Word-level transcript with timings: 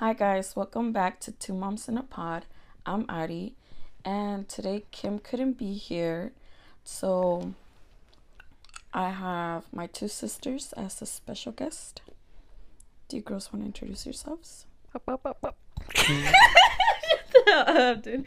Hi 0.00 0.14
guys, 0.14 0.56
welcome 0.56 0.92
back 0.92 1.20
to 1.20 1.30
Two 1.30 1.52
Moms 1.52 1.86
in 1.86 1.98
a 1.98 2.02
Pod. 2.02 2.46
I'm 2.86 3.04
Ari, 3.10 3.52
and 4.02 4.48
today 4.48 4.84
Kim 4.92 5.18
couldn't 5.18 5.58
be 5.58 5.74
here, 5.74 6.32
so 6.82 7.52
I 8.94 9.10
have 9.10 9.64
my 9.74 9.88
two 9.88 10.08
sisters 10.08 10.72
as 10.72 11.02
a 11.02 11.04
special 11.04 11.52
guest. 11.52 12.00
Do 13.08 13.16
you 13.18 13.22
girls 13.22 13.52
want 13.52 13.62
to 13.62 13.66
introduce 13.66 14.06
yourselves? 14.06 14.64
dude. 18.00 18.24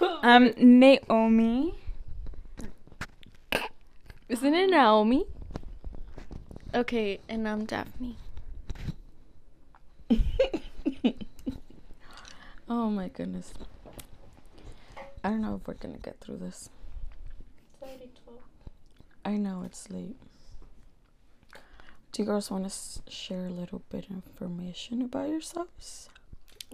Um, 0.24 0.52
Naomi. 0.56 1.76
Isn't 4.28 4.52
it 4.52 4.68
Naomi? 4.68 5.26
Okay, 6.74 7.20
and 7.28 7.48
I'm 7.48 7.66
Daphne. 7.66 8.16
oh 12.68 12.90
my 12.90 13.08
goodness. 13.08 13.52
I 15.24 15.30
don't 15.30 15.42
know 15.42 15.56
if 15.60 15.66
we're 15.66 15.74
gonna 15.74 15.98
get 15.98 16.20
through 16.20 16.38
this. 16.38 16.70
It's 17.74 17.82
already 17.82 18.10
12. 18.24 18.38
I 19.24 19.36
know 19.36 19.62
it's 19.64 19.90
late. 19.90 20.16
Do 22.12 22.22
you 22.22 22.26
girls 22.26 22.50
want 22.50 22.64
to 22.64 22.68
s- 22.68 23.02
share 23.08 23.46
a 23.46 23.50
little 23.50 23.82
bit 23.90 24.04
of 24.06 24.12
information 24.12 25.02
about 25.02 25.28
yourselves? 25.28 26.08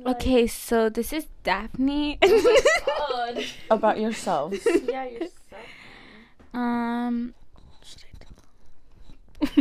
Okay, 0.07 0.47
so 0.47 0.89
this 0.89 1.13
is 1.13 1.27
Daphne. 1.45 2.19
God. 2.21 3.45
About 3.71 4.01
yourselves. 4.01 4.59
yeah, 4.89 5.07
you're 5.07 5.29
um, 6.53 7.33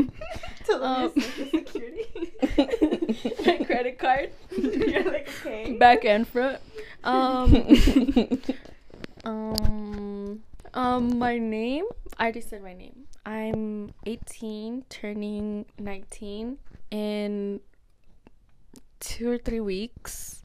Them 0.68 0.82
Um, 0.82 1.12
security. 1.52 2.05
My 3.45 3.58
credit 3.66 4.00
card. 4.00 4.31
You're 4.58 5.04
like, 5.04 5.30
okay. 5.45 5.73
back 5.77 6.05
and 6.05 6.27
front. 6.27 6.59
Um, 7.04 7.67
um, 9.25 10.44
um, 10.73 11.20
my 11.20 11.38
name. 11.38 11.86
I 12.17 12.23
already 12.23 12.42
said 12.42 12.64
my 12.64 12.73
name. 12.73 13.08
I'm 13.25 13.94
18, 14.06 14.86
turning 14.89 15.66
19 15.80 16.58
in 16.92 17.59
two 19.00 19.30
or 19.30 19.38
three 19.38 19.59
weeks. 19.59 20.42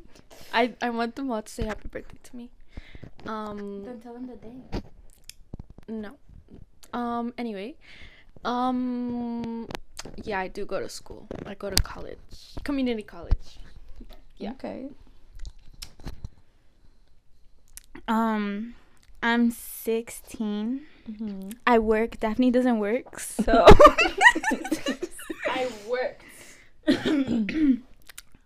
I 0.53 0.73
I 0.81 0.89
want 0.89 1.15
them 1.15 1.31
all 1.31 1.41
to 1.41 1.51
say 1.51 1.65
happy 1.65 1.87
birthday 1.87 2.17
to 2.23 2.35
me. 2.35 2.49
Um, 3.25 3.83
Then 3.85 3.99
tell 4.01 4.13
them 4.13 4.27
the 4.27 4.35
day. 4.35 4.81
no. 5.87 6.11
Um, 6.93 7.33
anyway, 7.37 7.75
um, 8.45 9.67
yeah, 10.23 10.39
I 10.39 10.47
do 10.47 10.65
go 10.65 10.79
to 10.79 10.89
school. 10.89 11.27
I 11.45 11.55
go 11.55 11.69
to 11.69 11.77
college, 11.81 12.17
community 12.63 13.03
college. 13.03 13.59
Yeah. 14.37 14.51
Okay. 14.51 14.89
Um, 18.07 18.75
I'm 19.21 19.51
16. 19.51 20.81
hmm 21.17 21.49
I 21.65 21.79
work. 21.79 22.19
Daphne 22.19 22.51
doesn't 22.51 22.79
work, 22.79 23.19
so 23.19 23.65
I 25.47 25.67
worked. 25.87 26.23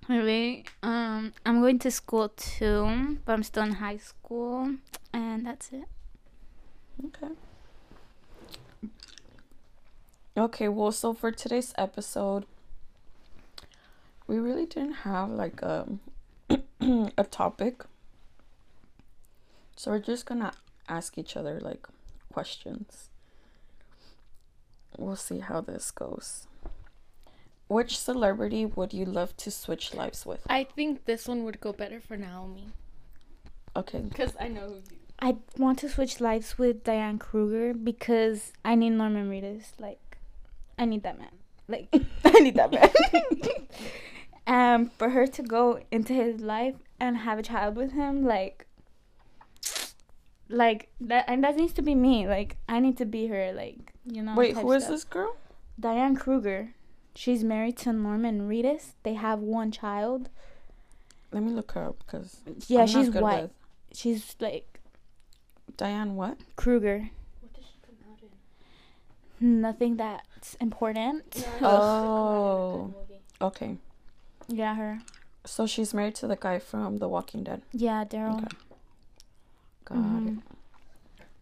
anyway, 0.09 0.63
um, 0.83 1.33
I'm 1.45 1.61
going 1.61 1.79
to 1.79 1.91
school 1.91 2.29
too, 2.29 3.17
but 3.25 3.33
I'm 3.33 3.43
still 3.43 3.63
in 3.63 3.73
high 3.73 3.97
school, 3.97 4.75
and 5.13 5.45
that's 5.45 5.71
it. 5.71 5.85
Okay. 7.05 7.33
Okay, 10.37 10.67
well, 10.67 10.91
so 10.91 11.13
for 11.13 11.31
today's 11.31 11.73
episode, 11.77 12.45
we 14.27 14.37
really 14.37 14.65
didn't 14.65 14.93
have 15.03 15.29
like 15.29 15.61
a 15.61 15.87
a 17.17 17.23
topic. 17.23 17.83
So 19.75 19.91
we're 19.91 19.99
just 19.99 20.25
gonna 20.25 20.53
ask 20.87 21.17
each 21.17 21.35
other 21.35 21.59
like 21.59 21.87
questions. 22.31 23.09
We'll 24.97 25.15
see 25.15 25.39
how 25.39 25.61
this 25.61 25.91
goes. 25.91 26.47
Which 27.67 27.97
celebrity 27.97 28.65
would 28.65 28.93
you 28.93 29.05
love 29.05 29.35
to 29.37 29.51
switch 29.51 29.93
lives 29.93 30.25
with? 30.25 30.41
I 30.49 30.63
think 30.63 31.05
this 31.05 31.27
one 31.27 31.43
would 31.43 31.59
go 31.59 31.73
better 31.73 31.99
for 31.99 32.15
Naomi. 32.15 32.69
Okay. 33.75 33.99
Because 33.99 34.33
I 34.39 34.47
know 34.47 34.67
who 34.67 34.75
you. 34.75 34.97
I 35.19 35.37
want 35.57 35.79
to 35.79 35.89
switch 35.89 36.21
lives 36.21 36.57
with 36.57 36.83
Diane 36.83 37.17
Kruger 37.17 37.73
because 37.73 38.53
I 38.63 38.75
need 38.75 38.91
Norman 38.91 39.29
Reedus. 39.29 39.71
Like, 39.79 40.17
I 40.77 40.85
need 40.85 41.03
that 41.03 41.17
man. 41.17 41.31
Like, 41.67 41.87
I 42.25 42.39
need 42.39 42.55
that 42.55 42.71
man. 42.71 42.89
um, 44.47 44.91
for 44.97 45.09
her 45.09 45.27
to 45.27 45.41
go 45.41 45.79
into 45.91 46.13
his 46.13 46.39
life 46.39 46.75
and 46.99 47.17
have 47.17 47.39
a 47.39 47.43
child 47.43 47.75
with 47.75 47.91
him, 47.91 48.25
like, 48.25 48.67
like 50.49 50.89
that, 51.01 51.25
and 51.27 51.43
that 51.43 51.55
needs 51.55 51.73
to 51.73 51.81
be 51.81 51.95
me. 51.95 52.27
Like, 52.27 52.57
I 52.69 52.79
need 52.79 52.97
to 52.97 53.05
be 53.05 53.27
her. 53.27 53.51
Like, 53.53 53.93
you 54.05 54.21
know. 54.21 54.35
Wait, 54.35 54.53
type 54.53 54.63
who 54.63 54.71
is 54.71 54.83
stuff. 54.83 54.93
this 54.93 55.03
girl? 55.03 55.35
Diane 55.79 56.15
Kruger. 56.15 56.73
She's 57.17 57.43
married 57.43 57.77
to 57.77 57.91
Norman 57.91 58.47
Reedus. 58.47 58.91
They 59.01 59.15
have 59.15 59.39
one 59.39 59.71
child. 59.71 60.29
Let 61.31 61.41
me 61.41 61.51
look 61.51 61.71
her 61.71 61.85
up 61.85 61.97
because 62.05 62.41
Yeah, 62.67 62.81
I'm 62.81 62.85
not 62.85 62.89
she's 62.89 63.09
good 63.09 63.23
white. 63.23 63.41
with- 63.41 63.51
She's 63.93 64.35
like 64.39 64.79
Diane 65.77 66.15
what? 66.15 66.37
Kruger. 66.55 67.09
What 67.41 67.53
did 67.55 67.63
she 67.65 67.79
come 67.83 67.95
out 68.11 68.19
in? 69.41 69.61
Nothing 69.61 69.97
that's 69.97 70.53
important. 70.61 71.43
Oh. 71.63 72.93
Okay. 73.41 73.77
Yeah, 74.47 74.75
her. 74.75 74.99
So 75.43 75.65
she's 75.65 75.95
married 75.95 76.13
to 76.15 76.27
the 76.27 76.35
guy 76.35 76.59
from 76.59 76.97
The 76.97 77.07
Walking 77.07 77.43
Dead. 77.43 77.63
Yeah, 77.71 78.05
Daryl. 78.05 78.37
Okay. 78.37 78.47
Got 79.85 79.97
Mhm. 79.97 80.37
it. 80.37 80.43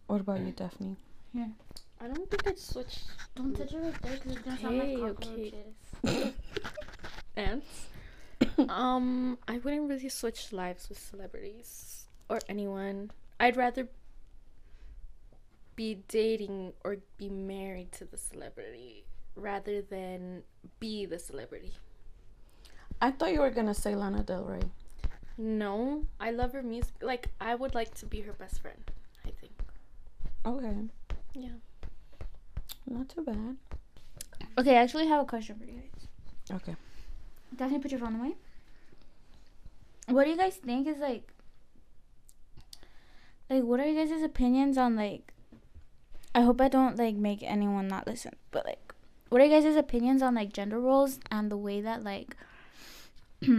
What 0.06 0.20
about 0.22 0.40
you, 0.40 0.52
Daphne? 0.52 0.96
I 2.00 2.06
don't 2.08 2.30
think 2.30 2.46
I'd 2.46 2.58
switch. 2.58 3.00
Don't 3.34 3.56
touch 3.56 3.72
it 3.72 3.78
right 3.78 4.02
there 4.02 4.12
because 4.12 4.32
it's 4.32 4.42
gonna 4.42 4.58
sound 4.58 4.78
like 4.78 4.98
okay. 4.98 5.54
Ants. 7.36 7.86
um, 8.68 9.38
I 9.48 9.58
wouldn't 9.58 9.88
really 9.88 10.08
switch 10.08 10.52
lives 10.52 10.88
with 10.88 10.98
celebrities 10.98 12.06
or 12.28 12.40
anyone. 12.48 13.10
I'd 13.40 13.56
rather 13.56 13.88
be 15.74 16.02
dating 16.08 16.72
or 16.84 16.96
be 17.18 17.28
married 17.28 17.92
to 17.92 18.04
the 18.04 18.16
celebrity 18.16 19.04
rather 19.34 19.82
than 19.82 20.42
be 20.80 21.06
the 21.06 21.18
celebrity. 21.18 21.72
I 23.00 23.10
thought 23.10 23.32
you 23.32 23.40
were 23.40 23.50
gonna 23.50 23.74
say 23.74 23.94
Lana 23.94 24.22
Del 24.22 24.44
Rey. 24.44 24.62
No, 25.38 26.06
I 26.18 26.30
love 26.30 26.52
her 26.52 26.62
music. 26.62 26.94
Like, 27.02 27.28
I 27.40 27.54
would 27.54 27.74
like 27.74 27.94
to 27.96 28.06
be 28.06 28.22
her 28.22 28.32
best 28.32 28.60
friend, 28.60 28.90
I 29.26 29.30
think. 29.38 29.52
Okay. 30.46 30.76
Yeah. 31.34 31.56
Not 32.86 33.08
too 33.08 33.22
bad. 33.22 33.56
Okay, 34.58 34.76
I 34.76 34.82
actually 34.82 35.08
have 35.08 35.22
a 35.22 35.26
question 35.26 35.56
for 35.58 35.64
you 35.64 35.80
guys. 35.80 36.60
Okay. 36.62 36.76
Daphne, 37.54 37.78
put 37.78 37.90
your 37.90 38.00
phone 38.00 38.20
away. 38.20 38.34
What 40.08 40.24
do 40.24 40.30
you 40.30 40.36
guys 40.36 40.56
think 40.56 40.86
is 40.86 40.98
like, 40.98 41.32
like, 43.50 43.64
what 43.64 43.80
are 43.80 43.86
you 43.86 43.96
guys' 43.96 44.22
opinions 44.22 44.78
on 44.78 44.96
like? 44.96 45.32
I 46.34 46.42
hope 46.42 46.60
I 46.60 46.68
don't 46.68 46.96
like 46.96 47.16
make 47.16 47.42
anyone 47.42 47.88
not 47.88 48.06
listen, 48.06 48.34
but 48.50 48.66
like, 48.66 48.94
what 49.28 49.40
are 49.40 49.44
you 49.44 49.60
guys' 49.60 49.76
opinions 49.76 50.22
on 50.22 50.34
like 50.34 50.52
gender 50.52 50.78
roles 50.78 51.18
and 51.30 51.50
the 51.50 51.56
way 51.56 51.80
that 51.80 52.04
like 52.04 52.36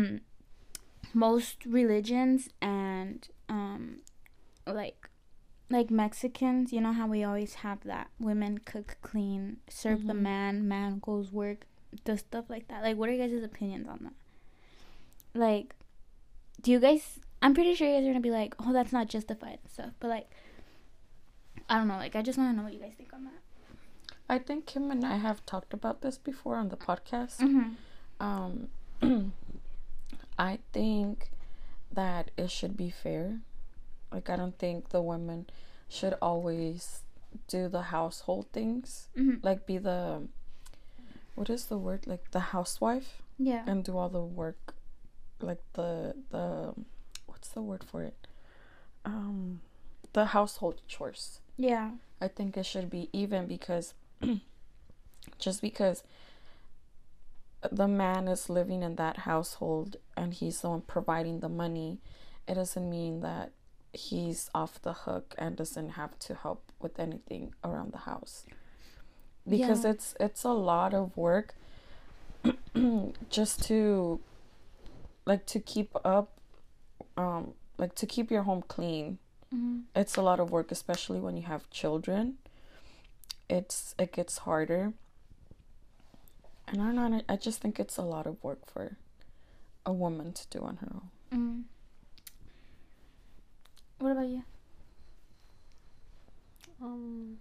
most 1.14 1.66
religions 1.66 2.50
and 2.62 3.28
um 3.50 4.02
like 4.66 5.07
like 5.70 5.90
Mexicans, 5.92 6.72
you 6.72 6.80
know 6.82 6.94
how 6.94 7.08
we 7.08 7.24
always 7.24 7.56
have 7.56 7.84
that 7.84 8.10
women 8.20 8.60
cook, 8.60 8.98
clean, 9.02 9.58
serve 9.70 10.08
the 10.08 10.14
Mhm. 10.14 10.20
man, 10.22 10.68
man 10.68 11.00
goes 11.00 11.32
work, 11.32 11.66
does 12.06 12.20
stuff 12.22 12.46
like 12.50 12.68
that. 12.70 12.84
Like, 12.84 12.98
what 12.98 13.10
are 13.10 13.14
you 13.14 13.20
guys' 13.28 13.44
opinions 13.44 13.88
on 13.88 14.00
that? 14.04 14.14
Like, 15.38 15.76
do 16.62 16.72
you 16.72 16.80
guys? 16.80 17.20
I'm 17.42 17.54
pretty 17.54 17.76
sure 17.76 17.88
you 17.88 17.96
guys 17.96 18.04
are 18.06 18.10
gonna 18.10 18.20
be 18.22 18.32
like, 18.32 18.56
oh, 18.60 18.74
that's 18.74 18.92
not 18.94 19.08
justified 19.10 19.60
and 19.64 19.72
stuff. 19.72 19.92
But 20.00 20.08
like, 20.10 20.30
I 21.70 21.78
don't 21.78 21.88
know. 21.88 21.98
Like, 21.98 22.16
I 22.16 22.22
just 22.22 22.38
want 22.38 22.52
to 22.52 22.58
know 22.58 22.64
what 22.64 22.74
you 22.74 22.80
guys 22.80 22.94
think 22.98 23.14
on 23.14 23.26
that. 23.26 23.34
I 24.30 24.40
think 24.40 24.66
Kim 24.66 24.90
and 24.92 25.06
I 25.06 25.18
have 25.18 25.46
talked 25.46 25.74
about 25.74 26.02
this 26.02 26.18
before 26.18 26.56
on 26.56 26.70
the 26.70 26.78
podcast. 26.78 27.38
Mm-hmm. 27.38 27.74
Um, 28.20 28.70
I 30.40 30.60
think 30.74 31.32
that 31.92 32.32
it 32.38 32.50
should 32.52 32.76
be 32.76 32.90
fair. 32.90 33.42
Like, 34.12 34.30
I 34.30 34.36
don't 34.36 34.58
think 34.58 34.90
the 34.90 35.02
women 35.02 35.48
should 35.90 36.14
always 36.22 37.02
do 37.48 37.68
the 37.68 37.84
household 37.84 38.48
things. 38.54 39.08
Mm-hmm. 39.18 39.46
Like, 39.46 39.66
be 39.66 39.78
the 39.78 40.28
what 41.36 41.50
is 41.52 41.66
the 41.66 41.78
word? 41.78 42.08
Like 42.08 42.32
the 42.32 42.40
housewife 42.40 43.22
Yeah. 43.38 43.64
and 43.68 43.84
do 43.84 43.96
all 43.98 44.10
the 44.10 44.22
work. 44.24 44.74
Like 45.40 45.62
the 45.74 46.16
the 46.32 46.74
what's 47.28 47.50
the 47.50 47.62
word 47.62 47.84
for 47.84 48.02
it? 48.02 48.26
Um, 49.06 49.62
the 50.14 50.26
household 50.28 50.82
chores. 50.88 51.42
Yeah. 51.56 51.92
I 52.20 52.28
think 52.28 52.58
it 52.58 52.66
should 52.66 52.90
be 52.90 53.10
even 53.14 53.46
because 53.46 53.94
just 55.38 55.62
because 55.62 56.04
the 57.72 57.88
man 57.88 58.28
is 58.28 58.50
living 58.50 58.82
in 58.82 58.96
that 58.96 59.18
household 59.18 59.98
and 60.16 60.34
he's 60.34 60.62
the 60.62 60.70
one 60.70 60.82
providing 60.82 61.40
the 61.42 61.50
money, 61.50 62.00
it 62.48 62.56
doesn't 62.56 62.90
mean 62.90 63.22
that 63.22 63.52
he's 63.94 64.50
off 64.54 64.82
the 64.82 64.94
hook 64.94 65.34
and 65.38 65.56
doesn't 65.56 65.92
have 65.92 66.18
to 66.20 66.36
help 66.36 66.72
with 66.80 67.00
anything 67.00 67.54
around 67.64 67.92
the 67.94 68.00
house. 68.00 68.46
Because 69.48 69.84
Yeah. 69.84 69.92
it's 69.92 70.16
it's 70.20 70.44
a 70.44 70.52
lot 70.52 70.94
of 70.94 71.16
work 71.18 71.56
just 73.30 73.64
to 73.64 74.20
like 75.26 75.46
to 75.48 75.60
keep 75.60 75.96
up 76.06 76.30
um 77.18 77.54
like 77.78 77.96
to 77.96 78.06
keep 78.06 78.30
your 78.32 78.44
home 78.44 78.64
clean 78.68 79.18
Mhm. 79.54 79.84
it's 79.96 80.16
a 80.18 80.22
lot 80.22 80.40
of 80.40 80.52
work 80.52 80.72
especially 80.72 81.20
when 81.20 81.36
you 81.38 81.44
have 81.44 81.70
children 81.70 82.38
it's 83.50 83.96
it 83.98 84.12
gets 84.12 84.40
harder 84.40 84.94
and 86.68 86.82
i 86.82 86.92
don't 86.94 87.12
know 87.12 87.22
i 87.30 87.36
just 87.36 87.60
think 87.62 87.80
it's 87.80 87.98
a 87.98 88.02
lot 88.04 88.28
of 88.28 88.42
work 88.44 88.66
for 88.66 88.98
a 89.86 89.92
woman 89.94 90.34
to 90.34 90.46
do 90.50 90.60
on 90.64 90.78
her 90.78 90.92
own 90.94 91.10
Mm. 91.32 91.64
What 94.00 94.12
about 94.12 94.28
you? 94.28 94.44
Um, 96.82 97.38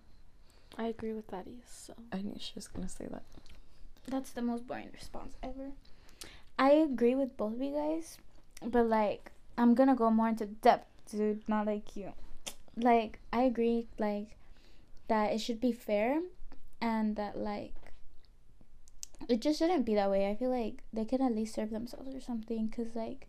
I 0.79 0.85
agree 0.87 1.13
with 1.13 1.29
Daddy. 1.31 1.61
So 1.67 1.95
i 2.13 2.23
knew 2.23 2.35
she 2.39 2.53
was 2.55 2.69
gonna 2.69 2.89
say 2.89 3.07
that 3.11 3.23
That's 4.09 4.31
the 4.31 4.43
most 4.43 4.67
boring 4.67 4.91
response 4.93 5.35
ever. 5.43 5.73
I 6.59 6.71
agree 6.73 7.15
with 7.15 7.37
both 7.37 7.55
of 7.55 7.63
you 7.63 7.73
guys, 7.75 8.19
but 8.65 8.87
like 8.87 9.33
I'm 9.59 9.75
gonna 9.75 9.95
go 9.97 10.11
more 10.11 10.29
into 10.29 10.47
depth, 10.47 10.89
dude. 11.11 11.47
Not 11.49 11.67
like 11.67 11.97
you. 11.97 12.13
Like 12.77 13.19
I 13.33 13.43
agree, 13.43 13.89
like 13.99 14.37
that 15.09 15.33
it 15.33 15.41
should 15.41 15.61
be 15.61 15.73
fair, 15.73 16.21
and 16.81 17.17
that 17.17 17.39
like 17.39 17.75
it 19.29 19.41
just 19.41 19.59
shouldn't 19.59 19.85
be 19.85 19.95
that 19.95 20.11
way. 20.11 20.29
I 20.31 20.35
feel 20.37 20.51
like 20.51 20.83
they 20.93 21.05
could 21.05 21.21
at 21.21 21.35
least 21.35 21.55
serve 21.55 21.71
themselves 21.71 22.15
or 22.15 22.21
something, 22.21 22.69
cause 22.75 22.95
like 22.95 23.27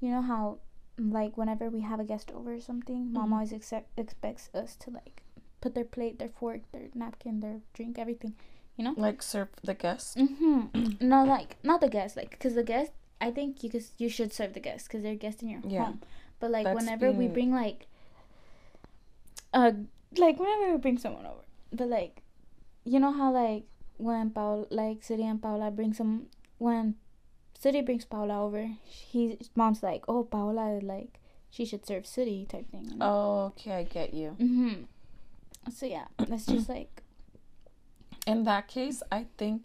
you 0.00 0.10
know 0.10 0.22
how 0.22 0.58
like 0.98 1.36
whenever 1.36 1.68
we 1.68 1.80
have 1.80 2.00
a 2.00 2.04
guest 2.04 2.30
over 2.34 2.54
or 2.54 2.60
something, 2.60 3.12
mom 3.12 3.30
Mhm. 3.30 3.32
always 3.34 3.52
accept, 3.52 3.88
expects 3.98 4.50
us 4.54 4.76
to 4.76 4.90
like 4.90 5.22
put 5.60 5.74
their 5.74 5.84
plate, 5.84 6.18
their 6.18 6.28
fork, 6.28 6.60
their 6.72 6.88
napkin, 6.94 7.40
their 7.40 7.60
drink, 7.74 7.98
everything. 7.98 8.34
You 8.76 8.84
know, 8.84 8.94
like 8.96 9.22
serve 9.22 9.48
the 9.64 9.74
guest 9.74 10.16
Mm-hmm. 10.18 10.96
no, 11.00 11.24
like 11.24 11.56
not 11.62 11.80
the 11.80 11.88
guest, 11.88 12.16
like 12.16 12.30
because 12.30 12.54
the 12.54 12.62
guest, 12.64 12.92
I 13.20 13.30
think 13.30 13.62
you 13.64 13.70
could 13.70 13.84
you 13.98 14.08
should 14.08 14.32
serve 14.32 14.52
the 14.52 14.60
guest 14.60 14.86
because 14.88 15.02
they're 15.02 15.14
guests 15.16 15.42
in 15.42 15.48
your 15.48 15.62
Yeah. 15.66 15.84
home. 15.86 16.00
But 16.40 16.50
like 16.50 16.64
That's 16.64 16.74
whenever 16.76 17.10
we 17.12 17.28
bring 17.28 17.52
like, 17.52 17.86
uh, 19.52 19.72
like 20.16 20.38
whenever 20.38 20.72
we 20.72 20.78
bring 20.78 20.98
someone 20.98 21.26
over, 21.26 21.44
but 21.72 21.88
like, 21.88 22.22
you 22.84 23.00
know 23.00 23.12
how 23.12 23.32
like 23.32 23.64
when 23.96 24.30
Paul 24.30 24.66
like 24.70 25.02
City 25.02 25.24
and 25.26 25.40
Paula 25.40 25.70
bring 25.70 25.92
some 25.94 26.26
when 26.58 26.96
City 27.58 27.80
brings 27.80 28.04
Paola 28.04 28.42
over, 28.42 28.68
his 28.84 29.50
mom's 29.54 29.82
like, 29.82 30.04
oh 30.08 30.24
Paola, 30.24 30.78
like 30.82 31.18
she 31.50 31.64
should 31.64 31.86
serve 31.86 32.06
City 32.06 32.46
type 32.48 32.70
thing. 32.70 32.84
you 32.90 32.96
know? 32.96 33.06
oh 33.06 33.44
okay 33.46 33.72
i 33.72 33.82
get 33.82 34.12
you 34.12 34.36
Mm-hmm. 34.38 34.82
So 35.72 35.86
yeah, 35.86 36.06
that's 36.18 36.46
just 36.46 36.68
like 36.76 37.02
in 38.26 38.44
that 38.44 38.66
case 38.68 39.02
i 39.12 39.24
think 39.38 39.62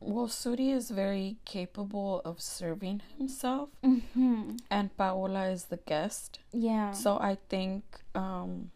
well 0.00 0.26
suri 0.28 0.72
is 0.72 0.90
very 0.90 1.36
capable 1.44 2.22
of 2.24 2.40
serving 2.40 3.02
himself 3.18 3.68
mm-hmm. 3.84 4.56
and 4.70 4.96
paola 4.96 5.46
is 5.48 5.64
the 5.66 5.78
guest 5.78 6.38
yeah. 6.52 6.92
So 6.92 7.18
I 7.18 7.38
think 7.48 7.82
um 8.14 8.70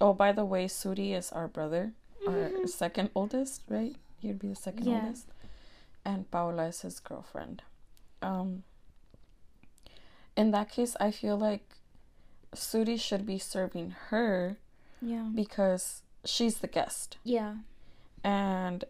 oh 0.00 0.12
by 0.14 0.32
the 0.32 0.44
way, 0.44 0.66
Suri 0.66 1.14
is 1.16 1.30
our 1.30 1.46
brother, 1.48 1.92
our 2.26 2.66
second 2.66 3.10
oldest, 3.14 3.62
right? 3.68 3.94
He'd 4.20 4.38
be 4.40 4.48
the 4.48 4.56
second 4.56 4.86
Yeah. 4.86 5.02
oldest. 5.04 5.26
And 6.04 6.30
Paola 6.30 6.66
is 6.66 6.82
his 6.82 7.00
girlfriend. 7.00 7.62
Um 8.22 8.64
in 10.36 10.50
that 10.50 10.70
case 10.70 10.96
I 11.00 11.10
feel 11.10 11.36
like 11.36 11.76
Suri 12.54 13.00
should 13.00 13.26
be 13.26 13.38
serving 13.38 13.94
her 14.08 14.58
yeah. 15.00 15.28
because 15.34 16.02
she's 16.24 16.58
the 16.58 16.66
guest. 16.66 17.18
Yeah. 17.24 17.56
And 18.22 18.84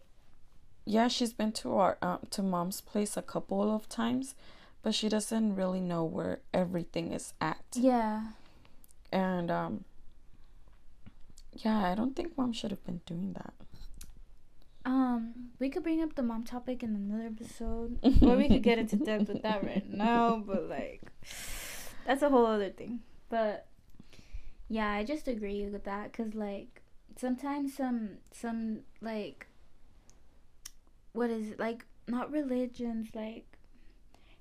yeah, 0.85 1.09
she's 1.09 1.33
been 1.33 1.53
to 1.53 1.77
our 1.77 1.99
um, 2.03 2.21
to 2.31 2.43
mom's 2.43 2.81
place 2.81 3.17
a 3.17 3.23
couple 3.23 3.75
of 3.75 3.89
times, 3.89 4.35
but 4.83 4.95
she 4.95 5.09
doesn't 5.09 5.57
really 5.57 5.81
know 5.81 6.05
where 6.05 6.41
everything 6.53 7.13
is 7.13 7.33
at. 7.41 7.65
Yeah. 7.75 8.29
And 9.11 9.51
um 9.51 9.85
yeah, 11.53 11.91
I 11.91 11.95
don't 11.95 12.15
think 12.15 12.37
mom 12.37 12.53
should 12.53 12.71
have 12.71 12.85
been 12.85 13.01
doing 13.07 13.33
that. 13.35 13.55
Um, 14.85 15.51
we 15.59 15.71
could 15.71 15.83
bring 15.83 16.03
up 16.03 16.15
the 16.15 16.23
mom 16.23 16.45
topic 16.45 16.83
in 16.83 16.95
another 16.95 17.27
episode, 17.27 17.99
or 18.23 18.37
we 18.37 18.49
could 18.49 18.63
get 18.63 18.79
into 18.79 18.97
depth 18.97 19.29
with 19.29 19.43
that 19.43 19.65
right 19.65 19.89
now. 19.91 20.43
But 20.47 20.69
like, 20.69 21.01
that's 22.07 22.23
a 22.23 22.29
whole 22.29 22.47
other 22.47 22.71
thing. 22.71 23.01
But 23.31 23.67
yeah, 24.69 24.91
I 24.91 25.05
just 25.05 25.27
agree 25.29 25.65
with 25.67 25.85
that 25.85 26.13
because 26.13 26.35
like 26.35 26.83
sometimes 27.17 27.75
some 27.75 28.11
some 28.33 28.81
like 29.01 29.47
what 31.13 31.31
is 31.31 31.53
it 31.53 31.61
like 31.61 31.87
not 32.09 32.31
religions 32.33 33.09
like 33.15 33.47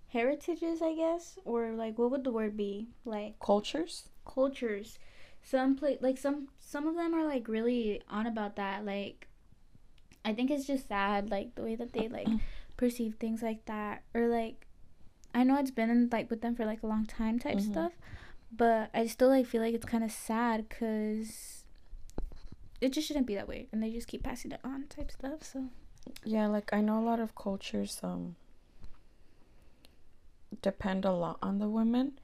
heritages 0.07 0.81
I 0.81 0.95
guess 0.95 1.37
or 1.45 1.71
like 1.71 1.97
what 1.97 2.11
would 2.11 2.23
the 2.23 2.31
word 2.31 2.57
be 2.57 2.87
like 3.05 3.39
Cultures? 3.39 4.09
cultures 4.25 4.97
some 5.43 5.75
play 5.75 5.97
like 6.01 6.17
some 6.17 6.47
some 6.59 6.87
of 6.87 6.95
them 6.95 7.13
are 7.13 7.25
like 7.25 7.47
really 7.47 8.01
on 8.09 8.25
about 8.25 8.55
that 8.55 8.85
like 8.85 9.27
i 10.25 10.33
think 10.33 10.49
it's 10.51 10.65
just 10.65 10.87
sad 10.87 11.29
like 11.29 11.53
the 11.55 11.61
way 11.63 11.75
that 11.75 11.93
they 11.93 12.07
like 12.07 12.27
perceive 12.77 13.15
things 13.19 13.41
like 13.41 13.63
that 13.65 14.03
or 14.13 14.27
like 14.27 14.65
i 15.35 15.43
know 15.43 15.57
it's 15.57 15.71
been 15.71 15.89
in, 15.89 16.09
like 16.11 16.29
with 16.29 16.41
them 16.41 16.55
for 16.55 16.65
like 16.65 16.81
a 16.83 16.87
long 16.87 17.05
time 17.05 17.39
type 17.39 17.57
Mhm. 17.57 17.71
stuff 17.71 17.91
but 18.55 18.89
i 18.93 19.05
still 19.07 19.29
like 19.29 19.45
feel 19.45 19.61
like 19.61 19.73
it's 19.75 19.85
kind 19.85 20.03
of 20.03 20.11
sad 20.11 20.67
because 20.69 21.65
it 22.81 22.91
just 22.91 23.07
shouldn't 23.07 23.27
be 23.27 23.35
that 23.35 23.47
way 23.47 23.67
and 23.71 23.81
they 23.81 23.91
just 23.91 24.07
keep 24.07 24.23
passing 24.23 24.51
it 24.51 24.59
on 24.63 24.85
type 24.87 25.11
stuff 25.11 25.43
so 25.43 25.69
Yeah, 26.25 26.47
like 26.47 26.73
I 26.73 26.81
know 26.81 26.99
a 26.99 27.05
lot 27.05 27.19
of 27.21 27.33
cultures 27.35 27.99
um 28.03 28.35
depend 30.61 31.05
a 31.05 31.11
lot 31.11 31.37
on 31.41 31.59
the 31.59 31.69
women 31.69 32.19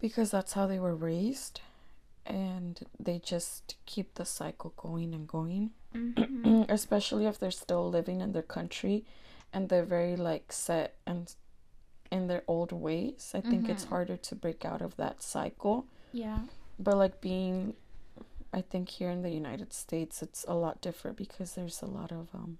because 0.00 0.30
that's 0.30 0.52
how 0.52 0.66
they 0.66 0.78
were 0.78 0.94
raised 0.94 1.60
and 2.26 2.80
they 3.00 3.18
just 3.18 3.76
keep 3.86 4.14
the 4.14 4.24
cycle 4.24 4.72
going 4.76 5.14
and 5.14 5.26
going. 5.26 5.70
Mhm. 5.98 6.66
Especially 6.78 7.26
if 7.26 7.38
they're 7.38 7.50
still 7.50 7.88
living 7.90 8.20
in 8.20 8.32
their 8.32 8.42
country 8.58 9.04
and 9.52 9.68
they're 9.68 9.84
very 9.84 10.16
like 10.16 10.52
set 10.52 10.94
and 11.06 11.34
in 12.10 12.26
their 12.28 12.42
old 12.46 12.72
ways. 12.72 13.32
I 13.34 13.40
think 13.40 13.68
it's 13.68 13.84
Mhm. 13.84 13.88
harder 13.88 14.16
to 14.16 14.34
break 14.34 14.64
out 14.64 14.82
of 14.82 14.96
that 14.96 15.22
cycle. 15.22 15.86
yeah 16.12 16.40
But 16.78 16.96
like 16.96 17.20
being 17.20 17.74
I 18.52 18.62
think 18.62 18.88
here 18.88 19.10
in 19.10 19.22
the 19.22 19.30
United 19.30 19.72
States 19.74 20.22
it's 20.22 20.44
a 20.48 20.54
lot 20.54 20.80
different 20.80 21.16
because 21.18 21.54
there's 21.54 21.82
a 21.82 21.86
lot 21.86 22.12
of 22.12 22.34
um 22.34 22.58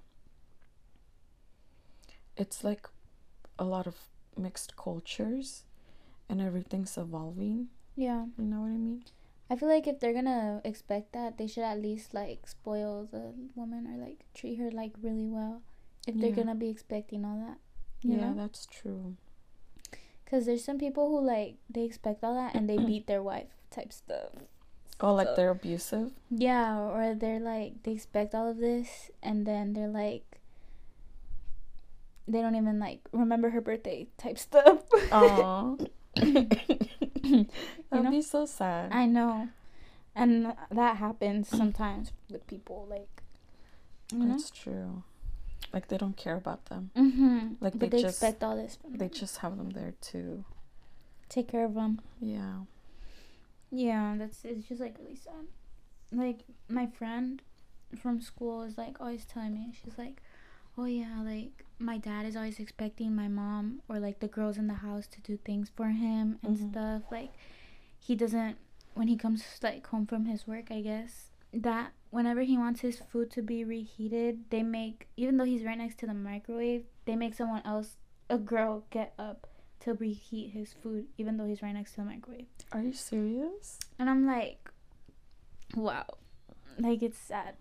it's 2.37 2.62
like 2.64 2.88
a 3.59 3.64
lot 3.64 3.87
of 3.87 3.97
mixed 4.37 4.76
cultures 4.76 5.64
and 6.28 6.40
everything's 6.40 6.97
evolving, 6.99 7.68
yeah 7.97 8.26
you 8.38 8.45
know 8.45 8.61
what 8.61 8.68
I 8.68 8.76
mean? 8.76 9.04
I 9.50 9.57
feel 9.57 9.69
like 9.69 9.87
if 9.87 9.99
they're 10.00 10.12
gonna 10.12 10.61
expect 10.64 11.12
that, 11.12 11.38
they 11.38 11.47
should 11.47 11.64
at 11.64 11.81
least 11.81 12.12
like 12.12 12.47
spoil 12.47 13.09
the 13.11 13.33
woman 13.55 13.87
or 13.87 13.97
like 13.97 14.25
treat 14.35 14.59
her 14.59 14.71
like 14.71 14.93
really 15.00 15.26
well. 15.26 15.62
If 16.07 16.17
they're 16.19 16.33
gonna 16.33 16.55
be 16.55 16.69
expecting 16.69 17.25
all 17.25 17.38
that, 17.47 17.59
yeah, 18.02 18.17
know, 18.31 18.35
that's 18.37 18.67
true. 18.67 19.17
because 20.25 20.45
there's 20.47 20.64
some 20.64 20.78
people 20.78 21.09
who 21.09 21.21
like 21.25 21.57
they 21.71 21.85
expect 21.85 22.23
all 22.25 22.35
that 22.35 22.55
and 22.55 22.69
they 22.69 22.76
beat 22.76 23.07
their 23.07 23.23
wife 23.23 23.49
type 23.71 23.93
stuff. 23.93 24.31
Oh, 25.00 25.14
like 25.14 25.28
So- 25.28 25.35
they're 25.37 25.50
abusive? 25.50 26.12
Yeah, 26.31 26.78
or 26.81 27.14
they're 27.14 27.40
like 27.40 27.83
they 27.85 27.93
expect 27.93 28.35
all 28.35 28.49
of 28.50 28.59
this 28.59 29.11
and 29.23 29.47
then 29.47 29.73
they're 29.73 29.88
like 29.88 30.25
they 32.26 32.43
don't 32.43 32.55
even 32.57 32.78
like 32.78 33.00
remember 33.12 33.50
her 33.50 33.61
birthday 33.62 34.09
type 34.19 34.37
stuff. 34.38 34.81
Aw. 37.35 37.44
That'd 37.90 38.04
know? 38.04 38.11
be 38.11 38.23
so 38.23 38.47
sad. 38.47 38.92
I 38.92 39.06
know, 39.06 39.49
and 40.14 40.54
that 40.70 40.97
happens 40.97 41.49
sometimes 41.49 42.12
with 42.30 42.47
people 42.47 42.87
like 42.88 43.23
you 44.12 44.18
know. 44.25 44.28
That's 44.37 44.50
true. 44.50 45.02
Like 45.73 45.88
they 45.88 45.99
don't 45.99 46.16
care 46.16 46.37
about 46.37 46.66
them. 46.66 46.90
Mm-hmm. 46.97 47.54
Like, 47.61 47.75
they 47.78 47.88
they, 47.88 48.02
just- 48.02 48.23
expect 48.23 48.42
all 48.42 48.56
this 48.56 48.76
from 48.80 48.97
They 48.97 49.08
just 49.08 49.38
have 49.38 49.56
them 49.58 49.70
there 49.70 49.94
to 50.12 50.44
take 51.28 51.49
care 51.49 51.64
of 51.64 51.75
them. 51.75 52.00
yeah. 52.20 52.61
Yeah, 53.70 54.14
that's 54.18 54.44
it's 54.44 54.66
just 54.66 54.80
like 54.80 54.97
really 54.99 55.14
sad. 55.16 55.47
Like 56.11 56.40
my 56.70 56.87
friend 56.87 57.42
from 58.00 58.20
school 58.23 58.62
is 58.62 58.78
like 58.78 58.99
always 59.00 59.26
telling 59.26 59.52
me 59.52 59.73
she's 59.85 59.99
like, 59.99 60.23
"Oh 60.78 60.85
yeah, 60.87 61.20
like 61.23 61.64
my 61.78 61.99
dad 61.99 62.25
is 62.25 62.37
always 62.37 62.58
expecting 62.61 63.14
my 63.14 63.28
mom 63.28 63.82
or 63.88 63.99
like 64.00 64.20
the 64.20 64.28
girls 64.28 64.56
in 64.58 64.66
the 64.68 64.75
house 64.75 65.06
to 65.08 65.20
do 65.20 65.37
things 65.37 65.70
for 65.75 65.88
him 65.88 66.38
and 66.42 66.56
Mhm. 66.56 66.70
stuff. 66.70 67.02
Like 67.11 67.32
he 67.99 68.14
doesn't 68.16 68.56
when 68.94 69.08
he 69.08 69.16
comes 69.16 69.44
like 69.62 69.87
home 69.88 70.06
from 70.06 70.25
his 70.26 70.47
work, 70.47 70.70
I 70.70 70.80
guess. 70.80 71.30
that 71.52 71.92
whenever 72.11 72.42
he 72.42 72.58
wants 72.58 72.80
his 72.82 73.00
food 73.00 73.30
to 73.30 73.40
be 73.42 73.64
reheated, 73.64 74.50
they 74.50 74.62
make 74.62 75.08
even 75.16 75.37
though 75.38 75.44
he's 75.44 75.64
right 75.64 75.78
next 75.78 75.99
to 75.99 76.06
the 76.06 76.12
microwave, 76.14 76.85
they 77.06 77.16
make 77.16 77.32
someone 77.35 77.62
else, 77.64 77.97
a 78.28 78.37
girl, 78.38 78.85
get 78.90 79.14
up 79.18 79.47
to 79.80 79.94
reheat 79.94 80.50
his 80.52 80.75
food, 80.75 81.06
even 81.16 81.38
though 81.38 81.47
he's 81.47 81.62
right 81.62 81.73
next 81.73 81.92
to 81.92 82.02
the 82.02 82.04
microwave. 82.04 82.47
Are 82.73 82.82
you 82.82 82.92
serious? 82.92 83.78
And 83.99 84.11
I'm 84.11 84.26
like, 84.26 84.70
wow, 85.75 86.04
like 86.78 87.02
it's 87.02 87.18
sad. 87.18 87.56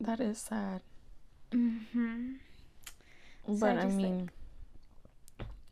That 0.00 0.20
is 0.20 0.38
sad. 0.38 0.82
hmm 1.52 2.34
So 3.46 3.54
But 3.54 3.76
I 3.78 3.82
I 3.82 3.86
mean, 3.86 4.30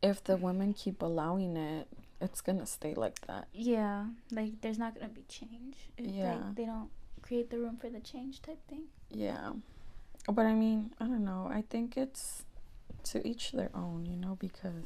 if 0.03 0.23
the 0.23 0.37
women 0.37 0.73
keep 0.75 1.01
allowing 1.03 1.57
it, 1.57 1.89
it's 2.21 2.41
gonna 2.41 2.67
stay 2.67 2.95
like 2.95 3.21
that. 3.27 3.49
Yeah, 3.53 4.07
like 4.31 4.61
there's 4.61 4.79
not 4.79 4.95
gonna 4.95 5.09
be 5.09 5.23
change. 5.23 5.77
If, 5.97 6.07
Yeah. 6.07 6.35
like, 6.35 6.55
they 6.57 6.65
don't 6.67 6.91
create 7.23 7.51
the 7.51 7.59
room 7.59 7.77
for 7.77 7.89
the 7.89 8.01
change 8.01 8.43
type 8.43 8.59
thing. 8.69 8.85
Yeah. 9.11 9.53
But 10.31 10.47
I 10.47 10.55
mean, 10.55 10.93
I 11.01 11.07
don't 11.07 11.25
know. 11.25 11.49
I 11.51 11.63
think 11.63 11.97
it's 11.97 12.45
to 13.05 13.27
each 13.27 13.53
their 13.53 13.71
own, 13.75 14.07
you 14.07 14.17
know, 14.17 14.37
because 14.39 14.85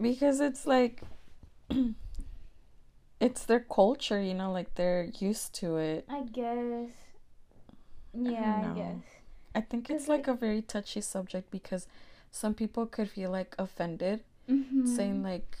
because 0.00 0.40
it's 0.40 0.66
like 0.66 1.02
it's 3.20 3.44
their 3.44 3.60
culture, 3.60 4.20
you 4.20 4.34
know, 4.34 4.52
like 4.52 4.74
they're 4.74 5.04
used 5.18 5.54
to 5.56 5.76
it. 5.76 6.04
I 6.08 6.22
guess. 6.22 6.90
Yeah, 8.12 8.56
I, 8.56 8.66
know. 8.66 8.74
guess. 8.74 9.04
I 9.54 9.60
think 9.60 9.90
it's 9.90 10.08
like 10.08 10.28
a 10.28 10.34
very 10.34 10.62
touchy 10.62 11.00
subject 11.00 11.50
because 11.50 11.86
some 12.30 12.54
people 12.54 12.86
could 12.86 13.10
feel 13.10 13.30
like 13.30 13.54
offended 13.58 14.20
Mm-hmm. 14.50 14.86
saying 14.86 15.22
like 15.22 15.58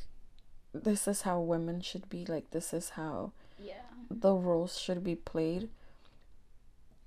this 0.72 1.06
is 1.06 1.22
how 1.22 1.40
women 1.40 1.80
should 1.80 2.08
be, 2.08 2.24
like 2.26 2.50
this 2.50 2.72
is 2.72 2.90
how 2.90 3.32
yeah. 3.58 3.82
the 4.10 4.32
roles 4.34 4.78
should 4.78 5.04
be 5.04 5.14
played. 5.14 5.68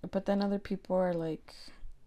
But 0.09 0.25
then 0.25 0.41
other 0.41 0.59
people 0.59 0.95
are 0.95 1.13
like, 1.13 1.53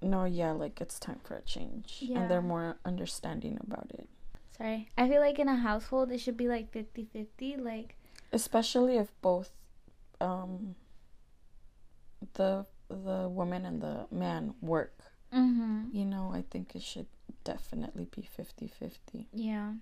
no, 0.03 0.25
yeah, 0.25 0.53
like 0.53 0.81
it's 0.81 0.99
time 0.99 1.21
for 1.25 1.35
a 1.37 1.41
change. 1.43 2.05
And 2.15 2.31
they're 2.31 2.43
more 2.43 2.77
understanding 2.85 3.59
about 3.61 3.91
it. 3.95 4.09
Sorry. 4.57 4.89
I 4.97 5.09
feel 5.09 5.21
like 5.21 5.39
in 5.39 5.49
a 5.49 5.57
household 5.57 6.11
it 6.13 6.21
should 6.21 6.37
be 6.37 6.49
like 6.49 6.73
50-50, 6.73 7.63
like 7.63 7.97
Especially 8.33 8.97
if 8.97 9.13
both 9.21 9.51
um 10.21 10.75
the 12.35 12.65
the 12.89 13.29
woman 13.29 13.65
and 13.65 13.81
the 13.81 14.07
man 14.11 14.55
work. 14.61 14.93
mhm. 15.33 15.93
You 15.93 16.05
know, 16.05 16.31
I 16.33 16.43
think 16.51 16.75
it 16.77 16.83
should 16.83 17.07
definitely 17.45 18.07
be 18.15 18.23
50-50. 18.23 19.27
Yeah. 19.33 19.75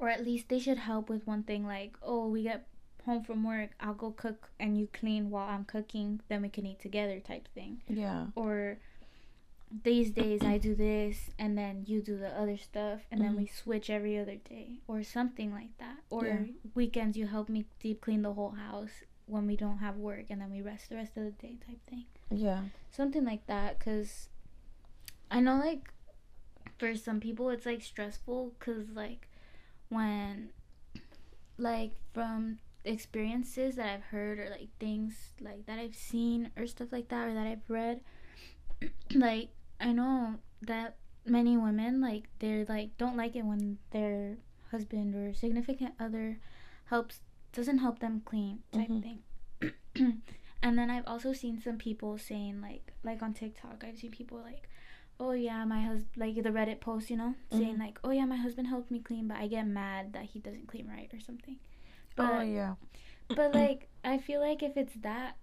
Or 0.00 0.08
at 0.08 0.24
least 0.24 0.48
they 0.48 0.60
should 0.60 0.78
help 0.78 1.08
with 1.10 1.26
one 1.26 1.42
thing 1.42 1.66
like, 1.66 1.96
oh, 2.02 2.28
we 2.28 2.44
get 2.44 2.66
home 3.04 3.24
from 3.24 3.42
work, 3.42 3.70
I'll 3.80 3.94
go 3.94 4.10
cook 4.12 4.50
and 4.60 4.78
you 4.78 4.88
clean 4.92 5.30
while 5.30 5.48
I'm 5.48 5.64
cooking, 5.64 6.20
then 6.28 6.42
we 6.42 6.48
can 6.48 6.66
eat 6.66 6.78
together 6.80 7.18
type 7.18 7.48
thing. 7.54 7.82
Yeah. 7.88 8.26
Or 8.36 8.78
these 9.84 10.10
days 10.10 10.42
I 10.42 10.58
do 10.58 10.74
this 10.74 11.30
and 11.38 11.56
then 11.56 11.84
you 11.86 12.00
do 12.02 12.16
the 12.18 12.28
other 12.38 12.56
stuff 12.56 13.00
and 13.10 13.20
then 13.20 13.34
Mhm. 13.34 13.38
we 13.38 13.46
switch 13.46 13.88
every 13.90 14.18
other 14.18 14.36
day 14.36 14.78
or 14.88 15.02
something 15.02 15.52
like 15.52 15.76
that. 15.78 15.98
Or 16.10 16.26
Yeah. 16.26 16.46
weekends 16.74 17.16
you 17.16 17.26
help 17.26 17.48
me 17.48 17.66
deep 17.80 18.00
clean 18.00 18.22
the 18.22 18.34
whole 18.34 18.50
house 18.50 19.02
when 19.26 19.46
we 19.46 19.56
don't 19.56 19.78
have 19.78 19.96
work 19.96 20.26
and 20.30 20.40
then 20.40 20.50
we 20.50 20.60
rest 20.62 20.88
the 20.90 20.96
rest 20.96 21.16
of 21.16 21.24
the 21.24 21.30
day 21.32 21.56
type 21.66 21.84
thing. 21.86 22.06
Yeah. 22.30 22.62
Something 22.90 23.24
like 23.24 23.46
that 23.46 23.78
cuz 23.80 24.28
I 25.30 25.40
know 25.40 25.56
like 25.56 25.92
for 26.78 26.94
some 26.96 27.20
people 27.20 27.50
it's 27.50 27.66
like 27.66 27.82
stressful 27.82 28.54
cuz 28.58 28.90
like 28.90 29.28
when 29.88 30.50
like 31.58 31.92
from 32.12 32.58
experiences 32.84 33.76
that 33.76 33.86
I've 33.92 34.02
heard 34.04 34.38
or 34.38 34.48
like 34.50 34.68
things 34.78 35.34
like 35.40 35.66
that 35.66 35.78
I've 35.78 35.94
seen 35.96 36.50
or 36.56 36.66
stuff 36.66 36.88
like 36.92 37.08
that 37.08 37.28
or 37.28 37.34
that 37.34 37.46
I've 37.46 37.68
read 37.68 38.00
like 39.14 39.50
I 39.80 39.92
know 39.92 40.36
that 40.62 40.96
many 41.26 41.56
women 41.56 42.00
like 42.00 42.28
they're 42.38 42.64
like 42.64 42.96
don't 42.96 43.16
like 43.16 43.36
it 43.36 43.44
when 43.44 43.78
their 43.90 44.38
husband 44.70 45.14
or 45.14 45.34
significant 45.34 45.94
other 46.00 46.38
helps 46.86 47.20
doesn't 47.52 47.78
help 47.78 47.98
them 47.98 48.22
clean 48.24 48.60
type 48.72 48.88
Mhm. 48.88 49.02
thing. 49.02 50.22
and 50.62 50.78
then 50.78 50.90
I've 50.90 51.06
also 51.06 51.32
seen 51.32 51.60
some 51.60 51.78
people 51.78 52.18
saying 52.18 52.60
like 52.60 52.92
like 53.02 53.22
on 53.22 53.32
TikTok 53.34 53.82
I've 53.86 53.98
seen 53.98 54.10
people 54.10 54.38
like 54.38 54.68
oh 55.18 55.32
yeah 55.32 55.64
my 55.64 55.80
husband 55.82 56.08
like 56.16 56.34
the 56.34 56.50
Reddit 56.50 56.80
post 56.80 57.10
you 57.10 57.16
know 57.16 57.34
saying 57.50 57.76
Mhm. 57.76 57.80
like 57.80 57.98
oh 58.04 58.10
yeah 58.10 58.24
my 58.24 58.36
husband 58.36 58.68
helped 58.68 58.90
me 58.90 59.00
clean 59.00 59.28
but 59.28 59.36
I 59.38 59.46
get 59.46 59.66
mad 59.66 60.12
that 60.12 60.24
he 60.24 60.38
doesn't 60.38 60.66
clean 60.68 60.88
right 60.88 61.10
or 61.12 61.20
something. 61.20 61.56
But 62.16 62.30
oh 62.32 62.40
yeah. 62.42 62.74
but 63.28 63.54
like 63.62 63.88
I 64.04 64.18
feel 64.18 64.40
like 64.40 64.62
if 64.62 64.76
it's 64.76 64.94
that 65.02 65.36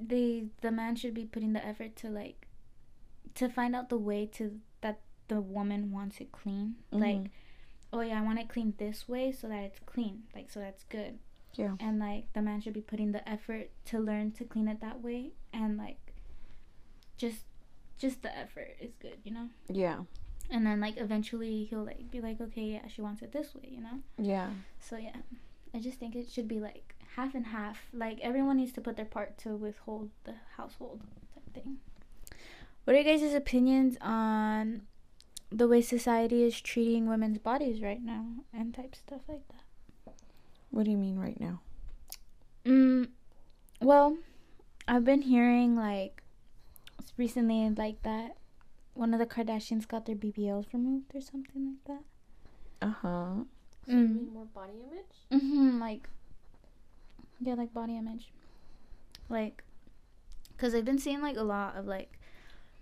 they 0.00 0.46
the 0.62 0.70
man 0.70 0.96
should 0.96 1.14
be 1.14 1.24
putting 1.24 1.52
the 1.54 1.64
effort 1.66 1.96
to 1.96 2.08
like 2.10 2.46
to 3.34 3.48
find 3.48 3.74
out 3.76 3.88
the 3.88 3.98
way 3.98 4.26
to 4.26 4.58
that 4.80 5.00
the 5.28 5.40
woman 5.40 5.92
wants 5.92 6.20
it 6.20 6.32
clean. 6.32 6.76
Like, 6.90 7.16
Mhm. 7.16 7.30
oh 7.92 8.00
yeah, 8.00 8.18
I 8.18 8.22
want 8.22 8.38
it 8.38 8.48
clean 8.48 8.74
this 8.78 9.06
way 9.08 9.30
so 9.32 9.48
that 9.48 9.62
it's 9.62 9.78
clean. 9.80 10.22
Like 10.34 10.50
so 10.50 10.60
that's 10.60 10.84
good. 10.84 11.18
Yeah. 11.58 11.74
And 11.80 11.98
like 11.98 12.32
the 12.32 12.40
man 12.40 12.60
should 12.60 12.72
be 12.72 12.80
putting 12.80 13.10
the 13.12 13.28
effort 13.28 13.70
to 13.86 13.98
learn 13.98 14.30
to 14.32 14.44
clean 14.44 14.68
it 14.68 14.80
that 14.80 15.02
way 15.02 15.32
and 15.52 15.76
like 15.76 15.98
just 17.18 17.42
just 17.98 18.22
the 18.22 18.34
effort 18.36 18.76
is 18.80 18.92
good, 19.00 19.18
you 19.24 19.32
know? 19.32 19.48
Yeah. 19.68 19.98
And 20.50 20.64
then 20.64 20.80
like 20.80 20.96
eventually 20.96 21.64
he'll 21.64 21.84
like 21.84 22.10
be 22.12 22.20
like, 22.20 22.40
Okay, 22.40 22.62
yeah, 22.62 22.86
she 22.86 23.02
wants 23.02 23.22
it 23.22 23.32
this 23.32 23.54
way, 23.56 23.68
you 23.70 23.80
know? 23.80 23.98
Yeah. 24.16 24.50
So 24.78 24.96
yeah, 24.96 25.16
I 25.74 25.80
just 25.80 25.98
think 25.98 26.14
it 26.14 26.30
should 26.30 26.46
be 26.46 26.60
like 26.60 26.94
half 27.16 27.34
and 27.34 27.46
half. 27.46 27.88
Like 27.92 28.20
everyone 28.22 28.56
needs 28.56 28.72
to 28.72 28.80
put 28.80 28.96
their 28.96 29.04
part 29.04 29.36
to 29.38 29.56
withhold 29.56 30.10
the 30.24 30.34
household 30.56 31.00
type 31.34 31.52
thing. 31.52 31.78
What 32.84 32.94
are 32.94 33.00
your 33.00 33.18
guys' 33.18 33.34
opinions 33.34 33.98
on 34.00 34.82
the 35.50 35.66
way 35.66 35.82
society 35.82 36.44
is 36.44 36.60
treating 36.60 37.08
women's 37.08 37.38
bodies 37.38 37.82
right 37.82 38.02
now 38.02 38.26
and 38.52 38.72
type 38.72 38.94
stuff 38.94 39.22
like 39.28 39.46
that? 39.48 39.62
What 40.70 40.84
do 40.84 40.90
you 40.90 40.96
mean 40.96 41.18
right 41.18 41.38
now? 41.40 41.60
Mm, 42.64 43.08
well, 43.80 44.18
I've 44.86 45.04
been 45.04 45.22
hearing 45.22 45.74
like 45.76 46.22
recently 47.16 47.68
like 47.70 48.02
that 48.02 48.36
one 48.94 49.12
of 49.14 49.20
the 49.20 49.26
Kardashians 49.26 49.86
got 49.86 50.06
their 50.06 50.16
BBLs 50.16 50.66
removed 50.72 51.14
or 51.14 51.20
something 51.20 51.76
like 51.76 51.84
that. 51.86 52.86
Uh 52.86 52.92
huh. 53.02 53.34
So 53.86 53.92
you 53.92 53.96
Mm. 53.98 54.14
mean 54.14 54.32
more 54.34 54.44
body 54.46 54.72
image? 54.90 55.42
Mm-hmm. 55.42 55.80
Like, 55.80 56.08
yeah, 57.40 57.54
like 57.54 57.72
body 57.72 57.96
image. 57.96 58.32
Like, 59.28 59.62
cause 60.58 60.74
I've 60.74 60.84
been 60.84 60.98
seeing 60.98 61.22
like 61.22 61.36
a 61.36 61.42
lot 61.42 61.76
of 61.76 61.86
like, 61.86 62.18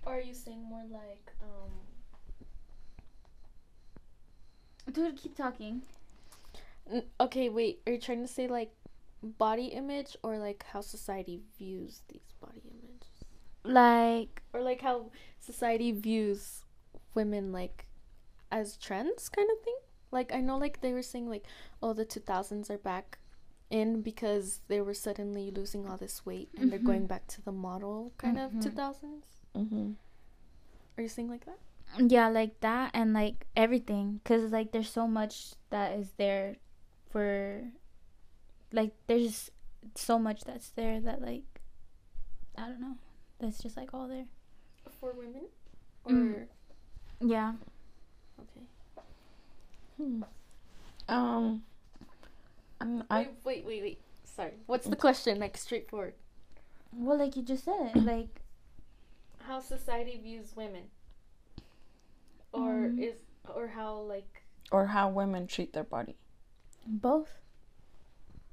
are 0.07 0.21
you 0.21 0.35
saying 0.35 0.63
more 0.63 0.83
like 0.91 1.33
um 1.43 1.71
dude, 4.93 5.17
keep 5.17 5.37
talking. 5.37 5.83
Okay, 7.21 7.49
wait. 7.49 7.81
Are 7.87 7.93
you 7.93 8.01
trying 8.01 8.23
to 8.23 8.29
say 8.33 8.47
like 8.47 8.71
body 9.23 9.67
image 9.67 10.17
or 10.23 10.39
like 10.39 10.65
how 10.73 10.81
society 10.81 11.41
views 11.59 12.03
these 12.09 12.33
body 12.41 12.63
images? 12.71 13.25
Like, 13.65 14.43
Or 14.53 14.63
like 14.63 14.81
how 14.83 15.11
society 15.41 15.91
views 15.91 16.63
women 17.15 17.51
like 17.53 17.87
as 18.53 18.77
trends 18.77 19.29
kind 19.29 19.49
of 19.51 19.65
thing? 19.65 19.75
Like 20.13 20.33
I 20.33 20.41
know 20.41 20.57
like 20.59 20.81
they 20.81 20.93
were 20.93 21.03
saying 21.03 21.29
like 21.29 21.45
oh 21.83 21.93
the 21.93 22.05
2000s 22.05 22.71
are 22.71 22.79
back 22.79 23.19
in 23.69 24.01
because 24.03 24.61
they 24.69 24.81
were 24.81 24.95
suddenly 24.95 25.51
losing 25.51 25.89
all 25.89 25.97
this 25.97 26.25
weight 26.25 26.51
and 26.57 26.71
they're 26.71 26.79
Mhm. 26.79 26.85
going 26.85 27.07
back 27.09 27.27
to 27.27 27.43
the 27.43 27.51
model 27.51 28.13
kind 28.17 28.37
Mhm. 28.39 28.45
of 28.47 28.61
2000s. 28.61 29.27
Mm-hmm. 29.57 29.93
Are 30.97 31.03
you 31.03 31.09
saying 31.09 31.29
like 31.29 31.45
that? 31.47 31.59
yeah, 31.99 32.29
like 32.29 32.61
that 32.61 32.91
and 32.95 33.13
like 33.13 33.47
everything, 33.57 34.21
cause 34.25 34.53
like 34.53 34.71
there's 34.73 34.89
so 34.91 35.07
much 35.09 35.55
that 35.71 35.99
is 35.99 36.13
there 36.17 36.57
for, 37.17 37.63
like 38.73 38.93
there's 39.07 39.51
so 39.95 40.19
much 40.19 40.45
that's 40.45 40.69
there 40.71 41.01
that 41.01 41.23
like, 41.23 41.45
I 42.59 42.67
don't 42.69 42.81
know, 42.81 42.97
that's 43.41 43.63
just 43.63 43.77
like 43.77 43.95
all 43.95 44.07
there. 44.09 44.27
For 45.01 45.13
women? 45.13 45.45
Or 46.05 46.13
Mm. 46.13 46.47
Yeah. 47.21 47.53
okay. 48.39 48.67
Hmm. 49.97 50.23
Um. 51.09 51.63
I'm, 52.81 53.05
I 53.09 53.21
Wait, 53.21 53.31
wait, 53.45 53.65
wait, 53.67 53.83
wait. 53.83 54.01
Sorry. 54.25 54.53
What's 54.67 54.87
the 54.87 54.97
question? 54.97 55.39
Like 55.39 55.57
straightforward. 55.57 56.13
Well, 56.93 57.19
like 57.19 57.35
you 57.37 57.43
just 57.43 57.65
said, 57.65 57.93
like 58.05 58.43
How 59.39 59.61
society 59.61 60.21
views 60.23 60.53
women. 60.55 60.83
Or 62.53 62.85
Um, 62.87 62.99
is 62.99 63.17
or 63.55 63.69
how 63.69 64.01
like 64.01 64.43
or 64.71 64.87
how 64.87 65.09
women 65.09 65.47
treat 65.47 65.73
their 65.73 65.85
body. 65.85 66.17
Both. 66.87 67.39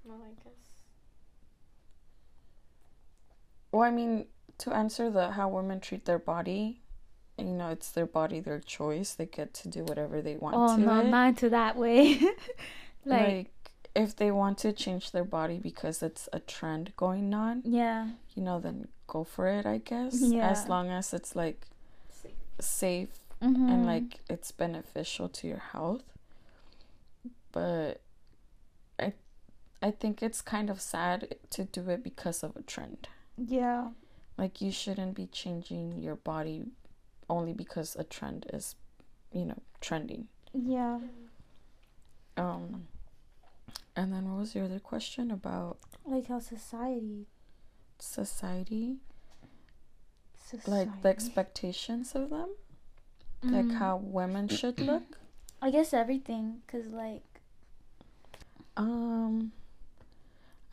well 0.03 0.19
I 0.23 0.33
guess. 0.43 0.53
Well, 3.71 3.81
I 3.83 3.91
mean, 3.91 4.27
to 4.59 4.73
answer 4.73 5.09
the 5.09 5.31
how 5.31 5.49
women 5.49 5.79
treat 5.79 6.05
their 6.05 6.19
body, 6.19 6.81
you 7.37 7.45
know, 7.45 7.69
it's 7.69 7.89
their 7.91 8.05
body, 8.05 8.39
their 8.39 8.59
choice. 8.59 9.13
They 9.13 9.25
get 9.25 9.53
to 9.55 9.67
do 9.67 9.83
whatever 9.83 10.21
they 10.21 10.35
want 10.35 10.55
Oh 10.57 10.75
to 10.75 10.81
no, 10.81 10.99
it. 10.99 11.07
not 11.07 11.37
to 11.37 11.49
that 11.49 11.75
way. 11.75 12.19
like, 13.05 13.27
like 13.27 13.51
if 13.95 14.15
they 14.15 14.29
want 14.31 14.59
to 14.59 14.73
change 14.73 15.11
their 15.11 15.23
body 15.23 15.57
because 15.57 16.03
it's 16.03 16.29
a 16.31 16.39
trend 16.39 16.93
going 16.97 17.33
on, 17.33 17.63
Yeah. 17.65 18.09
you 18.35 18.43
know, 18.43 18.59
then 18.59 18.87
go 19.07 19.23
for 19.23 19.47
it, 19.47 19.65
I 19.65 19.79
guess. 19.79 20.21
Yeah. 20.21 20.49
As 20.49 20.67
long 20.69 20.89
as 20.89 21.13
it's 21.13 21.35
like 21.35 21.65
safe 22.59 23.19
Mm-hmm. 23.41 23.67
and 23.69 23.85
like 23.85 24.19
it's 24.29 24.53
beneficial 24.53 25.27
to 25.27 25.47
your 25.49 25.57
health. 25.73 26.03
But 27.51 27.95
I 27.95 28.02
I 29.83 29.91
think 29.91 30.23
it's 30.23 30.41
kind 30.41 30.69
of 30.69 30.79
sad 30.79 31.35
to 31.51 31.65
do 31.65 31.89
it 31.89 32.03
because 32.03 32.41
of 32.43 32.55
a 32.55 32.61
trend. 32.61 33.09
Yeah. 33.37 33.89
Like 34.37 34.61
you 34.61 34.71
shouldn't 34.71 35.13
be 35.15 35.27
changing 35.27 36.01
your 36.01 36.15
body 36.15 36.63
only 37.29 37.53
because 37.53 37.95
a 37.99 38.03
trend 38.03 38.45
is, 38.53 38.75
you 39.33 39.45
know, 39.45 39.61
trending. 39.81 40.27
Yeah. 40.53 40.99
Um 42.37 42.87
and 43.95 44.11
then 44.13 44.29
what 44.29 44.39
was 44.39 44.55
your 44.55 44.65
other 44.65 44.79
question 44.79 45.29
about 45.31 45.77
Like 46.05 46.27
how 46.27 46.39
society. 46.39 47.27
society? 47.99 48.97
society. 50.49 50.71
Like 50.71 51.01
the 51.01 51.09
expectations 51.09 52.15
of 52.15 52.29
them? 52.29 52.49
Like 53.43 53.65
Mm. 53.65 53.77
how 53.79 53.97
women 53.97 54.47
should 54.47 54.79
look? 54.79 55.19
I 55.61 55.69
guess 55.71 55.93
everything, 55.93 56.61
cause 56.67 56.87
like. 56.87 57.23
Um, 58.77 59.51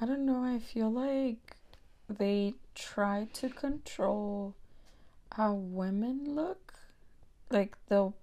I 0.01 0.07
don't 0.07 0.25
know. 0.25 0.43
I 0.43 0.59
feel 0.59 0.91
like 0.91 1.57
they 2.09 2.55
try 2.75 3.29
to 3.35 3.51
control 3.51 4.55
how 5.33 5.53
women 5.53 6.35
look. 6.35 6.75
Like 7.51 7.77
they'll 7.89 8.15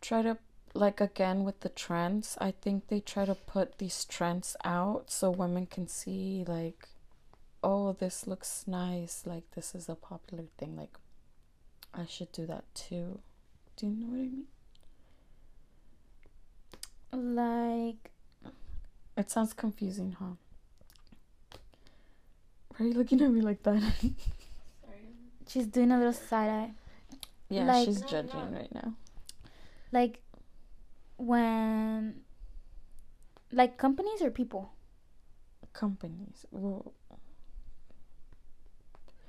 try 0.00 0.22
to 0.22 0.38
like 0.74 1.00
again 1.00 1.42
with 1.42 1.60
the 1.60 1.68
trends. 1.68 2.38
I 2.40 2.52
think 2.52 2.86
they 2.86 3.00
try 3.00 3.24
to 3.24 3.34
put 3.34 3.78
these 3.78 4.04
trends 4.04 4.56
out 4.64 5.10
so 5.10 5.30
women 5.30 5.66
can 5.66 5.88
see 5.88 6.44
like 6.46 6.88
oh, 7.64 7.92
this 7.92 8.26
looks 8.26 8.64
nice. 8.66 9.22
Like 9.26 9.50
this 9.56 9.74
is 9.74 9.88
a 9.88 9.94
popular 9.96 10.44
thing. 10.56 10.76
Like 10.76 10.96
I 11.92 12.06
should 12.06 12.30
do 12.32 12.46
that 12.46 12.64
too. 12.74 13.20
Do 13.76 13.86
you 13.86 13.96
know 13.96 14.06
what 14.06 14.18
I 14.18 14.30
mean? 17.18 17.36
Like. 17.36 18.11
It 19.16 19.30
sounds 19.30 19.52
confusing, 19.52 20.16
huh? 20.18 20.36
Why 22.76 22.86
are 22.86 22.88
you 22.88 22.94
looking 22.94 23.20
at 23.20 23.30
me 23.30 23.40
like 23.40 23.62
that? 23.64 23.82
She's 25.48 25.66
doing 25.66 25.90
a 25.92 25.98
little 25.98 26.12
side 26.14 26.48
eye. 26.48 26.70
yeah, 27.50 27.64
Like- 27.64 27.84
she's 27.86 28.00
judging 28.02 28.50
no. 28.52 28.58
right 28.58 28.74
now. 28.74 28.94
Like. 29.92 30.20
When. 31.18 32.22
Like 33.52 33.76
companies 33.76 34.22
or 34.22 34.30
people? 34.30 34.72
Companies. 35.74 36.46
Well, 36.50 36.94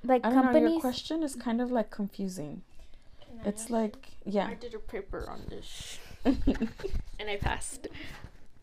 Like 0.02 0.24
I 0.24 0.30
don't 0.30 0.50
know. 0.50 0.58
Your 0.70 0.80
question 0.80 1.22
is 1.22 1.34
kind 1.34 1.60
of 1.60 1.70
like 1.70 1.90
confusing. 1.90 2.62
It's 3.44 3.68
like, 3.68 4.08
yeah. 4.24 4.46
I 4.46 4.54
did 4.54 4.74
a 4.74 4.78
paper 4.78 5.28
on 5.28 5.42
this 5.50 5.98
and 6.24 7.28
I 7.28 7.36
passed. 7.36 7.88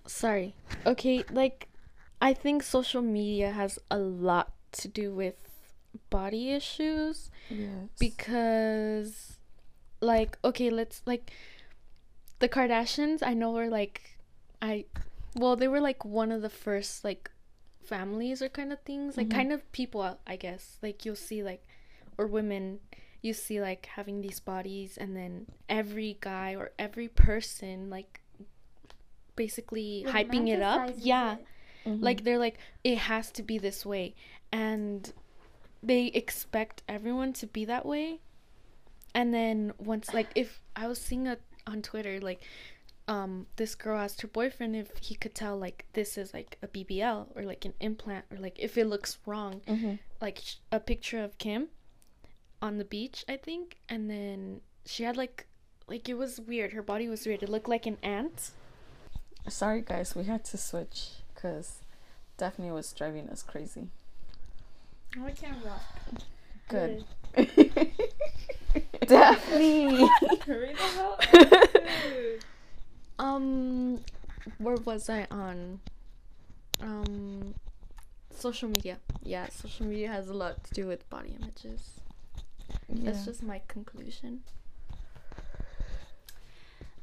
Sorry. 0.07 0.55
Okay, 0.85 1.23
like 1.31 1.67
I 2.21 2.33
think 2.33 2.63
social 2.63 3.01
media 3.01 3.51
has 3.51 3.79
a 3.89 3.97
lot 3.97 4.53
to 4.73 4.87
do 4.87 5.13
with 5.13 5.35
body 6.09 6.51
issues 6.51 7.29
yes. 7.49 7.89
because 7.99 9.37
like 10.01 10.37
okay, 10.43 10.69
let's 10.69 11.01
like 11.05 11.31
the 12.39 12.49
Kardashians, 12.49 13.21
I 13.23 13.33
know 13.33 13.51
were 13.51 13.67
like 13.69 14.17
I 14.61 14.85
well, 15.35 15.55
they 15.55 15.67
were 15.67 15.81
like 15.81 16.03
one 16.03 16.31
of 16.31 16.41
the 16.41 16.49
first 16.49 17.03
like 17.03 17.31
families 17.83 18.41
or 18.41 18.49
kind 18.49 18.71
of 18.73 18.79
things, 18.81 19.17
like 19.17 19.29
Mhm. 19.29 19.33
kind 19.35 19.51
of 19.53 19.71
people, 19.71 20.19
I 20.27 20.35
guess. 20.35 20.77
Like 20.81 21.05
you'll 21.05 21.15
see 21.15 21.43
like 21.43 21.65
or 22.17 22.27
women 22.27 22.79
you 23.21 23.33
see 23.33 23.61
like 23.61 23.85
having 23.85 24.21
these 24.21 24.39
bodies 24.39 24.97
and 24.97 25.15
then 25.15 25.45
every 25.69 26.17
guy 26.21 26.55
or 26.55 26.71
every 26.79 27.07
person 27.07 27.89
like 27.89 28.20
basically 29.45 30.05
hyping 30.15 30.45
it 30.55 30.61
up. 30.61 30.79
romanticizes 30.89 30.99
Yeah. 31.13 31.33
it. 31.35 31.45
Mhm. 31.89 32.01
Like 32.07 32.19
they're 32.25 32.43
like 32.47 32.57
it 32.83 32.97
has 33.11 33.25
to 33.37 33.41
be 33.51 33.57
this 33.67 33.79
way 33.93 34.05
and 34.51 35.11
they 35.91 36.03
expect 36.21 36.83
everyone 36.87 37.31
to 37.41 37.45
be 37.47 37.63
that 37.65 37.85
way. 37.93 38.19
And 39.19 39.27
then 39.33 39.73
once 39.93 40.13
like 40.13 40.29
if 40.35 40.49
I 40.75 40.87
was 40.91 40.99
seeing 41.07 41.27
a 41.27 41.35
on 41.71 41.81
Twitter 41.81 42.15
like 42.29 42.41
um 43.07 43.31
this 43.55 43.73
girl 43.83 43.97
asked 44.05 44.21
her 44.21 44.27
boyfriend 44.39 44.75
if 44.75 44.89
he 45.07 45.15
could 45.15 45.33
tell 45.43 45.55
like 45.67 45.85
this 45.97 46.17
is 46.21 46.33
like 46.39 46.51
a 46.61 46.67
BBL 46.67 47.19
or 47.35 47.41
like 47.51 47.63
an 47.65 47.73
implant 47.79 48.25
or 48.31 48.37
like 48.37 48.57
if 48.67 48.77
it 48.77 48.85
looks 48.93 49.17
wrong 49.25 49.61
Mhm. 49.67 49.97
like 50.25 50.37
sh- 50.47 50.55
a 50.71 50.79
picture 50.79 51.21
of 51.27 51.37
Kim 51.39 51.69
on 52.61 52.77
the 52.77 52.85
beach, 52.85 53.25
I 53.27 53.37
think, 53.47 53.65
and 53.89 54.07
then 54.07 54.61
she 54.85 55.01
had 55.07 55.17
like 55.17 55.47
like 55.87 56.07
it 56.07 56.17
was 56.23 56.39
weird. 56.39 56.73
Her 56.73 56.83
body 56.93 57.07
was 57.09 57.25
weird. 57.25 57.41
It 57.43 57.49
looked 57.49 57.67
like 57.75 57.85
an 57.87 57.97
ant. 58.03 58.51
Sorry, 59.47 59.81
guys. 59.81 60.15
We 60.15 60.23
had 60.25 60.43
to 60.45 60.57
switch 60.57 61.09
because 61.33 61.79
Daphne 62.37 62.71
was 62.71 62.91
driving 62.93 63.29
us 63.29 63.43
crazy. 63.43 63.87
Oh, 65.17 65.25
I 65.25 65.31
can't 65.31 65.57
rock. 65.65 65.81
Good. 66.69 67.03
Daphne. 69.07 70.07
Hurry 70.45 70.73
the 70.73 70.81
hell 70.95 71.19
Um, 73.19 73.99
where 74.57 74.75
was 74.77 75.09
I 75.09 75.27
on? 75.29 75.79
Um, 76.81 77.53
social 78.31 78.69
media. 78.69 78.97
Yeah, 79.23 79.47
social 79.49 79.85
media 79.85 80.07
has 80.07 80.29
a 80.29 80.33
lot 80.33 80.63
to 80.63 80.73
do 80.73 80.87
with 80.87 81.07
body 81.09 81.35
images. 81.39 81.99
yeah. 82.89 83.11
That's 83.11 83.25
just 83.25 83.43
my 83.43 83.61
conclusion. 83.67 84.41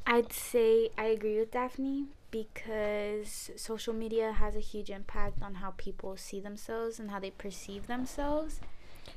I'd 0.08 0.32
say 0.32 0.88
I 0.96 1.04
agree 1.04 1.38
with 1.38 1.50
Daphne 1.50 2.06
because 2.30 3.50
social 3.56 3.92
media 3.92 4.32
has 4.32 4.56
a 4.56 4.60
huge 4.60 4.88
impact 4.88 5.42
on 5.42 5.56
how 5.56 5.74
people 5.76 6.16
see 6.16 6.40
themselves 6.40 6.98
and 6.98 7.10
how 7.10 7.20
they 7.20 7.30
perceive 7.30 7.86
themselves. 7.88 8.58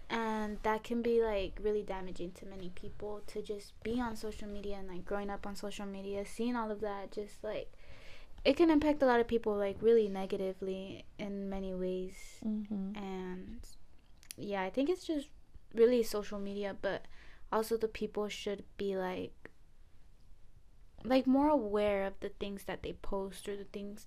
And 0.09 0.57
that 0.63 0.83
can 0.83 1.01
be 1.01 1.23
like 1.23 1.53
really 1.63 1.81
damaging 1.81 2.31
to 2.33 2.45
many 2.45 2.71
people 2.75 3.21
to 3.27 3.41
just 3.41 3.71
be 3.83 4.01
on 4.01 4.17
social 4.17 4.49
media 4.49 4.75
and 4.79 4.89
like 4.89 5.05
growing 5.05 5.29
up 5.29 5.47
on 5.47 5.55
social 5.55 5.85
media, 5.85 6.25
seeing 6.25 6.57
all 6.57 6.69
of 6.69 6.81
that, 6.81 7.11
just 7.13 7.41
like 7.41 7.71
it 8.43 8.57
can 8.57 8.69
impact 8.69 9.01
a 9.01 9.05
lot 9.05 9.21
of 9.21 9.27
people 9.29 9.55
like 9.55 9.77
really 9.79 10.09
negatively 10.09 11.05
in 11.17 11.49
many 11.49 11.73
ways. 11.73 12.15
Mhm. 12.45 12.97
And 12.97 13.59
yeah, 14.37 14.63
I 14.63 14.69
think 14.69 14.89
it's 14.89 15.05
just 15.05 15.29
really 15.73 16.03
social 16.03 16.37
media, 16.39 16.75
but 16.81 17.05
also 17.49 17.77
the 17.77 17.87
people 17.87 18.27
should 18.27 18.65
be 18.75 18.97
like 18.97 19.40
like 21.03 21.25
more 21.27 21.49
aware 21.49 22.05
of 22.05 22.13
the 22.19 22.29
things 22.29 22.63
that 22.63 22.83
they 22.83 22.93
post 22.93 23.47
or 23.49 23.55
the 23.55 23.63
things 23.65 24.05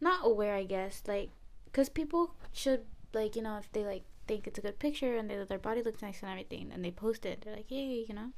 not 0.00 0.20
aware 0.24 0.54
i 0.54 0.64
guess 0.64 1.02
like 1.06 1.30
because 1.66 1.88
people 1.88 2.34
should 2.52 2.82
like 3.12 3.36
you 3.36 3.42
know 3.42 3.56
if 3.58 3.70
they 3.72 3.84
like 3.84 4.02
think 4.26 4.46
it's 4.46 4.58
a 4.58 4.62
good 4.62 4.78
picture 4.78 5.16
and 5.16 5.28
they, 5.28 5.42
their 5.44 5.58
body 5.58 5.82
looks 5.82 6.02
nice 6.02 6.20
and 6.22 6.30
everything 6.30 6.70
and 6.72 6.84
they 6.84 6.90
post 6.92 7.26
it 7.26 7.40
they're 7.42 7.56
like 7.56 7.70
yay 7.70 8.04
you 8.08 8.14
know 8.14 8.30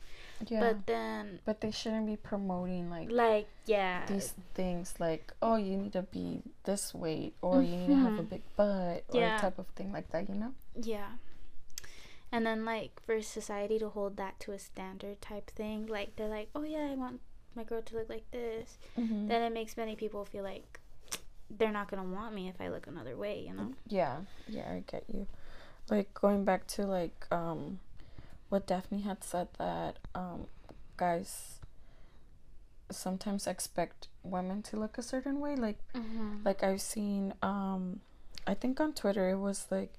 Yeah. 0.48 0.60
but 0.72 0.86
then 0.86 1.40
but 1.44 1.60
they 1.60 1.70
shouldn't 1.70 2.06
be 2.06 2.16
promoting 2.16 2.88
like 2.88 3.10
like 3.12 3.46
yeah 3.66 4.06
these 4.06 4.32
things 4.54 4.94
like 4.98 5.32
oh 5.42 5.56
you 5.56 5.76
need 5.76 5.92
to 5.92 6.02
be 6.02 6.42
this 6.64 6.94
weight 6.94 7.34
or 7.42 7.62
you 7.62 7.76
need 7.76 7.88
to 7.88 7.94
have 7.96 8.18
a 8.18 8.22
Mhm. 8.22 8.28
big 8.30 8.42
butt 8.56 9.04
or 9.10 9.20
Yeah. 9.20 9.36
a 9.36 9.40
type 9.40 9.58
of 9.58 9.66
thing 9.76 9.92
like 9.92 10.08
that 10.10 10.28
you 10.30 10.34
know 10.34 10.54
yeah 10.74 11.20
and 12.32 12.46
then 12.46 12.64
like 12.64 13.00
for 13.04 13.20
society 13.20 13.78
to 13.78 13.90
hold 13.90 14.16
that 14.16 14.40
to 14.40 14.52
a 14.52 14.58
standard 14.58 15.20
type 15.20 15.50
thing 15.50 15.86
like 15.86 16.16
they're 16.16 16.28
like 16.28 16.48
oh 16.54 16.62
yeah 16.62 16.88
i 16.90 16.94
want 16.94 17.20
my 17.56 17.64
girl 17.64 17.82
to 17.82 17.96
look 17.96 18.08
like 18.08 18.28
this 18.30 18.78
mm-hmm. 18.98 19.28
then 19.28 19.42
it 19.42 19.52
makes 19.52 19.76
many 19.76 19.96
people 19.96 20.24
feel 20.24 20.42
like 20.44 20.80
they're 21.58 21.72
not 21.72 21.90
gonna 21.90 22.04
want 22.04 22.34
me 22.34 22.48
if 22.48 22.60
i 22.60 22.68
look 22.68 22.86
another 22.86 23.16
way 23.16 23.44
you 23.46 23.52
know 23.52 23.72
yeah 23.88 24.16
yeah 24.48 24.70
i 24.70 24.82
get 24.90 25.04
you 25.12 25.26
like 25.90 26.12
going 26.14 26.44
back 26.44 26.66
to 26.66 26.86
like 26.86 27.26
um 27.30 27.78
what 28.48 28.66
daphne 28.66 29.02
had 29.02 29.22
said 29.22 29.48
that 29.58 29.98
um 30.14 30.46
guys 30.96 31.58
sometimes 32.92 33.46
expect 33.46 34.08
women 34.22 34.62
to 34.62 34.76
look 34.76 34.98
a 34.98 35.02
certain 35.02 35.40
way 35.40 35.56
like 35.56 35.78
mm-hmm. 35.94 36.36
like 36.44 36.62
I've 36.62 36.80
seen 36.80 37.34
um 37.42 38.00
I 38.46 38.54
think 38.54 38.80
on 38.80 38.92
Twitter 38.92 39.30
it 39.30 39.38
was 39.38 39.66
like 39.70 39.92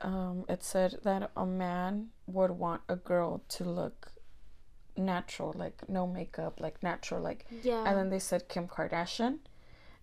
um 0.00 0.44
it 0.48 0.62
said 0.64 0.98
that 1.04 1.30
a 1.36 1.46
man 1.46 2.08
would 2.26 2.52
want 2.52 2.82
a 2.88 2.96
girl 2.96 3.42
to 3.50 3.64
look 3.64 4.11
natural 4.96 5.52
like 5.56 5.88
no 5.88 6.06
makeup 6.06 6.60
like 6.60 6.82
natural 6.82 7.20
like 7.20 7.46
yeah 7.62 7.84
and 7.86 7.96
then 7.98 8.10
they 8.10 8.18
said 8.18 8.48
Kim 8.48 8.66
Kardashian 8.68 9.38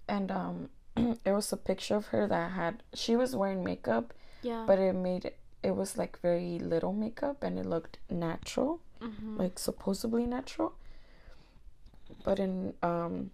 and 0.08 0.32
um 0.32 0.70
it 0.98 1.32
was 1.32 1.52
a 1.54 1.58
picture 1.58 1.96
of 1.96 2.08
her 2.08 2.28
that 2.28 2.52
had 2.52 2.84
she 2.94 3.16
was 3.16 3.36
wearing 3.36 3.64
makeup 3.64 4.14
yeah 4.42 4.64
but 4.66 4.80
it 4.80 4.94
made 4.94 5.32
it 5.62 5.76
was 5.76 5.98
like 5.98 6.20
very 6.22 6.58
little 6.60 6.94
makeup 6.94 7.44
and 7.44 7.60
it 7.60 7.66
looked 7.66 7.98
natural 8.10 8.80
mm-hmm. 9.02 9.38
like 9.38 9.60
supposedly 9.60 10.26
natural 10.26 10.74
but 12.24 12.40
in 12.40 12.74
um 12.82 13.32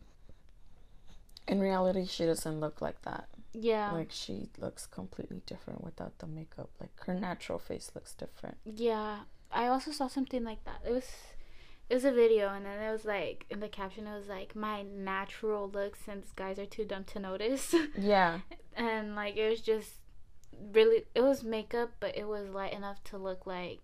In 1.47 1.59
reality, 1.61 2.05
she 2.07 2.25
doesn't 2.25 2.59
look 2.59 2.81
like 2.81 3.01
that. 3.03 3.29
Yeah. 3.53 3.91
Like 3.91 4.09
she 4.11 4.49
looks 4.57 4.87
completely 4.87 5.41
different 5.45 5.83
without 5.83 6.17
the 6.17 6.25
makeup. 6.25 6.69
Like 6.81 6.89
her 7.05 7.13
natural 7.13 7.59
face 7.59 7.91
looks 7.93 8.13
different. 8.15 8.57
Yeah, 8.65 9.19
I 9.51 9.67
also 9.67 9.91
saw 9.91 10.07
something 10.09 10.43
like 10.43 10.63
that. 10.65 10.81
It 10.87 10.91
was 10.91 11.05
it 11.89 11.93
was 11.93 12.05
a 12.05 12.11
video 12.11 12.49
and 12.49 12.65
then 12.65 12.79
it 12.81 12.91
was 12.91 13.05
like 13.05 13.45
in 13.49 13.59
the 13.59 13.67
caption 13.67 14.07
it 14.07 14.15
was 14.17 14.27
like 14.27 14.55
my 14.55 14.81
natural 14.81 15.69
look 15.69 15.95
since 15.95 16.31
guys 16.35 16.57
are 16.59 16.65
too 16.65 16.85
dumb 16.85 17.03
to 17.05 17.19
notice. 17.19 17.73
Yeah. 17.97 18.39
and 18.75 19.15
like 19.15 19.37
it 19.37 19.49
was 19.49 19.61
just 19.61 19.91
really 20.73 21.03
it 21.13 21.21
was 21.21 21.43
makeup 21.43 21.91
but 21.99 22.17
it 22.17 22.27
was 22.27 22.49
light 22.49 22.73
enough 22.73 23.03
to 23.05 23.17
look 23.17 23.45
like 23.45 23.79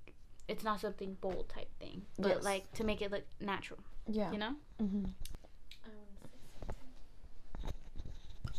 it's 0.47 0.63
not 0.63 0.79
something 0.81 1.15
bold 1.21 1.49
type 1.49 1.69
thing. 1.79 2.01
But 2.17 2.29
Yes. 2.29 2.43
like 2.43 2.71
to 2.73 2.83
make 2.83 3.01
it 3.01 3.11
look 3.11 3.23
natural, 3.39 3.79
Yeah. 4.07 4.31
you 4.31 4.37
know? 4.37 4.55
hmm 4.79 5.05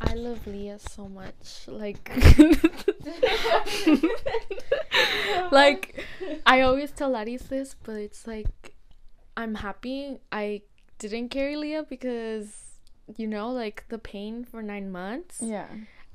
I 0.05 0.15
love 0.15 0.45
Leah 0.49 0.81
so 0.81 1.07
much. 1.09 1.69
Like, 1.69 2.11
like 5.53 6.05
I 6.47 6.61
always 6.63 6.91
tell 6.91 7.11
Laddie's 7.11 7.43
this, 7.43 7.75
but 7.83 7.97
it's 7.97 8.27
like 8.27 8.75
I'm 9.37 9.55
happy 9.57 10.19
I 10.31 10.63
didn't 10.99 11.31
carry 11.31 11.57
Leah 11.57 11.85
because 11.89 12.53
you 13.17 13.27
know, 13.27 13.51
like 13.51 13.85
the 13.89 13.99
pain 13.99 14.45
for 14.45 14.63
nine 14.63 14.91
months, 14.91 15.41
Yeah. 15.43 15.67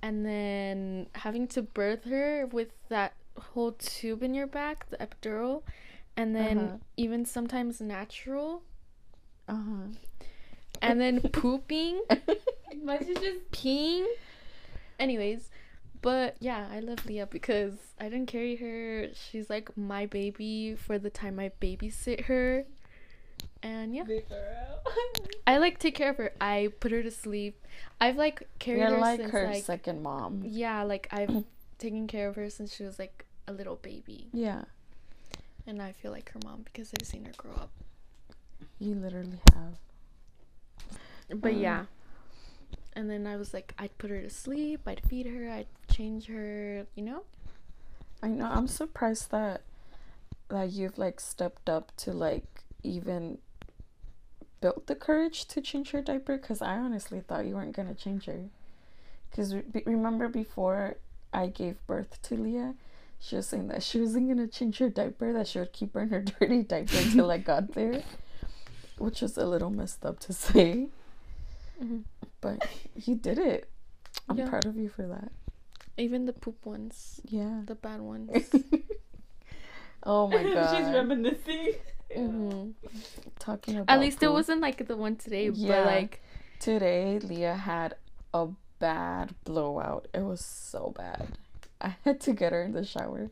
and 0.01 0.25
then 0.25 1.07
having 1.15 1.47
to 1.49 1.61
birth 1.61 2.05
her 2.05 2.47
with 2.47 2.69
that 2.89 3.13
whole 3.37 3.73
tube 3.73 4.23
in 4.23 4.33
your 4.33 4.47
back, 4.47 4.89
the 4.89 4.97
epidural, 4.97 5.63
and 6.15 6.35
then 6.35 6.57
Uh-huh. 6.57 6.77
even 6.95 7.25
sometimes 7.25 7.81
natural, 7.81 8.63
Uh 9.47 9.55
huh. 9.55 9.87
and 10.81 10.99
then 11.01 11.21
pooping. 11.21 12.01
My 12.83 12.99
sister's 12.99 13.41
peeing. 13.51 14.05
Anyways, 14.99 15.49
but 16.01 16.37
yeah, 16.39 16.67
I 16.71 16.79
love 16.79 17.05
Leah 17.05 17.27
because 17.27 17.73
I 17.99 18.05
didn't 18.09 18.27
carry 18.27 18.55
her. 18.55 19.09
She's 19.13 19.49
like 19.49 19.75
my 19.77 20.05
baby 20.05 20.75
for 20.75 20.97
the 20.97 21.09
time 21.09 21.37
I 21.39 21.51
babysit 21.61 22.25
her. 22.25 22.65
And 23.63 23.95
yeah, 23.95 24.03
I 25.47 25.57
like 25.57 25.79
take 25.79 25.95
care 25.95 26.11
of 26.11 26.17
her. 26.17 26.31
I 26.39 26.69
put 26.79 26.91
her 26.91 27.01
to 27.03 27.11
sleep. 27.11 27.65
I've 27.99 28.15
like 28.15 28.47
carried 28.59 28.79
You're 28.81 28.91
her 28.91 28.97
like 28.99 29.19
since 29.19 29.31
her 29.31 29.47
like 29.47 29.63
second 29.63 30.03
mom. 30.03 30.43
yeah, 30.45 30.83
like 30.83 31.07
I've 31.11 31.43
taken 31.79 32.07
care 32.07 32.27
of 32.29 32.35
her 32.35 32.49
since 32.49 32.75
she 32.75 32.83
was 32.83 32.99
like 32.99 33.25
a 33.47 33.53
little 33.53 33.75
baby, 33.77 34.27
Yeah. 34.33 34.65
and 35.65 35.81
I 35.81 35.91
feel 35.93 36.11
like 36.11 36.31
her 36.33 36.39
mom 36.43 36.61
because 36.63 36.91
I've 36.99 37.07
seen 37.07 37.25
her 37.25 37.31
grow 37.37 37.53
up. 37.53 37.69
You 38.79 38.95
literally 38.95 39.39
have. 39.53 39.77
But 41.29 41.53
Mm. 41.53 41.61
yeah. 41.61 41.85
And 42.93 43.09
then 43.09 43.27
I 43.27 43.35
was 43.37 43.53
like, 43.53 43.73
I'd 43.77 43.95
put 43.97 44.09
her 44.09 44.21
to 44.21 44.29
sleep, 44.29 44.81
I'd 44.87 45.01
feed 45.07 45.27
her, 45.27 45.49
I'd 45.51 45.67
change 45.91 46.27
her, 46.27 46.85
you 46.95 47.03
know? 47.03 47.23
I 48.23 48.27
know. 48.29 48.45
I'm 48.45 48.67
surprised 48.67 49.31
that 49.31 49.61
that 50.49 50.71
you've 50.71 50.97
like 50.97 51.19
stepped 51.19 51.69
up 51.69 51.91
to 51.97 52.11
like 52.11 52.56
even 52.83 53.39
built 54.61 54.87
the 54.87 54.95
courage 54.95 55.45
to 55.45 55.61
change 55.61 55.91
her 55.91 56.01
diaper. 56.01 56.37
Cause 56.37 56.61
I 56.61 56.77
honestly 56.77 57.21
thought 57.21 57.45
you 57.45 57.55
weren't 57.55 57.75
gonna 57.75 57.93
change 57.93 58.25
her. 58.25 58.45
Cause 59.35 59.53
re- 59.55 59.83
remember 59.85 60.27
before 60.27 60.95
I 61.33 61.47
gave 61.47 61.85
birth 61.85 62.21
to 62.23 62.35
Leah, 62.35 62.73
she 63.19 63.35
was 63.35 63.47
saying 63.47 63.67
that 63.67 63.83
she 63.83 63.99
wasn't 63.99 64.27
gonna 64.29 64.47
change 64.47 64.77
her 64.79 64.89
diaper. 64.89 65.33
That 65.33 65.47
she 65.47 65.59
would 65.59 65.73
keep 65.73 65.93
her 65.93 66.01
in 66.01 66.09
her 66.09 66.21
dirty 66.39 66.63
diaper 66.63 66.97
until 66.97 67.29
I 67.31 67.37
got 67.39 67.73
there, 67.73 68.03
which 68.97 69.21
was 69.21 69.37
a 69.37 69.45
little 69.45 69.69
messed 69.69 70.05
up 70.05 70.19
to 70.21 70.33
say. 70.33 70.87
Mhm. 71.81 72.03
But 72.41 72.67
you 72.95 73.15
did 73.15 73.37
it. 73.39 73.69
I'm 74.29 74.37
Yeah. 74.37 74.49
proud 74.49 74.65
of 74.65 74.75
you 74.77 74.89
for 74.89 75.05
that. 75.07 75.31
Even 75.97 76.25
the 76.25 76.33
poop 76.33 76.65
ones, 76.65 77.19
Yeah. 77.25 77.61
the 77.65 77.75
bad 77.75 78.01
ones. 78.01 78.29
oh 80.03 80.27
my 80.27 80.43
god. 80.53 80.75
She's 80.77 80.93
reminiscing. 80.93 81.73
Hmm 82.13 82.71
talking 83.39 83.77
about 83.77 83.93
At 83.93 83.99
least 83.99 84.23
it 84.23 84.31
wasn't 84.31 84.61
like 84.61 84.87
the 84.87 84.97
one 84.97 85.15
today, 85.15 85.49
Yeah. 85.49 85.83
but 85.83 85.85
like, 85.85 86.21
today 86.59 87.19
leah 87.19 87.55
had 87.55 87.95
a 88.33 88.47
bad 88.79 89.35
blowout. 89.43 90.07
It 90.13 90.21
was 90.23 90.43
so 90.43 90.93
bad. 90.95 91.27
I 91.81 91.95
had 92.03 92.19
to 92.21 92.33
get 92.33 92.51
her 92.51 92.63
in 92.63 92.73
the 92.73 92.85
shower. 92.85 93.29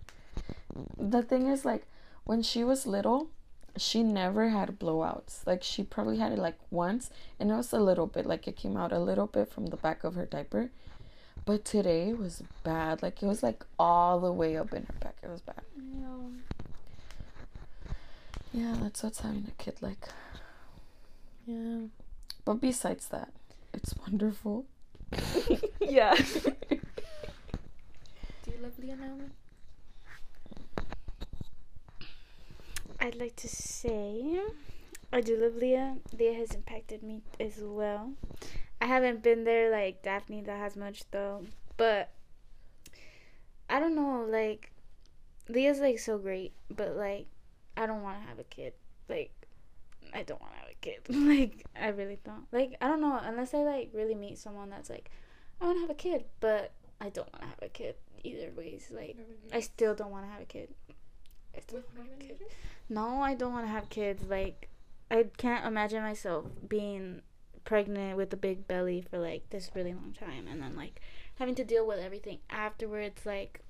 The 0.98 1.22
thing 1.22 1.48
is 1.48 1.66
like 1.66 1.86
when 2.24 2.42
she 2.42 2.64
was 2.64 2.86
little 2.86 3.30
she 3.78 4.04
never 4.04 4.50
had 4.50 4.80
blowouts. 4.80 5.46
Like 5.46 5.62
she 5.62 5.84
probably 5.84 6.18
had 6.18 6.32
it 6.32 6.40
like 6.40 6.58
once 6.72 7.10
and 7.40 7.52
it 7.52 7.56
was 7.56 7.74
a 7.74 7.80
little 7.80 8.08
bit 8.08 8.26
like 8.26 8.48
it 8.48 8.56
came 8.56 8.78
out 8.78 8.92
a 8.92 9.00
little 9.00 9.28
bit 9.28 9.50
from 9.52 9.68
the 9.68 9.78
back 9.78 10.04
of 10.04 10.16
her 10.16 10.26
diaper. 10.26 10.72
But 11.46 11.66
today 11.66 12.10
it 12.10 12.18
was 12.18 12.42
bad. 12.64 13.04
Like 13.04 13.22
it 13.22 13.26
was 13.26 13.44
like 13.44 13.66
all 13.78 14.20
the 14.20 14.32
way 14.32 14.58
up 14.58 14.74
in 14.74 14.84
her 14.84 14.96
back. 15.00 15.18
It 15.22 15.30
was 15.30 15.42
bad. 15.42 15.62
Yeah 15.78 16.55
that's 18.56 19.04
what's 19.04 19.20
having 19.20 19.46
a 19.48 19.64
kid 19.64 19.82
like 19.82 20.08
yeah. 21.46 21.82
But 22.44 22.56
besides 22.56 23.08
that, 23.10 23.30
it's 23.74 23.96
wonderful. 23.98 24.66
Yeah. 25.80 26.16
Do 26.70 26.80
you 28.48 28.58
love 28.62 28.72
Leah 28.80 28.96
now? 28.96 29.16
I'd 33.00 33.16
like 33.16 33.36
to 33.38 33.48
say 33.48 34.40
I 35.14 35.22
do 35.22 35.38
love 35.38 35.56
Leah. 35.56 35.98
Leah 36.18 36.34
has 36.34 36.52
impacted 36.56 37.04
me 37.04 37.22
as 37.40 37.60
well. 37.62 38.14
I 38.82 38.86
haven't 38.88 39.22
been 39.22 39.44
there 39.44 39.70
like 39.70 40.02
Daphne 40.02 40.42
that 40.42 40.58
has 40.58 40.76
much 40.76 41.04
though, 41.12 41.44
but 41.78 42.10
I 43.70 43.80
don't 43.80 43.96
know. 43.96 44.26
Like 44.28 44.72
Leah's 45.48 45.80
like 45.80 46.00
so 46.00 46.18
great, 46.18 46.54
but 46.70 46.96
like 46.98 47.28
I 47.78 47.86
don't 47.86 48.04
want 48.04 48.22
to 48.22 48.28
have 48.28 48.40
a 48.40 48.44
kid. 48.44 48.74
Like 49.10 49.32
I 50.14 50.24
don't 50.24 50.42
want 50.42 50.54
to 50.54 50.60
have 50.60 50.70
a 50.70 50.76
kid. 50.82 51.00
like 51.10 51.66
I 51.80 51.90
really 51.90 52.20
don't. 52.24 52.46
Like 52.52 52.76
I 52.82 52.88
don't 52.88 53.02
know 53.02 53.20
unless 53.22 53.54
I 53.54 53.60
like 53.60 53.90
really 53.94 54.16
meet 54.16 54.38
someone 54.38 54.70
that's 54.70 54.90
like 54.90 55.10
I 55.62 55.66
want 55.66 55.78
to 55.78 55.82
have 55.82 55.90
a 55.90 55.96
kid, 55.96 56.26
but 56.40 56.72
I 57.02 57.10
don't 57.10 57.32
want 57.32 57.42
to 57.42 57.48
have 57.48 57.62
a 57.62 57.70
kid 57.70 57.96
either 58.24 58.52
ways. 58.56 58.92
Like 58.94 59.18
I 59.54 59.60
still 59.60 59.96
don't 59.96 60.12
want 60.12 60.26
to 60.26 60.32
have 60.32 60.42
a 60.42 60.46
kid. 60.46 60.70
I 61.56 61.62
still 61.62 61.84
want 61.96 62.10
have 62.10 62.20
a 62.20 62.24
kid. 62.24 62.42
No, 62.90 63.22
I 63.22 63.34
don't 63.36 63.54
want 63.54 63.66
to 63.66 63.72
have 63.72 63.90
kids. 63.90 64.24
Like, 64.28 64.70
I 65.10 65.26
can't 65.38 65.66
imagine 65.66 66.04
myself 66.04 66.46
being 66.68 67.22
pregnant 67.64 68.16
with 68.16 68.32
a 68.32 68.38
big 68.38 68.68
belly 68.68 69.02
for 69.10 69.18
like 69.18 69.50
this 69.50 69.72
really 69.74 69.94
long 69.94 70.14
time 70.14 70.48
and 70.48 70.62
then 70.62 70.76
like 70.76 71.02
having 71.40 71.56
to 71.56 71.64
deal 71.64 71.86
with 71.88 72.00
everything 72.00 72.40
afterwards. 72.50 73.26
Like, 73.26 73.62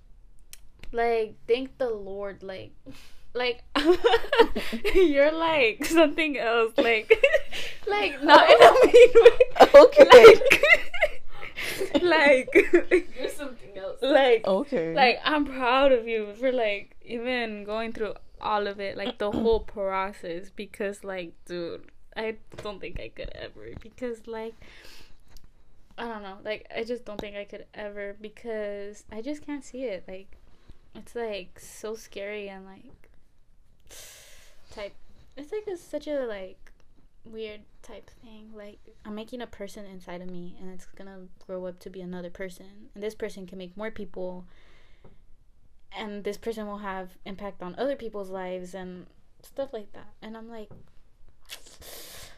like 0.92 1.36
thank 1.48 1.78
the 1.78 1.90
Lord. 1.90 2.44
Like, 2.44 2.72
like 3.36 3.64
you're 4.96 5.32
like 5.32 5.86
something 5.86 6.38
else. 6.38 6.74
Like, 6.78 7.12
like 7.88 8.24
not 8.24 8.50
in 8.50 8.62
a 8.62 8.72
mean 8.86 9.12
way. 9.16 9.70
Okay. 9.76 10.36
Like, 12.02 12.02
like 12.02 12.50
You're 13.20 13.30
something 13.30 13.78
else. 13.78 13.98
like 14.02 14.48
okay. 14.48 14.94
like 14.94 15.20
I'm 15.24 15.46
proud 15.46 15.92
of 15.92 16.08
you 16.08 16.34
for 16.36 16.52
like 16.52 16.96
even 17.04 17.64
going 17.64 17.94
through 17.94 18.14
all 18.42 18.68
of 18.68 18.80
it, 18.80 18.98
like 18.98 19.18
the 19.18 19.32
whole 19.32 19.60
process. 19.60 20.50
Because 20.50 21.04
like, 21.04 21.34
dude, 21.46 21.92
I 22.16 22.38
don't 22.64 22.80
think 22.80 23.00
I 23.00 23.10
could 23.10 23.32
ever. 23.36 23.68
Because 23.82 24.28
like, 24.28 24.56
I 25.98 26.06
don't 26.06 26.24
know. 26.24 26.38
Like, 26.44 26.72
I 26.76 26.84
just 26.84 27.06
don't 27.06 27.20
think 27.20 27.36
I 27.36 27.46
could 27.46 27.66
ever 27.74 28.16
because 28.22 29.04
I 29.12 29.22
just 29.22 29.46
can't 29.46 29.64
see 29.64 29.84
it. 29.84 30.06
Like, 30.08 30.38
it's 30.96 31.16
like 31.16 31.60
so 31.60 31.96
scary 31.96 32.48
and 32.48 32.66
like 32.66 33.06
type. 34.76 34.94
It's 35.38 35.52
like 35.52 35.68
a, 35.68 35.78
such 35.78 36.08
a 36.08 36.26
like 36.26 36.72
weird 37.26 37.62
type 37.82 38.10
thing. 38.22 38.52
Like 38.56 38.80
I'm 39.06 39.16
making 39.16 39.42
a 39.42 39.48
person 39.48 39.86
inside 39.86 40.22
of 40.22 40.30
me, 40.30 40.56
and 40.62 40.72
it's 40.74 40.86
gonna 40.86 41.28
grow 41.46 41.66
up 41.66 41.80
to 41.80 41.90
be 41.90 42.02
another 42.02 42.30
person, 42.30 42.90
and 42.94 43.04
this 43.04 43.16
person 43.16 43.46
can 43.48 43.58
make 43.58 43.76
more 43.76 43.92
people, 43.92 44.46
and 45.98 46.24
this 46.24 46.38
person 46.38 46.68
will 46.68 46.80
have 46.80 47.12
impact 47.26 47.62
on 47.62 47.76
other 47.78 47.96
people's 47.96 48.30
lives 48.30 48.74
and 48.76 49.08
stuff 49.42 49.74
like 49.74 49.92
that. 49.94 50.08
And 50.22 50.36
I'm 50.38 50.50
like, 50.50 50.70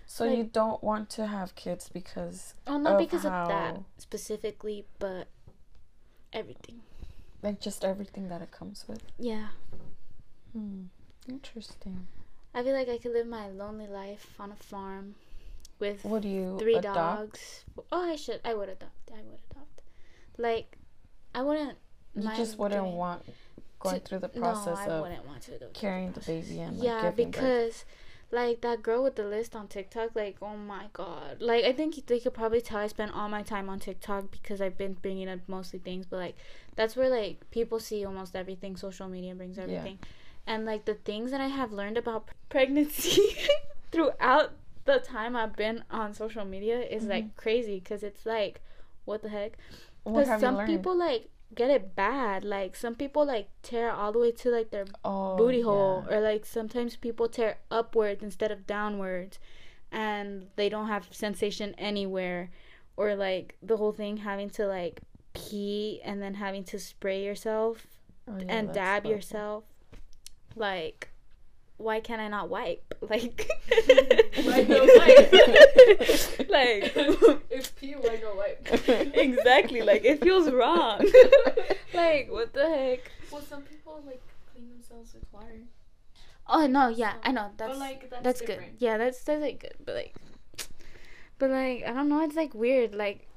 so 0.05 0.25
like- 0.25 0.37
you 0.37 0.43
don't 0.45 0.83
want 0.83 1.09
to 1.11 1.27
have 1.27 1.55
kids 1.55 1.89
because 1.89 2.53
oh, 2.65 2.77
not 2.77 2.93
Of 2.93 2.99
because 2.99 3.25
of 3.25 3.31
that 3.47 3.77
specifically, 3.97 4.85
but 4.99 5.27
everything. 6.33 6.81
like 7.43 7.59
just 7.61 7.85
everything 7.85 8.29
that 8.29 8.41
it 8.41 8.51
comes 8.51 8.85
with. 8.87 9.03
Yeah, 9.19 9.49
Hmm. 10.53 10.85
Interesting. 11.29 12.07
I 12.57 12.63
feel 12.63 12.73
like 12.73 12.89
I 12.89 12.97
could 12.97 13.13
live 13.13 13.27
my 13.27 13.49
lonely 13.49 13.85
life 13.87 14.33
on 14.39 14.51
a 14.51 14.55
farm 14.55 15.13
with 15.79 16.03
Would 16.03 16.25
you 16.25 16.57
three 16.59 16.73
adopt? 16.75 16.95
dogs. 16.95 17.63
Oh, 17.91 18.01
I 18.09 18.15
should. 18.15 18.41
I 18.43 18.55
would 18.55 18.67
adopt. 18.69 19.11
I 19.11 19.17
would 19.17 19.39
adopt. 19.51 19.81
Like, 20.37 20.77
I 21.35 21.43
wouldn't. 21.43 21.77
You 22.15 22.29
just 22.35 22.57
wouldn't 22.57 22.81
doing- 22.81 22.95
want 22.95 23.23
going 23.79 23.99
to- 23.99 24.05
through 24.07 24.19
the 24.19 24.31
No, 24.33 24.41
process 24.41 24.79
I 24.79 24.87
of 24.89 25.03
wouldn't 25.03 25.27
want 25.27 25.43
to 25.43 25.51
go 25.51 25.67
carrying 25.73 26.07
the 26.07 26.13
process. 26.19 26.45
baby 26.47 26.59
and 26.61 26.79
like 26.79 26.85
yeah, 26.87 27.01
giving 27.11 27.29
birth. 27.29 27.41
because 27.41 27.85
like 28.31 28.61
that 28.61 28.81
girl 28.81 29.03
with 29.03 29.15
the 29.17 29.23
list 29.23 29.55
on 29.55 29.67
TikTok, 29.67 30.15
like 30.15 30.37
oh 30.41 30.57
my 30.57 30.85
god, 30.93 31.39
like 31.41 31.63
I 31.63 31.73
think 31.73 32.03
they 32.07 32.19
could 32.19 32.33
probably 32.33 32.59
tell 32.59 32.79
I 32.79 32.87
spend 32.87 33.11
all 33.11 33.29
my 33.29 33.43
time 33.43 33.69
on 33.69 33.79
TikTok 33.79 34.31
because 34.31 34.59
I've 34.61 34.79
been 34.79 34.93
bringing 34.95 35.29
up 35.29 35.41
mostly 35.47 35.77
things, 35.77 36.07
but 36.07 36.17
like 36.17 36.35
that's 36.75 36.95
where 36.95 37.07
like 37.09 37.47
people 37.51 37.79
see 37.79 38.03
almost 38.03 38.35
everything. 38.35 38.75
Social 38.77 39.07
media 39.07 39.35
brings 39.35 39.59
everything, 39.59 39.99
yeah. 40.01 40.07
And 40.47 40.65
like 40.65 40.85
the 40.85 40.95
things 40.95 41.31
that 41.31 41.41
I 41.41 41.47
have 41.47 41.71
learned 41.71 41.97
about 41.97 42.29
pregnancy 42.49 43.35
throughout 43.91 44.53
the 44.85 44.99
time 44.99 45.35
I've 45.35 45.55
been 45.55 45.83
on 45.91 46.13
social 46.13 46.45
media 46.45 46.79
is 46.79 47.03
mm-hmm. 47.03 47.11
like 47.11 47.35
crazy 47.35 47.79
because 47.79 48.01
it's 48.01 48.25
like, 48.25 48.61
what 49.05 49.21
the 49.21 49.29
heck? 49.29 49.57
Because 50.05 50.39
some 50.39 50.65
people 50.65 50.97
like 50.97 51.29
get 51.53 51.69
it 51.69 51.95
bad. 51.95 52.43
Like 52.43 52.75
some 52.75 52.95
people 52.95 53.25
like 53.25 53.49
tear 53.61 53.91
all 53.91 54.11
the 54.11 54.19
way 54.19 54.31
to 54.31 54.49
like 54.49 54.71
their 54.71 54.85
oh, 55.03 55.35
booty 55.35 55.61
hole, 55.61 56.05
yeah. 56.09 56.17
or 56.17 56.21
like 56.21 56.45
sometimes 56.45 56.95
people 56.95 57.27
tear 57.27 57.57
upwards 57.69 58.23
instead 58.23 58.51
of 58.51 58.65
downwards, 58.65 59.39
and 59.91 60.47
they 60.55 60.69
don't 60.69 60.87
have 60.87 61.07
sensation 61.11 61.75
anywhere, 61.77 62.49
or 62.95 63.15
like 63.15 63.55
the 63.61 63.77
whole 63.77 63.91
thing 63.91 64.17
having 64.17 64.49
to 64.51 64.65
like 64.67 65.01
pee 65.33 66.01
and 66.03 66.21
then 66.21 66.35
having 66.35 66.63
to 66.63 66.79
spray 66.79 67.23
yourself 67.23 67.85
oh, 68.27 68.37
yeah, 68.37 68.45
and 68.47 68.73
dab 68.73 69.05
yourself, 69.05 69.63
like 70.57 71.09
why 71.77 71.99
can't 71.99 72.21
I 72.21 72.27
not 72.27 72.49
wipe? 72.49 72.83
Like, 73.09 73.47
why 74.43 74.61
no 74.67 74.83
wipe? 74.83 75.31
like, 76.49 76.91
if 77.51 77.75
pee, 77.75 77.93
why 77.93 78.19
no 78.21 78.35
wipe? 78.35 78.67
exactly. 79.15 79.83
Like, 79.83 80.03
it 80.03 80.19
feels 80.21 80.49
wrong. 80.51 80.99
like, 81.93 82.29
what 82.31 82.53
the 82.53 82.67
heck? 82.67 83.11
Well, 83.31 83.43
some 83.43 83.61
people 83.61 84.01
like 84.05 84.21
clean 84.51 84.69
themselves 84.69 85.13
with 85.13 85.23
water. 85.31 85.61
Oh 86.47 86.65
no, 86.65 86.87
yeah, 86.87 87.13
so, 87.13 87.19
I 87.23 87.31
know. 87.31 87.51
That's 87.55 87.77
like, 87.77 88.09
that's, 88.09 88.23
that's 88.23 88.41
good. 88.41 88.63
Yeah, 88.79 88.97
that's 88.97 89.23
that's 89.23 89.41
like 89.41 89.59
good. 89.59 89.75
But 89.85 89.95
like, 89.95 90.15
but 91.37 91.51
like, 91.51 91.83
I 91.85 91.93
don't 91.93 92.09
know. 92.09 92.23
It's 92.23 92.35
like 92.35 92.55
weird. 92.55 92.95
Like, 92.95 93.27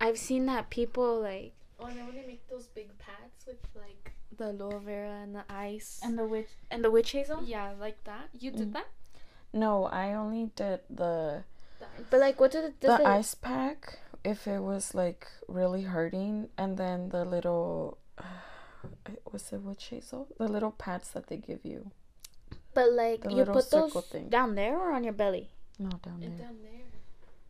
I've 0.00 0.18
seen 0.18 0.46
that 0.46 0.70
people 0.70 1.20
like. 1.20 1.54
Oh, 1.80 1.86
and 1.86 1.98
then 1.98 2.06
when 2.06 2.14
they 2.14 2.26
make 2.26 2.48
those 2.48 2.66
big 2.68 2.96
pads 2.98 3.46
with 3.46 3.58
like 3.74 4.07
the 4.38 4.48
aloe 4.48 4.78
vera 4.78 5.20
and 5.22 5.34
the 5.34 5.44
ice 5.50 6.00
and 6.02 6.18
the 6.18 6.24
witch 6.24 6.48
and 6.70 6.82
the 6.82 6.90
witch 6.90 7.10
hazel. 7.10 7.42
Yeah, 7.44 7.72
like 7.78 8.02
that. 8.04 8.30
You 8.38 8.50
did 8.50 8.70
mm. 8.70 8.72
that? 8.74 8.86
No, 9.52 9.84
I 9.86 10.14
only 10.14 10.50
did 10.56 10.80
the. 10.88 11.44
But 12.10 12.20
like, 12.20 12.40
what 12.40 12.52
did 12.52 12.64
it, 12.64 12.80
the 12.80 13.06
ice 13.06 13.34
pack? 13.34 13.98
If 14.24 14.46
it 14.46 14.60
was 14.60 14.94
like 14.94 15.26
really 15.46 15.82
hurting, 15.82 16.48
and 16.56 16.76
then 16.76 17.10
the 17.10 17.24
little, 17.24 17.98
uh, 18.18 18.22
was 19.30 19.52
it 19.52 19.62
witch 19.62 19.86
hazel? 19.90 20.28
The 20.38 20.48
little 20.48 20.72
pads 20.72 21.10
that 21.10 21.28
they 21.28 21.36
give 21.36 21.64
you. 21.64 21.90
But 22.74 22.92
like, 22.92 23.22
the 23.22 23.34
you 23.34 23.44
put 23.44 23.70
those 23.70 23.92
thing. 24.06 24.28
down 24.28 24.54
there 24.54 24.76
or 24.76 24.92
on 24.92 25.04
your 25.04 25.12
belly? 25.12 25.50
No, 25.78 25.90
down 26.02 26.20
there. 26.20 26.30
Down 26.30 26.58
there. 26.62 26.87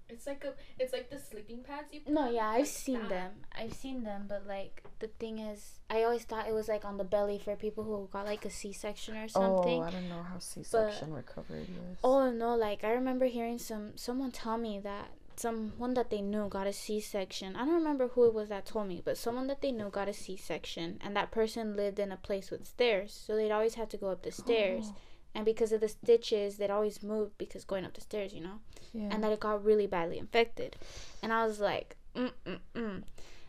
It's 0.09 0.27
like 0.27 0.44
a, 0.44 0.55
it's 0.79 0.92
like 0.92 1.11
the 1.11 1.18
sleeping 1.18 1.62
pads 1.62 1.92
you. 1.92 2.01
no, 2.09 2.31
yeah, 2.31 2.49
I've 2.49 2.61
like 2.61 2.66
seen 2.66 3.01
that. 3.01 3.09
them. 3.09 3.33
I've 3.57 3.75
seen 3.75 4.05
them, 4.05 4.25
but 4.29 4.47
like 4.47 4.83
the 5.01 5.09
thing 5.09 5.38
is, 5.38 5.81
I 5.90 6.03
always 6.03 6.25
thought 6.25 6.49
it 6.49 6.55
was 6.55 6.68
like 6.68 6.85
on 6.85 6.97
the 6.97 7.05
belly 7.05 7.38
for 7.38 7.57
people 7.57 7.85
who 7.85 8.09
got 8.12 8.25
like 8.25 8.44
a 8.44 8.51
C-section 8.51 9.16
or 9.16 9.29
something. 9.29 9.81
Oh, 9.81 9.83
I 9.83 9.90
don't 9.90 10.09
know 10.09 10.23
how 10.23 10.38
C-section 10.38 11.11
but, 11.11 11.16
recovery 11.16 11.62
is. 11.62 11.99
Oh 12.03 12.31
no, 12.31 12.57
like 12.57 12.85
I 12.85 12.92
remember 12.92 13.27
hearing 13.27 13.59
some 13.59 13.97
someone 13.97 14.31
tell 14.31 14.57
me 14.57 14.79
that 14.81 15.11
someone 15.37 15.94
that 15.94 16.11
they 16.11 16.21
knew 16.21 16.49
got 16.49 16.66
a 16.66 16.73
C-section. 16.73 17.55
I 17.55 17.64
don't 17.64 17.75
remember 17.75 18.09
who 18.09 18.25
it 18.27 18.35
was 18.35 18.49
that 18.49 18.66
told 18.66 18.88
me, 18.88 19.03
but 19.05 19.16
someone 19.16 19.47
that 19.49 19.61
they 19.61 19.73
knew 19.73 19.88
got 19.90 20.09
a 20.09 20.12
C-section, 20.12 20.99
and 21.01 21.14
that 21.16 21.31
person 21.31 21.77
lived 21.77 21.99
in 21.99 22.12
a 22.12 22.16
place 22.16 22.51
with 22.51 22.66
stairs, 22.66 23.12
so 23.12 23.37
they'd 23.37 23.53
always 23.53 23.75
have 23.75 23.88
to 23.90 23.97
go 23.97 24.09
up 24.09 24.23
the 24.23 24.33
stairs. 24.33 24.87
Oh 24.88 24.97
and 25.35 25.45
because 25.45 25.73
of 25.73 25.81
the 25.81 25.88
stitches 25.88 26.57
they'd 26.57 26.71
always 26.71 27.03
move 27.03 27.37
because 27.38 27.64
going 27.64 27.85
up 27.85 27.95
the 27.95 28.01
stairs 28.01 28.33
you 28.33 28.41
know? 28.41 28.61
Yeah. 28.93 29.09
and 29.11 29.23
that 29.23 29.33
it 29.33 29.41
got 29.41 29.64
really 29.64 29.87
badly 29.87 30.19
infected. 30.19 30.77
And 31.23 31.33
i 31.33 31.45
was 31.45 31.61
like 31.61 31.97
mm 32.14 32.33
mm 32.47 32.59
mm. 32.75 33.03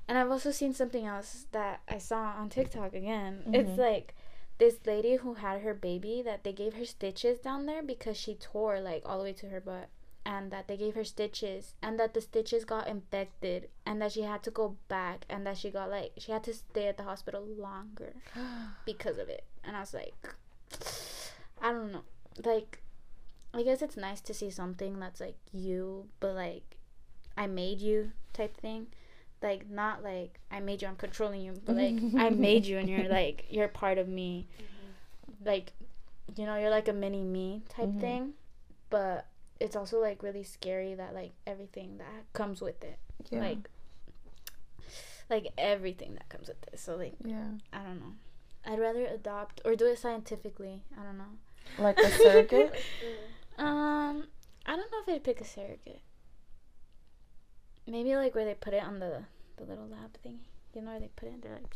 And 0.08 0.18
i've 0.18 0.32
also 0.32 0.52
seen 0.52 0.74
something 0.74 1.06
else 1.06 1.46
that 1.52 1.82
i 1.88 1.98
saw 1.98 2.34
on 2.38 2.50
tiktok 2.50 2.94
again. 2.94 3.39
Mm-hmm. 3.46 3.56
it's 3.56 3.78
like 3.78 4.15
this 4.60 4.80
lady 4.86 5.15
who 5.15 5.36
had 5.36 5.62
her 5.62 5.74
baby 5.74 6.22
that 6.24 6.44
they 6.44 6.52
gave 6.52 6.74
her 6.76 6.86
stitches 6.86 7.39
down 7.39 7.65
there 7.65 7.82
because 7.82 8.18
she 8.18 8.36
tore 8.36 8.80
like 8.80 9.02
all 9.06 9.18
the 9.18 9.24
way 9.24 9.34
to 9.34 9.48
her 9.48 9.62
butt. 9.62 9.89
And 10.26 10.52
that 10.52 10.68
they 10.68 10.76
gave 10.78 10.96
her 10.96 11.06
stitches. 11.06 11.74
And 11.82 11.98
that 11.98 12.13
the 12.13 12.22
stitches 12.22 12.65
got 12.65 12.88
infected. 12.88 13.70
And 13.86 14.02
that 14.02 14.12
she 14.12 14.24
had 14.24 14.44
to 14.44 14.52
go 14.52 14.76
back. 14.89 15.26
And 15.30 15.48
that 15.48 15.58
she 15.58 15.72
got 15.72 15.89
like 15.89 16.12
she 16.18 16.34
had 16.34 16.44
to 16.44 16.54
stay 16.54 16.88
at 16.88 16.98
the 16.98 17.04
hospital 17.04 17.42
longer 17.42 18.13
because 18.86 19.18
of 19.18 19.30
it. 19.30 19.46
And 19.63 19.76
i 19.76 19.80
was 19.80 19.94
like 19.94 20.13
I 21.62 21.72
don't 21.72 21.91
know. 21.91 22.04
Like, 22.43 22.82
I 23.54 23.63
guess 23.63 23.82
it's 23.82 23.98
nice 23.98 24.22
to 24.22 24.34
see 24.34 24.50
something 24.50 25.00
that's 25.00 25.19
like 25.19 25.38
you, 25.52 26.08
but 26.19 26.36
like, 26.36 26.78
I 27.38 27.48
made 27.48 27.80
you 27.80 28.12
type 28.34 28.58
thing. 28.58 28.88
Like, 29.41 29.69
not 29.69 30.04
like 30.04 30.39
I 30.52 30.60
made 30.60 30.82
you, 30.82 30.88
I'm 30.88 30.95
controlling 30.95 31.41
you, 31.41 31.54
but 31.65 31.76
like, 31.76 31.95
I 32.17 32.30
made 32.30 32.65
you 32.65 32.78
and 32.78 32.89
you're 32.89 33.10
like, 33.10 33.45
you're 33.50 33.67
part 33.67 33.98
of 33.98 34.08
me. 34.08 34.48
Mm-hmm. 34.58 35.48
Like, 35.48 35.74
you 36.36 36.45
know, 36.45 36.56
you're 36.58 36.69
like 36.69 36.88
a 36.88 36.93
mini 36.93 37.24
me 37.24 37.63
type 37.69 37.88
mm-hmm. 37.88 38.00
thing. 38.00 38.34
But 38.89 39.28
it's 39.60 39.76
also 39.76 40.00
like 40.00 40.24
really 40.24 40.43
scary 40.43 40.93
that 40.95 41.13
like 41.13 41.32
everything 41.45 41.98
that 41.98 42.32
comes 42.34 42.62
with 42.62 42.84
it. 42.84 42.98
Yeah. 43.30 43.39
Like, 43.39 43.69
like 45.30 45.48
everything 45.58 46.15
that 46.15 46.28
comes 46.30 46.48
with 46.48 46.62
it. 46.72 46.80
So, 46.80 46.95
like, 46.95 47.13
yeah. 47.24 47.45
I 47.72 47.84
don't 47.84 48.00
know. 48.00 48.13
I'd 48.65 48.80
rather 48.80 49.06
adopt 49.06 49.62
or 49.63 49.76
do 49.76 49.86
it 49.86 50.00
scientifically. 50.00 50.84
I 51.00 51.04
don't 51.04 51.17
know. 51.17 51.38
Like 51.77 51.99
a 51.99 52.10
surrogate? 52.10 52.73
um, 53.58 54.23
I 54.65 54.75
don't 54.75 54.91
know 54.91 54.99
if 55.05 55.10
I'd 55.10 55.23
pick 55.23 55.41
a 55.41 55.45
surrogate. 55.45 56.01
Maybe 57.88 58.15
like 58.15 58.36
where 58.36 58.45
they 58.45 58.53
put 58.53 58.73
it 58.73 58.84
on 58.84 58.99
the 58.99 59.23
the 59.58 59.65
little 59.65 59.88
lab 59.88 60.17
thingy. 60.25 60.39
You 60.73 60.82
know 60.82 60.91
where 60.91 60.99
they 60.99 61.10
put 61.15 61.29
it? 61.29 61.41
They're 61.41 61.53
like. 61.53 61.73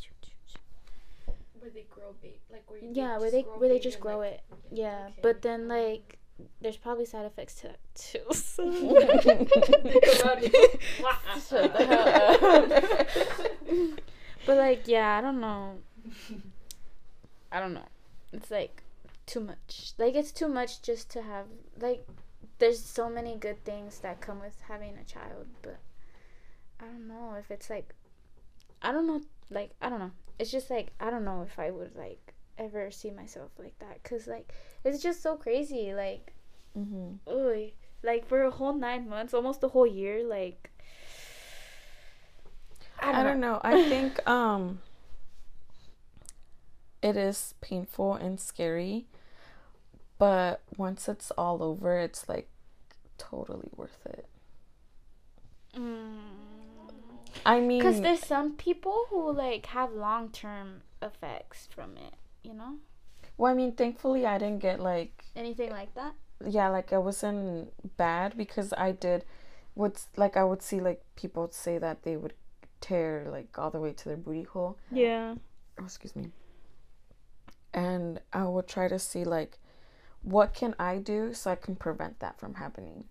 Where 1.60 1.72
they 1.72 1.86
grow 1.90 2.14
bait, 2.22 2.42
like 2.52 2.70
where 2.70 2.80
you 2.80 2.90
yeah, 2.92 3.18
where 3.18 3.32
they 3.32 3.42
where 3.42 3.70
they 3.70 3.80
just 3.80 4.02
grow 4.02 4.18
like, 4.18 4.34
it. 4.34 4.42
Yeah, 4.74 5.06
okay. 5.06 5.20
but 5.22 5.42
then 5.42 5.70
like 5.70 6.20
there's 6.62 6.78
probably 6.78 7.06
side 7.06 7.26
effects 7.26 7.56
to 7.56 7.68
that 7.68 7.80
too. 7.96 8.20
So. 8.34 8.70
but 14.46 14.58
like, 14.58 14.88
yeah, 14.88 15.18
I 15.18 15.22
don't 15.22 15.40
know. 15.40 15.80
I 17.52 17.60
don't 17.60 17.74
know. 17.74 17.88
It's 18.34 18.52
like 18.52 18.83
too 19.34 19.40
much. 19.40 19.94
Like 19.98 20.14
it's 20.14 20.32
too 20.32 20.48
much 20.48 20.84
just 20.84 21.10
to 21.12 21.24
have 21.24 21.48
like 21.82 22.06
there's 22.60 22.84
so 22.84 23.10
many 23.10 23.36
good 23.36 23.66
things 23.66 24.00
that 24.00 24.22
come 24.22 24.40
with 24.40 24.62
having 24.68 24.96
a 24.96 25.04
child, 25.04 25.48
but 25.64 25.80
I 26.80 26.86
don't 26.86 27.08
know 27.08 27.36
if 27.40 27.50
it's 27.50 27.68
like 27.70 27.96
I 28.84 28.92
don't 28.92 29.08
know 29.08 29.22
like 29.50 29.72
I 29.82 29.90
don't 29.90 30.00
know. 30.00 30.12
It's 30.38 30.52
just 30.52 30.70
like 30.70 30.92
I 31.00 31.10
don't 31.10 31.26
know 31.26 31.42
if 31.42 31.58
I 31.58 31.72
would 31.72 31.96
like 31.96 32.36
ever 32.60 32.92
see 32.92 33.10
myself 33.10 33.50
like 33.58 33.78
that 33.80 34.04
cuz 34.04 34.28
like 34.28 34.54
it's 34.84 35.02
just 35.02 35.24
so 35.24 35.36
crazy 35.36 35.96
like 35.96 36.34
mhm. 36.78 37.18
like 38.04 38.28
for 38.28 38.44
a 38.44 38.52
whole 38.52 38.74
9 38.74 39.10
months, 39.10 39.34
almost 39.34 39.64
a 39.64 39.70
whole 39.70 39.88
year 39.88 40.24
like 40.24 40.70
I 43.00 43.08
don't, 43.08 43.16
I 43.16 43.24
don't 43.24 43.40
know. 43.40 43.54
know. 43.54 43.62
I 43.64 43.90
think 43.90 44.28
um 44.30 44.82
it 47.02 47.18
is 47.18 47.56
painful 47.62 48.14
and 48.14 48.40
scary 48.40 49.08
but 50.24 50.62
once 50.78 51.10
it's 51.10 51.32
all 51.32 51.62
over, 51.62 52.00
it's 52.00 52.30
like 52.30 52.48
totally 53.18 53.68
worth 53.76 54.00
it. 54.06 54.26
Mm. 55.78 56.20
I 57.46 57.60
mean, 57.60 57.80
because 57.80 58.00
there's 58.00 58.26
some 58.26 58.54
people 58.54 59.08
who 59.10 59.34
like 59.34 59.66
have 59.66 59.92
long 59.92 60.30
term 60.30 60.84
effects 61.02 61.68
from 61.76 61.98
it, 61.98 62.14
you 62.42 62.54
know. 62.54 62.78
Well, 63.38 63.52
I 63.52 63.54
mean, 63.54 63.74
thankfully, 63.74 64.26
I 64.26 64.38
didn't 64.38 64.60
get 64.60 64.80
like 64.80 65.26
anything 65.36 65.72
like 65.72 65.94
that. 65.96 66.14
Yeah, 66.48 66.70
like 66.70 66.94
I 66.94 67.00
wasn't 67.00 67.74
bad 67.98 68.38
because 68.38 68.74
I 68.78 68.94
did. 68.94 69.26
What's 69.74 70.08
like 70.16 70.38
I 70.38 70.46
would 70.46 70.62
see 70.62 70.80
like 70.80 71.04
people 71.18 71.52
say 71.52 71.80
that 71.80 72.04
they 72.04 72.16
would 72.16 72.34
tear 72.80 73.28
like 73.30 73.60
all 73.60 73.72
the 73.72 73.82
way 73.82 73.92
to 73.92 74.06
their 74.06 74.16
booty 74.16 74.44
hole. 74.44 74.78
Yeah. 74.90 75.36
Oh, 75.82 75.84
excuse 75.84 76.16
me. 76.16 76.32
And 77.74 78.22
I 78.32 78.46
would 78.46 78.70
try 78.70 78.88
to 78.88 78.98
see 78.98 79.26
like 79.26 79.60
what 80.24 80.54
can 80.54 80.76
I 80.80 80.98
do 80.98 81.34
so 81.34 81.52
I 81.52 81.56
can 81.56 81.76
prevent 81.76 82.20
that 82.20 82.40
from 82.40 82.56
happening? 82.56 83.06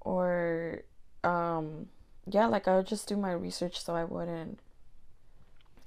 Or, 0.00 0.82
um, 1.24 1.86
yeah, 2.26 2.46
like 2.46 2.68
I 2.68 2.76
would 2.76 2.86
just 2.86 3.08
do 3.08 3.16
my 3.16 3.32
research 3.32 3.82
so 3.82 3.94
I 3.94 4.04
wouldn't 4.04 4.58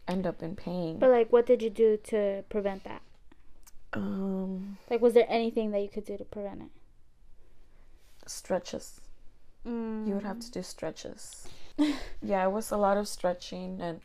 end 0.08 0.26
up 0.26 0.42
in 0.42 0.56
pain. 0.56 1.00
But 1.00 1.10
like, 1.10 1.32
what 1.32 1.46
did 1.46 1.62
you 1.62 1.70
do 1.70 1.98
to 2.06 2.44
prevent 2.50 2.84
that? 2.86 3.02
Um, 3.94 4.78
like, 4.90 5.02
was 5.02 5.14
there 5.14 5.28
anything 5.30 5.72
that 5.72 5.82
you 5.82 5.90
could 5.90 6.06
do 6.06 6.18
to 6.18 6.26
prevent 6.26 6.62
it? 6.62 6.70
Stretches. 8.26 9.02
Mm. 9.68 10.08
You 10.08 10.16
would 10.16 10.24
have 10.24 10.40
to 10.40 10.52
do 10.52 10.64
stretches. 10.64 11.48
yeah, 12.22 12.46
it 12.46 12.52
was 12.52 12.72
a 12.72 12.78
lot 12.78 12.98
of 12.98 13.08
stretching 13.08 13.80
and 13.82 14.02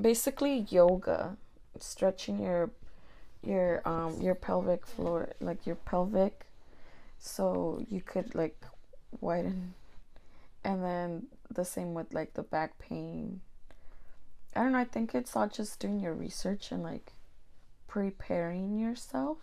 basically 0.00 0.66
yoga, 0.70 1.36
stretching 1.78 2.38
your 2.38 2.70
your 3.42 3.82
um 3.86 4.20
your 4.20 4.34
pelvic 4.34 4.86
floor 4.86 5.30
like 5.40 5.66
your 5.66 5.74
pelvic 5.76 6.46
so 7.18 7.84
you 7.88 8.00
could 8.00 8.34
like 8.34 8.60
widen. 9.20 9.74
And 10.64 10.82
then 10.82 11.26
the 11.50 11.64
same 11.64 11.94
with 11.94 12.12
like 12.12 12.34
the 12.34 12.42
back 12.42 12.78
pain. 12.78 13.40
I 14.54 14.62
don't 14.62 14.72
know 14.72 14.78
i 14.78 14.84
think 14.84 15.14
it's 15.14 15.34
all 15.34 15.48
just 15.48 15.80
doing 15.80 16.00
your 16.00 16.12
research 16.14 16.72
and 16.72 16.82
like 16.82 17.12
preparing 17.88 18.78
yourself. 18.78 19.38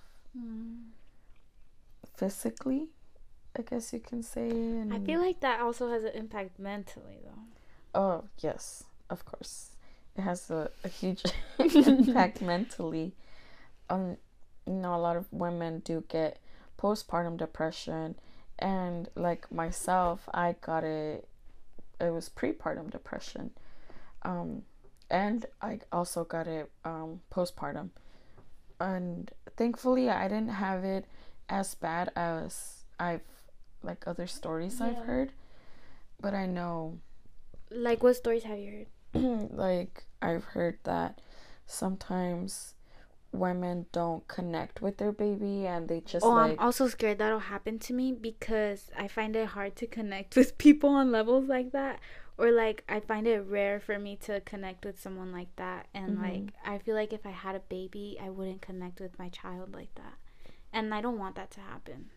Physically 2.16 2.90
i 3.58 3.62
guess 3.62 3.92
you 3.94 4.00
can 4.00 4.22
say 4.22 4.50
and 4.50 4.94
I 4.94 5.00
feel 5.00 5.20
like 5.20 5.40
that 5.40 5.60
also 5.62 5.90
has 5.90 6.04
an 6.04 6.12
impact 6.14 6.60
mentally, 6.60 7.18
though. 7.24 8.00
oh 8.00 8.24
yes 8.40 8.84
of 9.10 9.26
course. 9.26 9.72
It 10.16 10.22
has 10.22 10.52
a, 10.52 10.70
a 10.84 10.88
huge 10.90 11.24
impact 11.60 12.42
mentally 12.42 13.14
um 13.90 14.18
you 14.66 14.74
know 14.74 14.96
a 14.96 14.98
lot 14.98 15.16
of 15.16 15.26
women 15.32 15.80
do 15.80 16.04
get 16.08 16.40
postpartum 16.78 17.38
depression. 17.38 18.16
And 18.60 19.10
like 19.16 19.52
myself 19.52 20.28
i 20.34 20.56
got 20.62 20.84
it 20.84 21.28
it 22.00 22.12
was 22.12 22.30
prepartum 22.30 22.90
depression. 22.92 23.52
Um 24.24 24.64
and 25.10 25.46
i 25.62 25.80
also 25.92 26.24
got 26.24 26.48
it 26.48 26.70
um 26.86 27.22
postpartum. 27.32 27.90
And 28.80 29.32
thankfully 29.58 30.10
i 30.10 30.28
didn't 30.28 30.50
have 30.50 30.84
it 30.84 31.06
as 31.50 31.74
bad 31.76 32.12
as 32.16 32.84
i've 33.00 33.22
like 33.82 34.06
other 34.08 34.28
stories 34.28 34.82
i've 34.82 34.98
heard. 35.06 35.32
But 36.22 36.34
i 36.34 36.46
know 36.46 37.00
Like, 37.72 38.04
what 38.04 38.16
stories 38.16 38.44
have 38.44 38.60
you 38.60 38.86
heard? 39.14 39.52
like 39.56 40.04
I've 40.22 40.44
heard 40.44 40.80
that 40.84 41.22
sometimes 41.66 42.74
women 43.32 43.86
don't 43.92 44.28
connect 44.28 44.82
with 44.82 44.98
their 44.98 45.12
baby 45.12 45.66
and 45.68 45.88
they 45.88 46.02
just 46.02 46.26
oh, 46.26 46.32
like 46.32 46.54
I'm 46.54 46.60
also 46.60 46.88
scared 46.88 47.20
that'll 47.20 47.40
happen 47.40 47.80
to 47.80 47.94
me 47.94 48.12
because 48.12 48.90
I 48.98 49.08
find 49.08 49.36
it 49.36 49.48
hard 49.50 49.76
to 49.78 49.88
connect 49.88 50.36
with 50.36 50.58
people 50.58 50.90
on 50.90 51.12
levels 51.12 51.48
like 51.48 51.72
that. 51.72 52.00
Or 52.38 52.52
like 52.52 52.84
I 52.88 53.02
find 53.02 53.28
it 53.28 53.40
rare 53.48 53.80
for 53.80 54.00
me 54.00 54.16
to 54.24 54.40
connect 54.42 54.86
with 54.86 55.00
someone 55.00 55.32
like 55.32 55.54
that. 55.58 55.88
And 55.94 56.18
Mhm. 56.18 56.22
like 56.22 56.54
I 56.66 56.78
feel 56.80 56.96
like 56.96 57.14
if 57.14 57.26
I 57.26 57.32
had 57.32 57.56
a 57.56 57.60
baby, 57.60 58.18
I 58.22 58.30
wouldn't 58.30 58.62
connect 58.62 59.00
with 59.00 59.20
my 59.20 59.30
child 59.30 59.74
like 59.74 59.94
that. 59.96 60.16
And 60.72 60.94
I 60.94 61.02
don't 61.02 61.20
want 61.20 61.36
that 61.36 61.52
to 61.52 61.60
happen. 61.62 62.10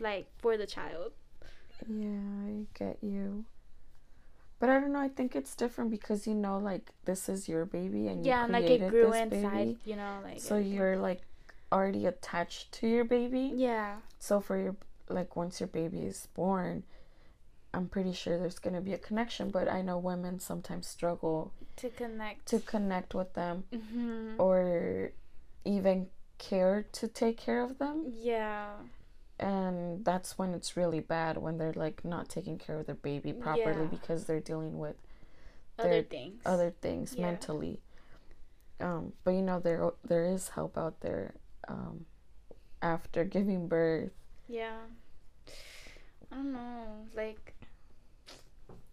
Like 0.00 0.28
for 0.38 0.56
the 0.56 0.66
child. 0.66 1.12
yeah, 1.88 2.44
I 2.46 2.66
get 2.74 2.98
you. 3.02 3.44
But 4.60 4.70
I 4.70 4.80
don't 4.80 4.92
know, 4.92 5.00
I 5.00 5.08
think 5.08 5.36
it's 5.36 5.54
different 5.54 5.90
because 5.90 6.26
you 6.26 6.34
know 6.34 6.58
like 6.58 6.90
this 7.04 7.28
is 7.28 7.48
your 7.48 7.64
baby 7.64 8.08
and 8.08 8.24
you 8.24 8.30
yeah, 8.30 8.44
and 8.44 8.52
like 8.52 8.64
it 8.64 8.88
grew 8.90 9.12
inside, 9.12 9.30
baby. 9.52 9.78
you 9.84 9.96
know, 9.96 10.18
like 10.24 10.40
So 10.40 10.56
you're 10.56 10.96
like 10.96 11.20
already 11.70 12.06
attached 12.06 12.72
to 12.72 12.88
your 12.88 13.04
baby. 13.04 13.52
Yeah. 13.54 13.96
So 14.18 14.40
for 14.40 14.56
your 14.58 14.76
like 15.08 15.36
once 15.36 15.60
your 15.60 15.68
baby 15.68 16.00
is 16.00 16.26
born, 16.34 16.82
I'm 17.72 17.86
pretty 17.88 18.12
sure 18.12 18.38
there's 18.38 18.58
going 18.58 18.74
to 18.74 18.80
be 18.80 18.94
a 18.94 18.98
connection, 18.98 19.50
but 19.50 19.68
I 19.68 19.82
know 19.82 19.98
women 19.98 20.40
sometimes 20.40 20.86
struggle 20.88 21.52
To 21.76 21.90
connect. 21.90 22.46
to 22.46 22.58
connect 22.60 23.14
with 23.14 23.34
them 23.34 23.64
hmm 23.72 24.34
or 24.38 25.12
even 25.64 26.08
care 26.38 26.86
to 26.92 27.08
take 27.08 27.36
care 27.36 27.62
of 27.62 27.78
them 27.78 28.12
Yeah. 28.12 28.72
And 29.40 30.04
that's 30.04 30.36
when 30.38 30.52
it's 30.54 30.76
really 30.76 31.00
bad 31.00 31.36
when 31.38 31.58
they're 31.58 31.72
like 31.74 32.04
not 32.04 32.28
taking 32.28 32.58
care 32.58 32.78
of 32.80 32.86
their 32.86 32.94
baby 32.94 33.32
properly 33.32 33.82
Yeah. 33.82 33.88
because 33.90 34.24
they're 34.24 34.40
dealing 34.40 34.78
with 34.78 34.96
Other 35.78 35.88
There- 35.90 36.02
things. 36.02 36.42
other 36.44 36.70
things 36.70 37.14
Yeah. 37.14 37.22
mentally 37.26 37.80
um 38.80 39.12
but 39.24 39.32
you 39.32 39.42
know 39.42 39.58
there 39.60 39.90
there 40.04 40.24
is 40.24 40.48
help 40.50 40.76
out 40.78 41.00
there 41.00 41.34
um 41.68 42.06
after 42.82 43.24
giving 43.36 43.68
birth 43.68 44.12
Yeah. 44.48 44.78
I 46.30 46.36
don't 46.36 46.52
know. 46.52 47.06
Like, 47.16 47.54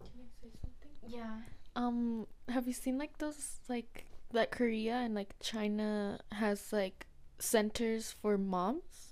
can 0.00 0.08
i 0.16 0.28
say 0.40 0.48
something? 0.62 0.90
yeah. 1.06 1.40
Um, 1.76 2.26
have 2.48 2.66
you 2.66 2.72
seen 2.72 2.96
like 2.96 3.18
those 3.18 3.60
like 3.68 4.06
that 4.32 4.50
Korea 4.50 4.94
and 4.94 5.14
like 5.14 5.34
China 5.40 6.18
has 6.32 6.72
like 6.72 7.06
centers 7.38 8.12
for 8.12 8.38
moms? 8.38 9.05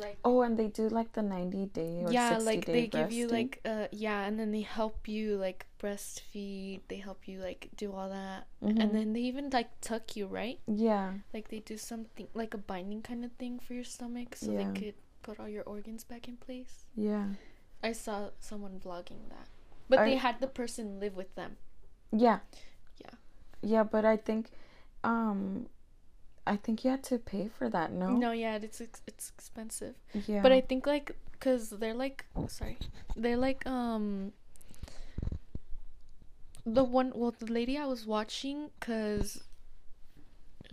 Like, 0.00 0.18
oh 0.24 0.42
and 0.42 0.56
they 0.56 0.68
do 0.68 0.88
like 0.88 1.12
the 1.12 1.22
90 1.22 1.66
day 1.66 2.02
or 2.06 2.12
yeah, 2.12 2.38
60 2.38 2.44
like 2.46 2.64
day 2.64 2.72
they 2.72 2.86
give 2.86 3.10
you 3.12 3.26
like 3.28 3.60
uh 3.64 3.86
yeah, 3.90 4.24
and 4.26 4.38
then 4.38 4.50
they 4.52 4.62
help 4.62 5.08
you 5.08 5.36
like 5.36 5.66
breastfeed. 5.82 6.80
They 6.88 6.96
help 6.96 7.26
you 7.26 7.40
like 7.40 7.68
do 7.76 7.92
all 7.92 8.08
that, 8.08 8.46
Mhm. 8.62 8.80
and 8.80 8.94
then 8.94 9.12
they 9.12 9.20
even 9.20 9.50
like 9.50 9.68
tuck 9.80 10.16
you 10.16 10.26
right. 10.26 10.60
yeah 10.66 11.14
Like 11.34 11.48
they 11.48 11.60
do 11.60 11.76
something 11.76 12.28
like 12.34 12.54
a 12.54 12.58
binding 12.58 13.02
kind 13.02 13.24
of 13.24 13.32
thing 13.32 13.58
for 13.58 13.74
your 13.74 13.84
stomach, 13.84 14.36
so 14.36 14.50
Yeah. 14.52 14.58
they 14.70 14.80
could 14.80 14.94
put 15.22 15.38
all 15.40 15.48
your 15.48 15.64
organs 15.64 16.04
back 16.04 16.28
in 16.28 16.36
place. 16.36 16.86
yeah 16.94 17.34
I 17.82 17.92
saw 17.92 18.30
someone 18.40 18.80
vlogging 18.80 19.28
that, 19.30 19.46
but 19.88 20.04
they 20.04 20.16
had 20.16 20.40
the 20.40 20.48
person 20.48 20.98
live 21.00 21.14
with 21.16 21.34
them. 21.34 21.56
yeah 22.12 22.40
Yeah. 23.04 23.14
yeah 23.62 23.82
but 23.84 24.04
i 24.04 24.16
think 24.16 24.50
um 25.04 25.66
i 26.48 26.56
think 26.56 26.84
you 26.84 26.90
had 26.90 27.02
to 27.04 27.18
pay 27.18 27.48
for 27.58 27.68
that 27.68 27.92
no 27.92 28.08
No, 28.24 28.30
yeah, 28.32 28.56
it's 28.66 28.80
ex- 28.80 29.02
it's 29.06 29.26
expensive. 29.36 29.94
yeah 30.26 30.42
But 30.42 30.52
I 30.52 30.60
think 30.68 30.86
like 30.86 31.12
cuz 31.40 31.70
they're 31.80 31.94
like 32.06 32.24
sorry. 32.48 32.76
They're 33.16 33.36
like 33.48 33.66
um 33.66 34.32
the 36.64 36.84
one 36.84 37.12
well 37.14 37.34
the 37.38 37.50
lady 37.58 37.76
I 37.78 37.86
was 37.86 38.06
watching 38.06 38.70
cuz 38.80 39.42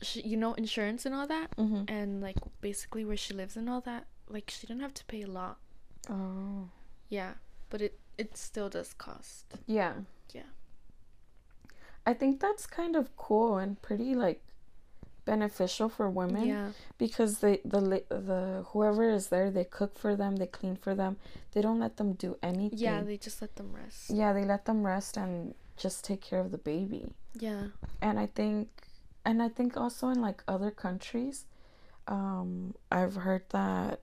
she, 0.01 0.21
you 0.21 0.37
know 0.37 0.53
insurance 0.53 1.05
and 1.05 1.15
all 1.15 1.27
that 1.27 1.55
mm-hmm. 1.55 1.83
and 1.87 2.21
like 2.21 2.37
basically 2.61 3.05
where 3.05 3.17
she 3.25 3.33
lives 3.33 3.55
and 3.55 3.69
all 3.69 3.81
that 3.81 4.05
like 4.27 4.49
she 4.49 4.67
didn't 4.67 4.81
have 4.81 4.93
to 5.01 5.05
pay 5.05 5.21
a 5.21 5.27
lot. 5.27 5.57
oh 6.09 6.69
Yeah, 7.09 7.33
but 7.69 7.81
it 7.81 7.99
it 8.17 8.37
still 8.37 8.69
does 8.69 8.93
cost. 8.93 9.45
Yeah. 9.67 9.93
Yeah. 10.33 10.49
I 12.05 12.13
think 12.13 12.39
that's 12.39 12.65
kind 12.65 12.95
of 12.95 13.15
cool 13.17 13.57
and 13.57 13.81
pretty 13.81 14.15
like 14.15 14.41
beneficial 15.25 15.89
for 15.89 16.09
women 16.09 16.47
Yeah. 16.47 16.71
because 16.97 17.39
they 17.39 17.61
the 17.65 17.81
the 18.09 18.63
whoever 18.69 19.09
is 19.09 19.27
there 19.29 19.49
they 19.51 19.63
cook 19.65 19.97
for 19.97 20.15
them, 20.15 20.35
they 20.37 20.47
clean 20.47 20.75
for 20.75 20.93
them. 20.95 21.17
They 21.51 21.61
don't 21.61 21.79
let 21.79 21.97
them 21.97 22.13
do 22.13 22.37
anything. 22.43 22.79
Yeah, 22.79 23.01
they 23.01 23.17
just 23.17 23.41
let 23.41 23.55
them 23.55 23.73
rest. 23.73 24.09
yeah, 24.09 24.31
they 24.33 24.45
let 24.45 24.65
them 24.65 24.85
rest 24.85 25.17
and 25.17 25.55
just 25.77 26.05
take 26.05 26.21
care 26.21 26.39
of 26.39 26.51
the 26.51 26.57
baby. 26.57 27.07
Yeah. 27.39 27.67
And 28.01 28.19
I 28.19 28.27
think 28.27 28.67
and 29.25 29.41
I 29.41 29.49
think 29.49 29.75
also 29.75 30.09
in 30.09 30.21
like 30.21 30.43
other 30.47 30.71
countries 30.71 31.45
um 32.07 32.75
I've 32.91 33.15
heard 33.15 33.43
that 33.49 33.99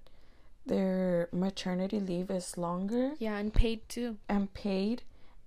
their 0.66 1.28
maternity 1.32 2.00
leave 2.00 2.30
is 2.30 2.56
longer 2.58 3.12
Yeah, 3.18 3.36
and 3.38 3.52
paid 3.54 3.88
too. 3.88 4.16
and 4.28 4.52
paid 4.54 5.02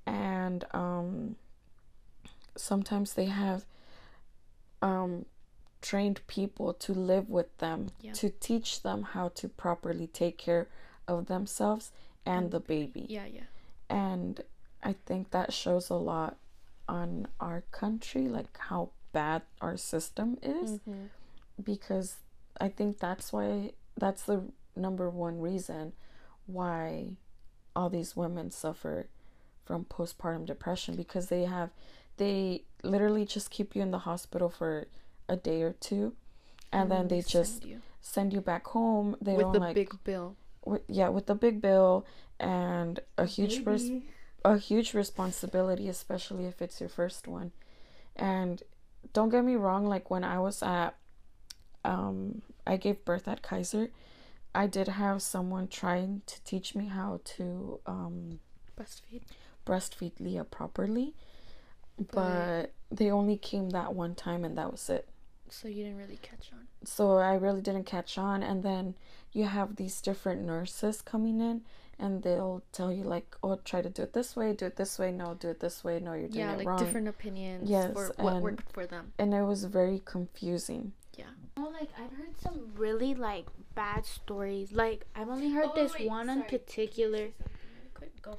and 0.05 0.63
um 0.71 1.35
sometimes 2.57 3.13
they 3.13 3.25
have 3.25 3.65
um 4.81 5.25
trained 5.89 6.19
people 6.27 6.73
to 6.85 6.91
live 6.93 7.27
with 7.29 7.51
them 7.59 7.79
Yeah. 8.01 8.13
to 8.13 8.29
teach 8.47 8.69
them 8.81 8.99
how 9.15 9.27
to 9.39 9.45
properly 9.63 10.07
take 10.07 10.37
care 10.47 10.67
of 11.07 11.25
themselves 11.27 11.91
and 12.25 12.49
the 12.51 12.59
baby 12.59 13.05
Yeah, 13.17 13.25
yeah. 13.37 13.47
and 13.89 14.41
i 14.81 14.93
think 15.07 15.23
that 15.31 15.53
shows 15.53 15.89
a 15.91 15.95
lot 16.13 16.37
on 16.99 17.27
our 17.39 17.61
country 17.81 18.25
like 18.37 18.57
how 18.69 18.89
bad 19.11 19.41
our 19.61 19.77
system 19.77 20.29
is 20.41 20.79
Mhm. 20.79 21.09
because 21.71 22.17
I 22.59 22.69
think 22.77 22.99
that's 22.99 23.27
why 23.33 23.73
that's 24.03 24.23
the 24.23 24.37
number 24.75 25.09
one 25.09 25.37
reason 25.41 25.93
why 26.47 27.15
all 27.75 27.89
these 27.89 28.15
women 28.15 28.49
suffer 28.51 29.07
from 29.65 29.85
postpartum 29.85 30.45
depression 30.45 30.95
because 30.95 31.27
they 31.29 31.43
have 31.45 31.69
they 32.17 32.63
literally 32.83 33.25
just 33.25 33.49
keep 33.51 33.75
you 33.75 33.81
in 33.81 33.91
the 33.91 33.99
hospital 34.09 34.49
for 34.49 34.87
a 35.27 35.35
day 35.35 35.61
or 35.61 35.73
two 35.73 36.13
and, 36.71 36.91
then 36.91 37.07
they 37.07 37.21
just 37.21 37.59
send 37.61 37.65
you 37.71 37.81
send 38.01 38.33
you 38.33 38.41
back 38.41 38.67
home 38.67 39.15
they 39.21 39.33
with 39.33 39.41
don't 39.45 39.53
the 39.53 39.59
like 39.59 39.75
big 39.75 40.03
bill. 40.03 40.35
with, 40.65 40.81
yeah 40.87 41.09
with 41.09 41.25
the 41.25 41.35
big 41.35 41.61
bill 41.61 42.05
and 42.39 42.99
a 43.17 43.25
huge 43.25 43.65
res- 43.65 43.91
a 44.43 44.57
huge 44.59 44.93
responsibility, 44.93 45.89
especially 45.89 46.45
if 46.45 46.61
it's 46.61 46.79
your 46.79 46.89
first 46.89 47.27
one. 47.27 47.51
And 48.15 48.61
don't 49.13 49.29
get 49.29 49.43
me 49.43 49.55
wrong, 49.55 49.87
like 49.87 50.11
when 50.11 50.23
I 50.23 50.37
was 50.39 50.61
at, 50.61 50.95
um, 51.83 52.43
I 52.67 52.77
gave 52.77 53.03
birth 53.05 53.27
at 53.27 53.41
Kaiser, 53.41 53.89
I 54.53 54.67
did 54.67 54.87
have 54.87 55.23
someone 55.23 55.67
trying 55.67 56.21
to 56.27 56.43
teach 56.43 56.75
me 56.75 56.85
how 56.87 57.21
to 57.37 57.79
um, 57.87 58.39
Breastfeed. 58.77 59.23
breastfeed 59.65 60.19
Leah 60.19 60.43
properly, 60.43 61.15
But- 61.97 62.11
but 62.11 62.73
they 62.91 63.09
only 63.09 63.37
came 63.37 63.71
that 63.71 63.95
one 63.95 64.13
time 64.13 64.45
and 64.45 64.55
that 64.59 64.71
was 64.71 64.89
it. 64.91 65.07
So 65.49 65.67
you 65.67 65.83
didn't 65.83 65.97
really 65.97 66.17
catch 66.21 66.49
on. 66.53 66.67
So 66.83 67.17
I 67.17 67.35
really 67.35 67.61
didn't 67.61 67.85
catch 67.85 68.17
on. 68.17 68.43
And 68.43 68.63
then 68.63 68.95
you 69.31 69.45
have 69.45 69.75
these 69.75 70.01
different 70.01 70.41
nurses 70.43 71.01
coming 71.01 71.39
in 71.41 71.61
and 71.97 72.23
they'll 72.23 72.61
tell 72.73 72.91
you, 72.91 73.03
like, 73.03 73.35
oh, 73.41 73.55
try 73.63 73.81
to 73.81 73.89
do 73.89 74.01
it 74.01 74.11
this 74.13 74.35
way, 74.35 74.51
do 74.53 74.65
it 74.65 74.75
this 74.75 74.99
way, 74.99 75.11
no, 75.13 75.33
do 75.35 75.49
it 75.49 75.61
this 75.61 75.81
way, 75.83 75.99
no, 75.99 76.11
you're 76.13 76.27
doing 76.27 76.39
Yeah, 76.45 76.53
it 76.53 76.57
like 76.57 76.67
wrong. 76.67 76.79
different 76.79 77.07
opinions 77.07 77.69
Yes, 77.69 77.93
for 77.93 78.11
what 78.17 78.33
and- 78.33 78.43
worked 78.43 78.69
for 78.73 78.85
them. 78.85 79.13
and 79.17 79.33
it 79.33 79.43
was 79.43 79.63
very 79.65 80.01
confusing 80.03 80.91
yeah. 81.17 81.27
Oh, 81.55 81.71
like 81.71 81.89
I've 81.97 82.11
heard 82.17 82.37
some 82.41 82.73
really 82.75 83.15
like 83.15 83.45
bad 83.73 84.05
stories. 84.05 84.73
Like 84.73 85.05
I've 85.15 85.29
only 85.29 85.49
heard 85.51 85.69
Oh, 85.71 85.73
this 85.73 85.93
wait, 85.97 86.09
one 86.09 86.27
in 86.29 86.43
particular. 86.43 87.29
Go. 88.21 88.35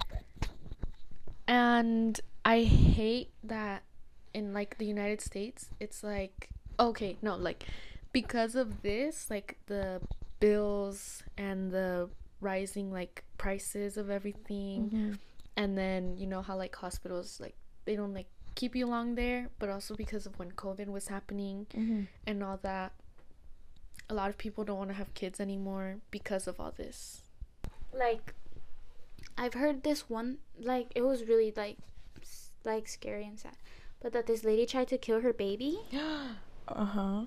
And 1.49 2.21
I 2.45 2.63
hate 2.65 3.31
that 3.45 3.83
in 4.35 4.53
like 4.53 4.77
the 4.79 4.85
United 4.85 5.21
States, 5.23 5.71
it's 5.81 6.03
like 6.03 6.51
okay, 6.79 7.17
no, 7.23 7.37
like 7.37 7.65
because 8.13 8.55
of 8.55 8.83
this, 8.83 9.29
like 9.31 9.59
the 9.67 10.01
bills 10.41 11.23
and 11.39 11.71
the 11.71 12.09
rising 12.41 12.93
like 12.93 13.25
prices 13.39 13.97
of 13.97 14.11
everything 14.11 14.91
Mm-hmm. 14.91 15.13
and 15.57 15.79
then 15.79 16.17
you 16.19 16.27
know 16.27 16.43
how 16.43 16.55
like 16.55 16.77
hospitals 16.77 17.41
like 17.41 17.55
they 17.87 17.97
don't 17.97 18.13
like 18.13 18.27
keep 18.55 18.77
you 18.77 18.87
long 18.87 19.15
there, 19.15 19.49
but 19.59 19.69
also 19.71 19.95
because 19.95 20.27
of 20.27 20.39
when 20.39 20.53
COVID 20.53 20.87
was 20.89 21.09
happening 21.09 21.67
Mm-hmm. 21.75 22.03
and 22.27 22.43
all 22.45 22.59
that 22.63 22.93
a 24.09 24.15
lot 24.15 24.29
of 24.31 24.39
people 24.39 24.65
don't 24.65 24.79
want 24.79 24.91
to 24.91 24.95
have 24.95 25.15
kids 25.15 25.41
anymore 25.41 25.97
because 26.11 26.47
of 26.47 26.61
all 26.61 26.73
this. 26.77 27.23
Like 27.93 28.35
I've 29.39 29.55
heard 29.55 29.83
this 29.83 30.09
one. 30.09 30.39
Like 30.61 30.89
it 30.95 31.03
was 31.03 31.25
really 31.25 31.53
like 31.57 31.79
like 32.65 32.87
scary 32.89 33.25
and 33.27 33.39
sad. 33.39 33.57
But 34.01 34.13
that 34.13 34.27
this 34.27 34.45
lady 34.45 34.67
tried 34.67 34.89
to 34.89 34.99
kill 34.99 35.23
her 35.23 35.33
baby 35.33 35.79
Uh 36.69 36.85
huh. 36.85 37.21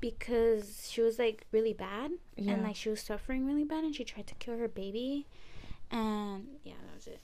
because 0.00 0.88
she 0.90 1.00
was 1.02 1.18
like 1.18 1.44
really 1.52 1.72
bad 1.72 2.12
Yeah. 2.36 2.52
and 2.54 2.62
like 2.62 2.76
she 2.76 2.88
was 2.88 3.00
suffering 3.00 3.46
really 3.46 3.64
bad 3.64 3.84
and 3.84 3.94
she 3.94 4.04
tried 4.04 4.26
to 4.28 4.34
kill 4.36 4.56
her 4.58 4.68
baby 4.68 5.26
and 5.90 6.46
yeah 6.64 6.74
that 6.86 6.94
was 6.94 7.06
it 7.06 7.20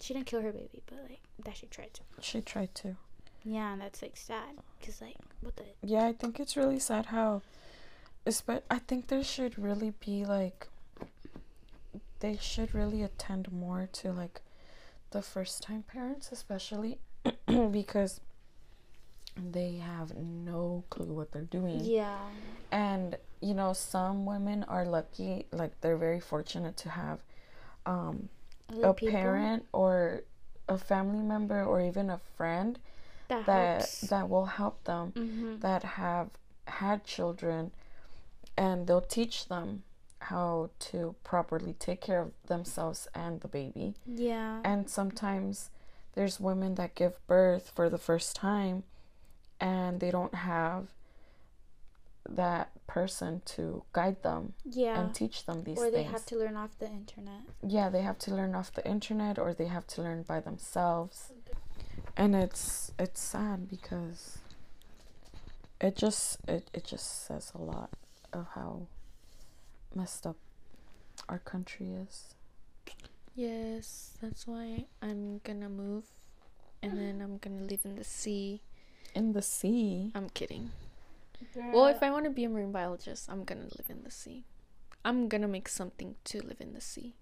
she 0.00 0.12
didn't 0.14 0.26
kill 0.26 0.40
her 0.42 0.52
baby 0.52 0.82
but 0.86 0.98
like 1.08 1.20
that 1.44 1.56
she 1.56 1.66
tried 1.66 1.94
to 1.94 2.00
she 2.20 2.40
tried 2.40 2.74
to. 2.76 2.96
yeah 3.44 3.72
and 3.72 3.80
that's 3.80 4.02
like 4.02 4.16
sad 4.16 4.56
because 4.80 5.00
like 5.00 5.16
what 5.40 5.54
the 5.56 5.64
Yeah, 5.82 6.06
I 6.06 6.12
think 6.12 6.40
it's 6.40 6.56
really 6.56 6.78
sad 6.80 7.06
how, 7.06 7.42
espe- 8.26 8.62
I 8.70 8.78
think 8.80 9.06
there 9.08 9.22
should 9.22 9.58
really 9.58 9.92
be 10.00 10.24
like, 10.24 10.66
they 12.20 12.38
should 12.40 12.74
really 12.74 13.02
attend 13.02 13.52
more 13.52 13.88
to 13.92 14.12
like 14.12 14.40
the 15.10 15.20
first 15.22 15.62
time 15.62 15.84
parents, 15.86 16.32
especially 16.32 16.98
because 17.70 18.20
they 19.36 19.76
have 19.76 20.14
no 20.16 20.84
clue 20.90 21.12
what 21.12 21.32
they're 21.32 21.42
doing. 21.42 21.80
yeah 21.84 22.18
And, 22.70 23.16
you 23.40 23.54
know, 23.54 23.72
some 23.72 24.24
women 24.26 24.64
are 24.64 24.84
lucky, 24.84 25.46
like, 25.52 25.80
they're 25.80 25.96
very 25.96 26.20
fortunate 26.20 26.76
to 26.78 26.90
have 26.90 27.18
um, 27.86 28.28
a 28.82 28.94
people 28.94 29.12
parent 29.12 29.66
or 29.72 30.22
a 30.68 30.78
family 30.78 31.22
member 31.22 31.62
or 31.62 31.80
even 31.80 32.10
a 32.10 32.20
friend 32.36 32.78
that, 33.28 33.46
that 33.46 33.88
that 34.08 34.28
will 34.28 34.46
help 34.46 34.84
them 34.84 35.12
mm-hmm. 35.14 35.58
that 35.60 35.82
have 35.82 36.30
had 36.66 37.04
children 37.04 37.70
and 38.56 38.86
they'll 38.86 39.00
teach 39.00 39.48
them 39.48 39.82
how 40.20 40.70
to 40.78 41.14
properly 41.24 41.74
take 41.78 42.00
care 42.00 42.20
of 42.22 42.32
themselves 42.46 43.08
and 43.14 43.40
the 43.42 43.48
baby. 43.48 43.94
yeah 44.06 44.60
And 44.64 44.88
sometimes 44.88 45.70
there's 46.14 46.40
women 46.40 46.76
that 46.76 46.94
give 46.94 47.14
birth 47.26 47.72
for 47.74 47.90
the 47.90 47.98
first 47.98 48.34
time 48.36 48.84
and 49.60 50.00
they 50.00 50.10
don't 50.10 50.34
have 50.34 50.88
that 52.28 52.70
person 52.86 53.42
to 53.44 53.82
guide 53.92 54.22
them 54.22 54.54
yeah 54.64 54.98
and 55.00 55.14
teach 55.14 55.44
them 55.44 55.62
these 55.64 55.76
things. 55.76 55.88
or 55.88 55.90
they 55.90 55.98
things. 55.98 56.12
have 56.12 56.24
to 56.26 56.36
learn 56.38 56.56
off 56.56 56.78
the 56.78 56.86
internet 56.86 57.42
yeah, 57.66 57.88
they 57.88 58.02
have 58.02 58.18
to 58.18 58.34
learn 58.34 58.54
off 58.54 58.72
the 58.72 58.86
internet 58.86 59.38
or 59.38 59.54
they 59.54 59.66
have 59.66 59.86
to 59.88 60.02
learn 60.02 60.22
by 60.22 60.40
themselves. 60.40 61.32
And 62.16 62.34
it's 62.36 62.92
it's 62.98 63.20
sad 63.20 63.68
because 63.68 64.38
it 65.80 65.96
just 65.96 66.38
it, 66.48 66.68
it 66.74 66.84
just 66.84 67.26
says 67.26 67.52
a 67.54 67.58
lot 67.60 67.90
of 68.32 68.46
how 68.54 68.86
messed 69.94 70.26
up 70.26 70.36
our 71.28 71.38
country 71.38 71.88
is. 71.92 72.34
Yes, 73.34 74.16
that's 74.22 74.46
why 74.46 74.84
I'm 75.02 75.40
gonna 75.42 75.68
move 75.68 76.04
and 76.82 76.98
then 76.98 77.20
I'm 77.22 77.38
gonna 77.38 77.62
live 77.62 77.80
in 77.84 77.96
the 77.96 78.04
sea. 78.04 78.60
In 79.14 79.32
the 79.32 79.42
sea. 79.42 80.10
I'm 80.14 80.28
kidding. 80.30 80.70
Well, 81.72 81.86
if 81.86 82.02
I 82.02 82.10
want 82.10 82.24
to 82.24 82.30
be 82.30 82.44
a 82.44 82.48
marine 82.48 82.72
biologist, 82.72 83.28
I'm 83.30 83.44
gonna 83.44 83.64
live 83.76 83.88
in 83.88 84.02
the 84.02 84.10
sea. 84.10 84.44
I'm 85.04 85.28
gonna 85.28 85.48
make 85.48 85.68
something 85.68 86.16
to 86.24 86.40
live 86.40 86.60
in 86.60 86.72
the 86.72 86.80
sea. 86.80 87.14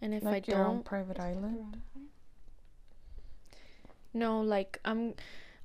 And 0.00 0.14
if 0.14 0.22
like 0.22 0.48
I 0.48 0.52
your 0.52 0.64
own 0.64 0.76
don't, 0.76 0.84
private 0.84 1.18
island. 1.18 1.78
no, 4.14 4.40
like 4.40 4.78
I'm, 4.84 5.14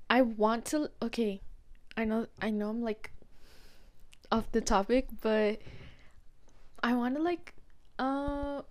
I 0.10 0.22
want 0.22 0.66
to. 0.66 0.90
Okay, 1.02 1.42
I 1.96 2.06
know, 2.06 2.26
I 2.42 2.50
know, 2.50 2.70
I'm 2.70 2.82
like 2.82 3.12
off 4.32 4.52
the 4.52 4.62
topic, 4.62 5.08
but 5.22 5.62
I 6.82 6.96
want 6.96 7.16
to 7.16 7.22
like, 7.22 7.54
uh, 8.00 8.62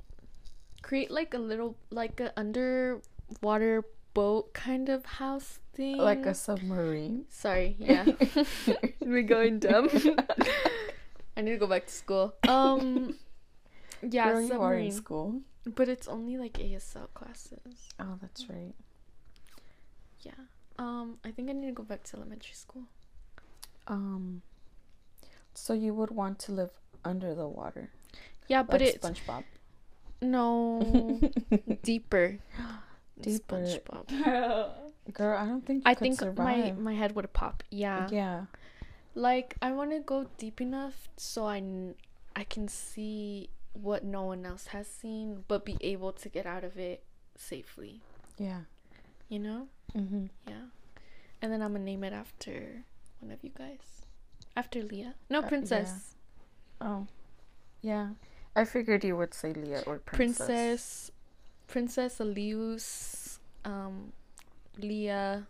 create 0.83 1.11
like 1.11 1.35
a 1.35 1.39
little 1.39 1.77
like 1.91 2.19
a 2.19 2.33
underwater 2.37 3.85
boat 4.15 4.53
kind 4.55 4.89
of 4.89 5.05
house 5.07 5.61
thing. 5.75 5.97
Like 5.99 6.27
a 6.27 6.35
submarine. 6.35 7.25
Sorry, 7.29 7.77
yeah. 7.79 8.05
We're 9.01 9.23
going 9.23 9.59
dumb. 9.59 9.89
I 11.37 11.41
need 11.41 11.53
to 11.53 11.57
go 11.59 11.67
back 11.67 11.87
to 11.87 11.93
school. 11.93 12.35
Um 12.49 13.17
yeah, 14.03 14.33
Girl, 14.33 14.41
you 14.41 14.61
are 14.61 14.75
in 14.75 14.91
submarine. 14.91 14.93
school. 14.93 15.41
But 15.65 15.89
it's 15.89 16.09
only 16.09 16.37
like 16.37 16.55
ASL 16.55 17.13
classes. 17.15 17.89
Oh, 18.01 18.19
that's 18.21 18.49
right. 18.49 18.75
Yeah. 20.21 20.33
Um 20.79 21.19
I 21.25 21.31
think 21.31 21.49
I 21.49 21.53
need 21.53 21.67
to 21.69 21.73
go 21.73 21.83
back 21.85 22.03
to 22.05 22.17
elementary 22.17 22.55
school. 22.55 22.83
Um 23.87 24.43
so 25.55 25.73
you 25.73 25.95
would 25.95 26.11
want 26.11 26.39
to 26.41 26.53
live 26.53 26.71
under 27.05 27.35
the 27.35 27.47
water. 27.49 27.91
Yeah, 28.49 28.63
but 28.63 28.81
like 28.81 28.95
it's 28.97 29.07
SpongeBob. 29.07 29.45
no 30.21 31.21
deeper. 31.83 32.39
Deeper. 33.21 33.57
SpongeBob. 33.65 34.71
Girl, 35.13 35.37
I 35.39 35.47
don't 35.47 35.67
think 35.67 35.83
I 35.85 35.95
could 35.95 36.01
think 36.17 36.21
my 36.21 36.27
survive. 36.27 36.79
my 36.79 36.95
head 36.95 37.15
would 37.17 37.33
pop. 37.33 37.63
Yeah. 37.71 38.09
yeah. 38.11 38.45
Like 39.15 39.57
I 39.61 39.73
want 39.73 39.91
to 39.91 40.01
go 40.01 40.27
deep 40.39 40.61
enough 40.61 41.09
so 41.17 41.47
I 41.47 41.63
I 42.35 42.45
can 42.45 42.69
see 42.69 43.51
what 43.75 44.05
no 44.05 44.23
one 44.23 44.45
else 44.47 44.69
has 44.69 44.87
seen 44.87 45.45
but 45.49 45.65
be 45.65 45.77
able 45.81 46.13
to 46.13 46.29
get 46.29 46.47
out 46.47 46.65
of 46.65 46.79
it 46.79 47.03
safely. 47.37 48.01
Yeah. 48.39 48.61
You 49.29 49.39
know? 49.41 49.69
Mhm. 49.97 50.31
Yeah. 50.49 50.67
And 51.43 51.53
then 51.53 51.61
I'm 51.63 51.73
gonna 51.73 51.85
name 51.85 52.05
it 52.05 52.13
after 52.13 52.85
one 53.21 53.31
of 53.33 53.43
you 53.43 53.51
guys. 53.51 54.07
After 54.57 54.83
Leah. 54.83 55.15
No, 55.29 55.39
Uh, 55.39 55.43
yeah. 55.43 55.49
Princess. 55.49 56.15
Oh. 56.81 57.07
Yeah. 57.81 58.11
I 58.55 58.65
figured 58.65 59.03
you 59.05 59.17
would 59.17 59.35
say 59.35 59.53
Leah 59.53 59.83
or 59.87 59.99
Princess. 59.99 60.47
Princess. 60.47 61.11
Princess 61.73 62.19
Elius. 62.19 63.39
Um, 63.65 64.13
Leah. 64.79 65.47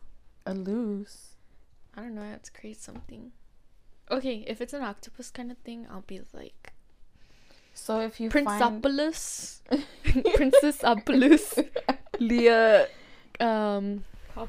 A. 0.46 0.50
I 0.50 0.54
don't 0.54 2.14
know. 2.14 2.22
I 2.22 2.28
have 2.28 2.42
to 2.42 2.52
create 2.52 2.80
something. 2.80 3.32
Okay, 4.08 4.44
if 4.46 4.60
it's 4.60 4.72
an 4.72 4.82
octopus 4.82 5.30
kind 5.30 5.50
of 5.50 5.58
thing, 5.58 5.86
I'll 5.90 6.02
be 6.06 6.20
like 6.32 6.72
So 7.74 8.00
if 8.00 8.20
you 8.20 8.30
find 8.30 8.46
Princeopolis. 8.82 9.60
Princess 10.34 10.84
Opulus. 10.84 11.58
Leah. 12.20 12.86
Um. 13.40 14.04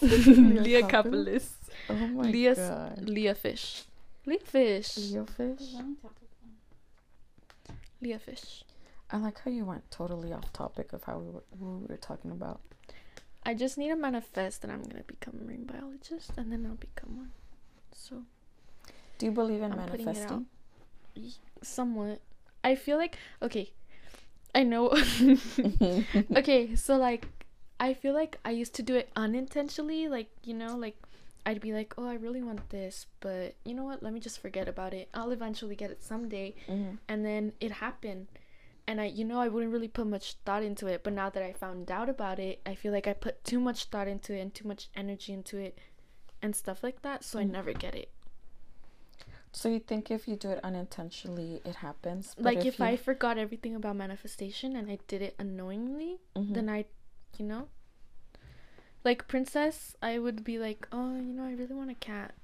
Leah 0.00 0.82
Copolis. 0.88 1.50
Oh 1.90 1.94
my 1.94 2.22
Leah. 2.22 2.54
god. 2.54 3.08
Leah 3.08 3.34
Fish. 3.34 3.84
Leah 4.26 4.38
Fish. 4.40 4.96
Leo 4.98 5.26
fish. 5.26 5.74
Leah 8.00 8.18
Fish. 8.18 8.64
I 9.10 9.16
like 9.16 9.40
how 9.40 9.50
you 9.50 9.64
went 9.64 9.90
totally 9.90 10.32
off 10.32 10.52
topic 10.52 10.92
of 10.92 11.04
how 11.04 11.18
we 11.18 11.30
were, 11.30 11.42
we 11.58 11.86
were 11.86 11.96
talking 11.96 12.30
about. 12.30 12.60
I 13.44 13.54
just 13.54 13.78
need 13.78 13.88
to 13.88 13.96
manifest 13.96 14.62
that 14.62 14.70
I'm 14.70 14.82
gonna 14.82 15.04
become 15.06 15.38
a 15.40 15.44
marine 15.44 15.64
biologist, 15.64 16.32
and 16.36 16.52
then 16.52 16.66
I'll 16.66 16.74
become 16.74 17.16
one. 17.16 17.30
So 17.92 18.24
Do 19.18 19.26
you 19.26 19.32
believe 19.32 19.62
in 19.62 19.72
I'm 19.72 19.78
manifesting? 19.78 20.46
somewhat, 21.62 22.20
I 22.62 22.74
feel 22.74 22.96
like 22.98 23.16
okay. 23.42 23.72
I 24.54 24.62
know. 24.64 24.90
okay, 26.36 26.74
so 26.74 26.96
like, 26.96 27.26
I 27.80 27.94
feel 27.94 28.12
like 28.14 28.38
I 28.44 28.50
used 28.50 28.74
to 28.74 28.82
do 28.82 28.94
it 28.94 29.10
unintentionally. 29.16 30.08
Like 30.08 30.28
you 30.44 30.52
know, 30.54 30.76
like 30.76 30.96
I'd 31.46 31.60
be 31.60 31.72
like, 31.72 31.94
oh, 31.96 32.06
I 32.06 32.14
really 32.14 32.42
want 32.42 32.68
this, 32.68 33.06
but 33.20 33.54
you 33.64 33.72
know 33.72 33.84
what? 33.84 34.02
Let 34.02 34.12
me 34.12 34.20
just 34.20 34.40
forget 34.40 34.68
about 34.68 34.92
it. 34.92 35.08
I'll 35.14 35.30
eventually 35.30 35.76
get 35.76 35.90
it 35.90 36.02
someday. 36.02 36.54
Mhm. 36.68 36.98
and 37.08 37.24
then 37.24 37.52
it 37.60 37.72
happened 37.72 38.26
and 38.88 39.00
i 39.00 39.04
you 39.04 39.24
know 39.24 39.38
i 39.38 39.46
wouldn't 39.48 39.72
really 39.72 39.86
put 39.88 40.06
much 40.06 40.34
thought 40.44 40.62
into 40.62 40.86
it 40.86 41.04
but 41.04 41.12
now 41.12 41.28
that 41.30 41.42
i 41.42 41.52
found 41.52 41.90
out 41.90 42.08
about 42.08 42.38
it 42.38 42.60
i 42.66 42.74
feel 42.74 42.92
like 42.92 43.06
i 43.06 43.12
put 43.12 43.44
too 43.44 43.60
much 43.60 43.84
thought 43.84 44.08
into 44.08 44.34
it 44.34 44.40
and 44.40 44.54
too 44.54 44.66
much 44.66 44.88
energy 44.96 45.32
into 45.32 45.56
it 45.58 45.78
and 46.42 46.56
stuff 46.56 46.82
like 46.82 47.02
that 47.02 47.22
so 47.22 47.38
i 47.38 47.44
Mm. 47.44 47.50
never 47.50 47.72
get 47.72 47.94
it 47.94 48.10
So 49.52 49.68
you 49.70 49.78
think 49.80 50.10
if 50.10 50.28
you 50.28 50.36
do 50.36 50.50
it 50.50 50.60
unintentionally, 50.62 51.62
it 51.64 51.76
happens? 51.76 52.34
but 52.36 52.44
like 52.54 52.66
if, 52.66 52.78
you- 52.78 52.84
i 52.84 52.96
forgot 52.96 53.38
everything 53.38 53.74
about 53.74 53.96
manifestation 53.96 54.76
and 54.76 54.90
i 54.90 54.98
did 55.06 55.22
it 55.22 55.34
unknowingly 55.38 56.20
Mhm. 56.36 56.54
then 56.54 56.68
i 56.68 56.84
you 57.38 57.44
know 57.44 57.68
like 59.04 59.26
princess 59.28 59.96
i 60.02 60.18
would 60.18 60.42
be 60.44 60.58
like 60.58 60.86
oh 60.92 61.14
you 61.16 61.32
know 61.36 61.44
i 61.44 61.52
really 61.52 61.74
want 61.74 61.90
a 61.90 61.94
cat 61.94 62.34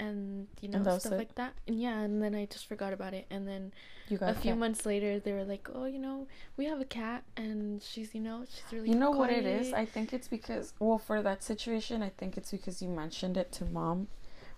and 0.00 0.48
you 0.60 0.68
know 0.68 0.78
And 0.78 1.00
stuff 1.00 1.12
it? 1.12 1.18
like 1.18 1.34
that. 1.36 1.52
And 1.68 1.80
yeah, 1.80 2.00
and 2.00 2.22
then 2.22 2.34
I 2.34 2.46
just 2.46 2.66
forgot 2.66 2.92
about 2.92 3.14
it. 3.14 3.26
And 3.30 3.46
then 3.46 3.72
You 4.08 4.18
got 4.18 4.30
a 4.30 4.34
few 4.34 4.50
cat. 4.52 4.58
months 4.58 4.86
later, 4.86 5.20
they 5.20 5.32
were 5.32 5.44
like, 5.44 5.68
"Oh, 5.74 5.84
you 5.84 5.98
know, 5.98 6.26
we 6.56 6.64
have 6.66 6.80
a 6.80 6.84
cat, 6.84 7.22
and 7.36 7.82
she's 7.82 8.14
you 8.14 8.20
know 8.20 8.44
she's 8.50 8.72
really 8.72 8.90
You 8.90 8.96
know 8.96 9.10
what 9.10 9.30
it 9.30 9.46
is? 9.46 9.72
I 9.72 9.84
think 9.84 10.12
it's 10.12 10.28
because 10.28 10.74
well, 10.80 10.98
for 10.98 11.22
that 11.22 11.42
situation, 11.42 12.02
I 12.02 12.10
think 12.10 12.36
it's 12.36 12.50
because 12.50 12.82
you 12.82 12.88
mentioned 12.88 13.36
it 13.36 13.52
to 13.52 13.64
mom 13.64 14.08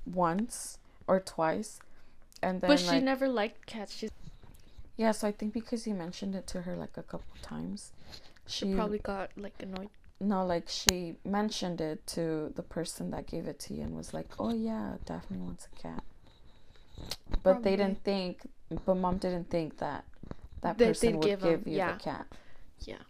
once 0.06 0.78
or 1.06 1.20
twice, 1.20 1.80
and 2.42 2.60
then 2.60 2.68
but 2.70 2.78
she 2.80 2.86
like, 2.86 3.02
never 3.02 3.28
liked 3.28 3.66
cats. 3.66 3.94
She, 3.94 4.08
yeah. 4.96 5.12
So 5.12 5.28
I 5.28 5.32
think 5.32 5.52
because 5.52 5.86
you 5.86 5.94
mentioned 5.94 6.34
it 6.34 6.46
to 6.48 6.62
her 6.62 6.76
like 6.76 6.96
a 6.96 7.02
couple 7.02 7.36
times, 7.42 7.92
she 8.46 8.66
she 8.66 8.74
probably 8.74 8.98
got 8.98 9.30
like 9.36 9.54
annoyed. 9.62 9.90
No 10.22 10.46
like 10.46 10.68
she 10.68 11.16
mentioned 11.24 11.80
it 11.80 12.06
to 12.08 12.52
the 12.54 12.62
person 12.62 13.10
that 13.10 13.26
gave 13.26 13.46
it 13.46 13.58
to 13.60 13.74
you 13.74 13.82
and 13.82 13.96
was 13.96 14.14
like, 14.14 14.28
oh 14.38 14.54
yeah, 14.54 14.94
Daphne 15.04 15.38
wants 15.38 15.68
a 15.72 15.82
cat. 15.82 16.02
But 17.42 17.62
they 17.62 17.76
didn't 17.76 18.04
think, 18.04 18.42
but 18.86 18.94
mom 18.94 19.18
didn't 19.18 19.50
think 19.50 19.78
that 19.78 20.04
that 20.60 20.78
That 20.78 20.88
person 20.88 21.18
would 21.18 21.26
give 21.26 21.42
give, 21.42 21.66
you 21.66 21.76
yeah. 21.78 21.92
the 21.94 21.98
cat. 21.98 22.26
Yeah. 22.80 23.02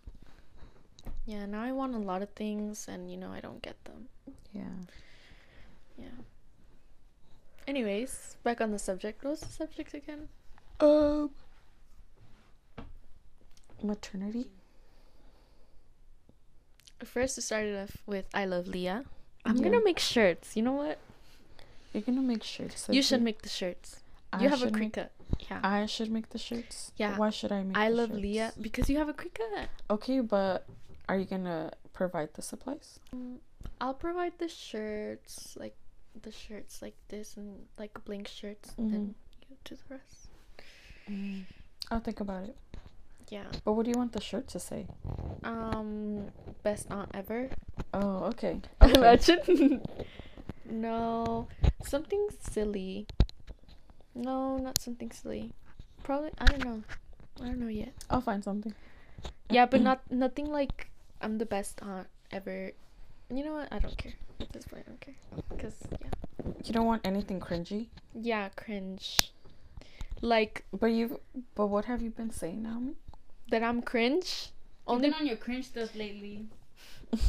Yeah. 1.26 1.46
Now 1.46 1.62
I 1.62 1.72
want 1.72 1.94
a 1.94 1.98
lot 1.98 2.22
of 2.22 2.30
things, 2.30 2.88
and 2.88 3.10
you 3.10 3.16
know 3.18 3.30
I 3.30 3.40
don't 3.40 3.60
get 3.62 3.76
them. 3.84 4.08
Yeah. 4.52 4.62
Yeah. 5.98 6.06
Anyways, 7.68 8.36
back 8.42 8.60
on 8.60 8.70
the 8.70 8.78
subject. 8.78 9.22
What 9.22 9.30
was 9.30 9.40
the 9.40 9.52
subject 9.52 9.94
again? 9.94 10.28
Um. 10.80 11.30
Maternity. 13.82 14.46
First, 17.04 17.38
it 17.38 17.42
started 17.42 17.76
off 17.82 17.96
with 18.06 18.26
"I 18.34 18.44
love 18.46 18.68
Leah." 18.68 19.04
I'm 19.44 19.56
Yeah. 19.56 19.64
gonna 19.64 19.82
make 19.84 19.98
shirts. 19.98 20.56
You 20.56 20.62
know 20.62 20.72
what? 20.72 20.98
You're 21.92 22.02
gonna 22.02 22.22
make 22.22 22.42
shirts. 22.42 22.88
you 22.90 23.02
should 23.02 23.22
make 23.22 23.42
the 23.42 23.48
shirts. 23.48 24.00
I 24.32 24.42
you 24.42 24.48
have 24.48 24.62
a 24.62 24.70
make- 24.70 24.96
Yeah. 24.96 25.60
I 25.62 25.84
should 25.86 26.10
make 26.10 26.30
the 26.30 26.38
shirts. 26.38 26.92
Yeah. 26.96 27.18
Why 27.18 27.30
should 27.30 27.52
I 27.52 27.62
make? 27.64 27.76
I 27.76 27.88
love 27.88 28.10
shirts? 28.10 28.22
Leah 28.22 28.52
because 28.60 28.88
you 28.88 28.96
have 28.98 29.08
a 29.08 29.12
cricut. 29.14 29.68
Okay, 29.90 30.20
but 30.20 30.66
are 31.08 31.18
you 31.18 31.24
gonna 31.26 31.72
provide 31.92 32.32
the 32.34 32.42
supplies? 32.42 32.98
Mm, 33.14 33.38
I'll 33.80 33.94
provide 33.94 34.38
the 34.38 34.48
shirts, 34.48 35.56
like 35.56 35.76
the 36.20 36.32
shirts 36.32 36.80
like 36.80 36.96
this 37.08 37.36
and 37.36 37.66
like 37.78 37.92
blank 38.04 38.28
shirts, 38.28 38.72
and 38.78 38.92
then 38.92 39.14
you 39.50 39.56
do 39.64 39.76
the 39.76 39.94
rest. 39.96 40.28
Mm. 41.08 41.44
I'll 41.90 42.00
think 42.00 42.20
about 42.20 42.44
it. 42.44 42.56
Yeah. 43.28 43.44
But 43.64 43.72
what 43.72 43.84
do 43.84 43.90
you 43.90 43.98
want 43.98 44.12
the 44.12 44.20
shirt 44.20 44.48
to 44.48 44.58
say? 44.58 44.86
Um, 45.44 46.26
best 46.62 46.86
aunt 46.90 47.10
ever. 47.14 47.50
Oh, 47.94 48.24
okay. 48.34 48.60
okay. 48.82 48.94
Imagine. 48.94 49.82
no, 50.70 51.48
something 51.84 52.28
silly. 52.40 53.06
No, 54.14 54.58
not 54.58 54.80
something 54.80 55.10
silly. 55.10 55.52
Probably 56.02 56.30
I 56.38 56.44
don't 56.46 56.64
know. 56.64 56.82
I 57.40 57.46
don't 57.46 57.60
know 57.60 57.68
yet. 57.68 57.92
I'll 58.10 58.20
find 58.20 58.42
something. 58.44 58.74
Yeah, 59.50 59.66
but 59.66 59.80
not 59.88 60.00
nothing 60.10 60.46
like 60.46 60.88
I'm 61.20 61.38
the 61.38 61.46
best 61.46 61.80
aunt 61.82 62.08
ever. 62.30 62.72
You 63.32 63.44
know 63.44 63.54
what? 63.54 63.68
I 63.72 63.78
don't 63.78 63.96
care. 63.96 64.12
At 64.40 64.52
this 64.52 64.64
point, 64.66 64.84
I 64.86 64.90
don't 64.90 65.00
care. 65.00 65.14
Cause 65.58 65.76
yeah, 65.90 66.52
You 66.64 66.72
don't 66.74 66.86
want 66.86 67.06
anything 67.06 67.40
cringy. 67.40 67.86
yeah, 68.14 68.48
cringe. 68.56 69.32
Like 70.20 70.64
But 70.72 70.88
you. 70.88 71.20
But 71.54 71.66
what 71.68 71.86
have 71.86 72.02
you 72.02 72.10
been 72.10 72.30
saying, 72.30 72.62
Naomi? 72.62 72.94
That 73.52 73.62
I'm 73.62 73.82
cringe. 73.82 74.48
You've 74.88 74.96
Only 74.96 75.10
been 75.10 75.20
on 75.20 75.26
your 75.26 75.36
cringe 75.36 75.66
stuff 75.66 75.94
lately. 75.94 76.46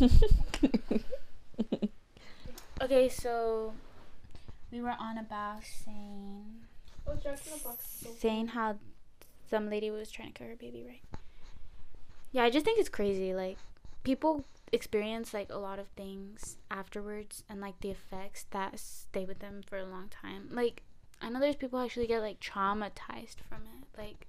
Okay, 2.84 3.08
so 3.08 3.74
we 4.70 4.82
were 4.82 4.96
on 5.00 5.18
about 5.18 5.64
saying 5.64 6.44
saying 8.18 8.48
how 8.48 8.76
some 9.50 9.70
lady 9.70 9.90
was 9.90 10.12
trying 10.12 10.34
to 10.34 10.34
kill 10.34 10.48
her 10.48 10.56
baby, 10.58 10.84
right? 10.86 11.20
Yeah, 12.34 12.44
I 12.44 12.50
just 12.50 12.66
think 12.66 12.78
it's 12.78 12.90
crazy. 12.90 13.34
Like 13.34 13.58
people 14.04 14.44
experience 14.74 15.34
like 15.34 15.50
a 15.50 15.58
lot 15.58 15.80
of 15.80 15.88
things 15.96 16.58
afterwards 16.70 17.44
and 17.48 17.62
like 17.62 17.80
the 17.80 17.92
effects 17.92 18.48
that 18.52 18.78
stay 18.80 19.24
with 19.24 19.40
them 19.40 19.62
for 19.66 19.78
a 19.78 19.86
long 19.86 20.10
time. 20.10 20.50
Like 20.52 20.82
I 21.22 21.30
know 21.30 21.40
there's 21.40 21.56
people 21.56 21.80
who 21.80 21.86
actually 21.86 22.08
get 22.08 22.20
like 22.20 22.42
traumatized 22.42 23.40
from 23.48 23.62
it, 23.64 23.88
like 23.98 24.28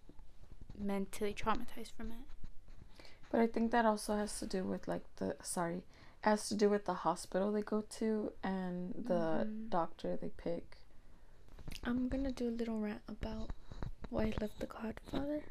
mentally 0.79 1.35
traumatized 1.35 1.93
from 1.97 2.11
it. 2.11 3.05
But 3.31 3.41
I 3.41 3.47
think 3.47 3.72
that 3.72 3.85
also 3.85 4.16
has 4.16 4.39
to 4.41 4.47
do 4.47 4.62
with 4.64 4.87
like 4.87 5.03
the 5.16 5.37
sorry, 5.43 5.83
has 6.22 6.49
to 6.49 6.55
do 6.55 6.68
with 6.70 6.85
the 6.85 6.95
hospital 6.95 7.53
they 7.53 7.62
go 7.62 7.83
to 7.99 8.33
and 8.43 8.95
the 8.95 9.45
Mhm. 9.47 9.70
doctor 9.70 10.16
they 10.16 10.31
pick. 10.31 10.79
I'm 11.83 12.09
gonna 12.09 12.33
do 12.33 12.49
a 12.49 12.51
little 12.59 12.79
rant 12.81 13.03
about 13.09 13.51
why 14.11 14.27
I 14.27 14.35
love 14.41 14.53
The 14.59 14.66
Godfather. 14.66 15.43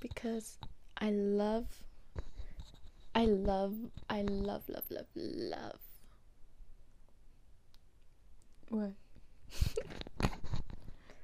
Because 0.00 0.58
I 0.98 1.10
love, 1.10 1.66
I 3.14 3.24
love, 3.24 3.74
I 4.10 4.22
love, 4.22 4.68
love, 4.68 4.84
love, 4.90 5.06
love. 5.14 5.78
What? 8.68 8.92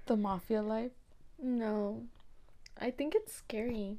the 0.07 0.17
mafia 0.17 0.63
life. 0.63 0.93
No, 1.43 2.05
I 2.79 2.91
think 2.91 3.15
it's 3.15 3.35
scary. 3.35 3.99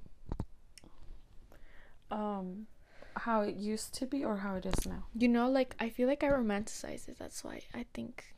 Um, 2.09 2.67
how 3.15 3.41
it 3.41 3.55
used 3.55 3.93
to 3.95 4.05
be 4.05 4.23
or 4.23 4.37
how 4.37 4.55
it 4.55 4.65
is 4.65 4.85
now. 4.85 5.05
You 5.17 5.27
know, 5.27 5.49
like 5.49 5.75
I 5.79 5.89
feel 5.89 6.07
like 6.07 6.23
I 6.23 6.27
romanticize 6.27 7.07
it. 7.07 7.17
That's 7.17 7.43
why 7.43 7.61
I 7.73 7.85
think. 7.93 8.35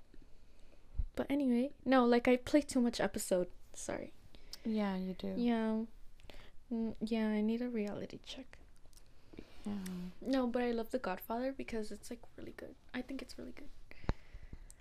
But 1.15 1.27
anyway, 1.29 1.71
no, 1.85 2.05
like 2.05 2.27
I 2.27 2.37
play 2.37 2.61
too 2.61 2.81
much 2.81 2.99
episode. 2.99 3.47
Sorry. 3.73 4.13
Yeah, 4.65 4.95
you 4.95 5.15
do. 5.17 5.33
Yeah. 5.35 5.79
Mm, 6.71 6.95
yeah, 7.01 7.27
I 7.27 7.41
need 7.41 7.61
a 7.61 7.69
reality 7.69 8.19
check. 8.25 8.57
Yeah. 9.65 9.73
No, 10.21 10.47
but 10.47 10.63
I 10.63 10.71
love 10.71 10.91
The 10.91 10.99
Godfather 10.99 11.53
because 11.55 11.91
it's 11.91 12.09
like 12.09 12.19
really 12.37 12.53
good. 12.57 12.75
I 12.93 13.01
think 13.01 13.21
it's 13.21 13.37
really 13.37 13.53
good. 13.53 13.69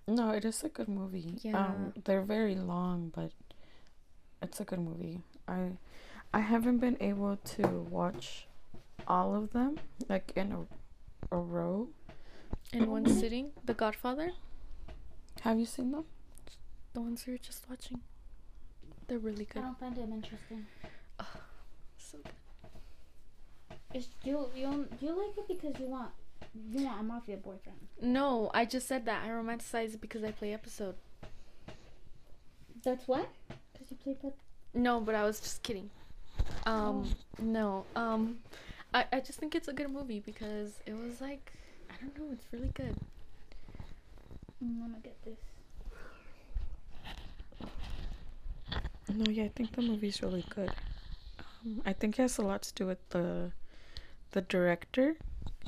No, 0.07 0.31
it 0.31 0.45
is 0.45 0.63
a 0.65 0.69
good 0.69 0.89
movie. 0.89 1.35
Yeah. 1.43 1.59
Um, 1.59 1.93
they're 2.05 2.23
very 2.23 2.55
long, 2.55 3.13
but 3.15 3.31
it's 4.43 4.61
a 4.61 4.65
good 4.65 4.81
movie. 4.81 5.21
I 5.49 5.73
I 6.35 6.41
haven't 6.41 6.79
been 6.79 6.97
able 7.01 7.37
to 7.57 7.67
watch 7.91 8.47
all 9.07 9.35
of 9.35 9.53
them 9.53 9.79
like 10.09 10.33
in 10.37 10.53
a, 10.53 11.35
a 11.35 11.39
row. 11.39 11.89
In 12.73 12.91
one 12.91 13.07
sitting, 13.07 13.51
The 13.65 13.75
Godfather, 13.75 14.33
Have 15.43 15.59
you 15.59 15.67
seen 15.67 15.93
them? 15.93 16.05
the 16.95 17.01
ones 17.01 17.25
we 17.27 17.33
were 17.35 17.39
just 17.39 17.69
watching, 17.71 18.01
they're 19.09 19.19
really 19.19 19.45
good. 19.47 19.61
I 19.63 19.67
don't 19.67 19.79
find 19.81 19.95
them 19.97 20.13
interesting. 20.13 20.67
Oh, 21.21 21.27
So 21.99 22.19
good. 22.19 22.33
It's, 23.95 24.09
you 24.25 24.47
you 24.55 24.87
you 25.01 25.11
like 25.11 25.37
it 25.39 25.49
because 25.49 25.79
you 25.81 25.87
want 25.87 26.11
you 26.71 26.85
want 26.87 27.01
a 27.01 27.03
mafia 27.03 27.37
boyfriend. 27.37 27.79
No, 28.01 28.51
I 28.55 28.65
just 28.65 28.87
said 28.89 29.05
that 29.07 29.23
I 29.25 29.29
romanticize 29.29 29.95
it 29.95 30.01
because 30.01 30.23
I 30.25 30.31
play 30.33 30.53
episode. 30.55 30.95
That's 32.83 33.07
what? 33.07 33.29
Because 33.83 33.91
you 33.91 34.15
play 34.15 34.17
that. 34.31 34.35
No, 34.75 35.01
but 35.01 35.15
I 35.15 35.25
was 35.25 35.41
just 35.41 35.63
kidding. 35.63 35.91
Um, 36.67 37.09
no. 37.41 37.85
Um, 37.97 38.39
I 38.95 39.05
I 39.13 39.21
just 39.21 39.39
think 39.39 39.55
it's 39.55 39.69
a 39.69 39.73
good 39.73 39.91
movie 39.91 40.21
because 40.21 40.81
it 40.87 40.95
was 40.95 41.21
like 41.21 41.53
I 41.91 41.95
don't 42.01 42.17
know, 42.19 42.33
it's 42.33 42.45
really 42.53 42.71
good. 42.75 42.97
Mm, 44.63 44.83
I'm 44.85 44.93
gonna 44.93 45.03
get 45.03 45.17
this. 45.25 45.39
No, 49.15 49.31
yeah, 49.31 49.45
I 49.45 49.49
think 49.49 49.73
the 49.73 49.83
movie's 49.83 50.23
really 50.23 50.45
good. 50.55 50.71
Um, 51.39 51.83
I 51.85 51.93
think 51.93 52.19
it 52.19 52.23
has 52.23 52.39
a 52.39 52.43
lot 52.43 52.63
to 52.63 52.75
do 52.75 52.87
with 52.87 53.09
the 53.11 53.51
the 54.31 54.43
director 54.43 55.17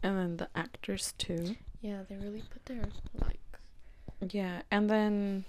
and 0.03 0.19
then 0.19 0.37
the 0.37 0.49
actors 0.55 1.15
too. 1.19 1.57
Yeah, 1.83 2.03
they 2.09 2.17
really 2.17 2.43
put 2.49 2.65
their 2.67 2.89
like. 3.21 3.41
Yeah, 4.31 4.63
and 4.71 4.89
then 4.89 5.45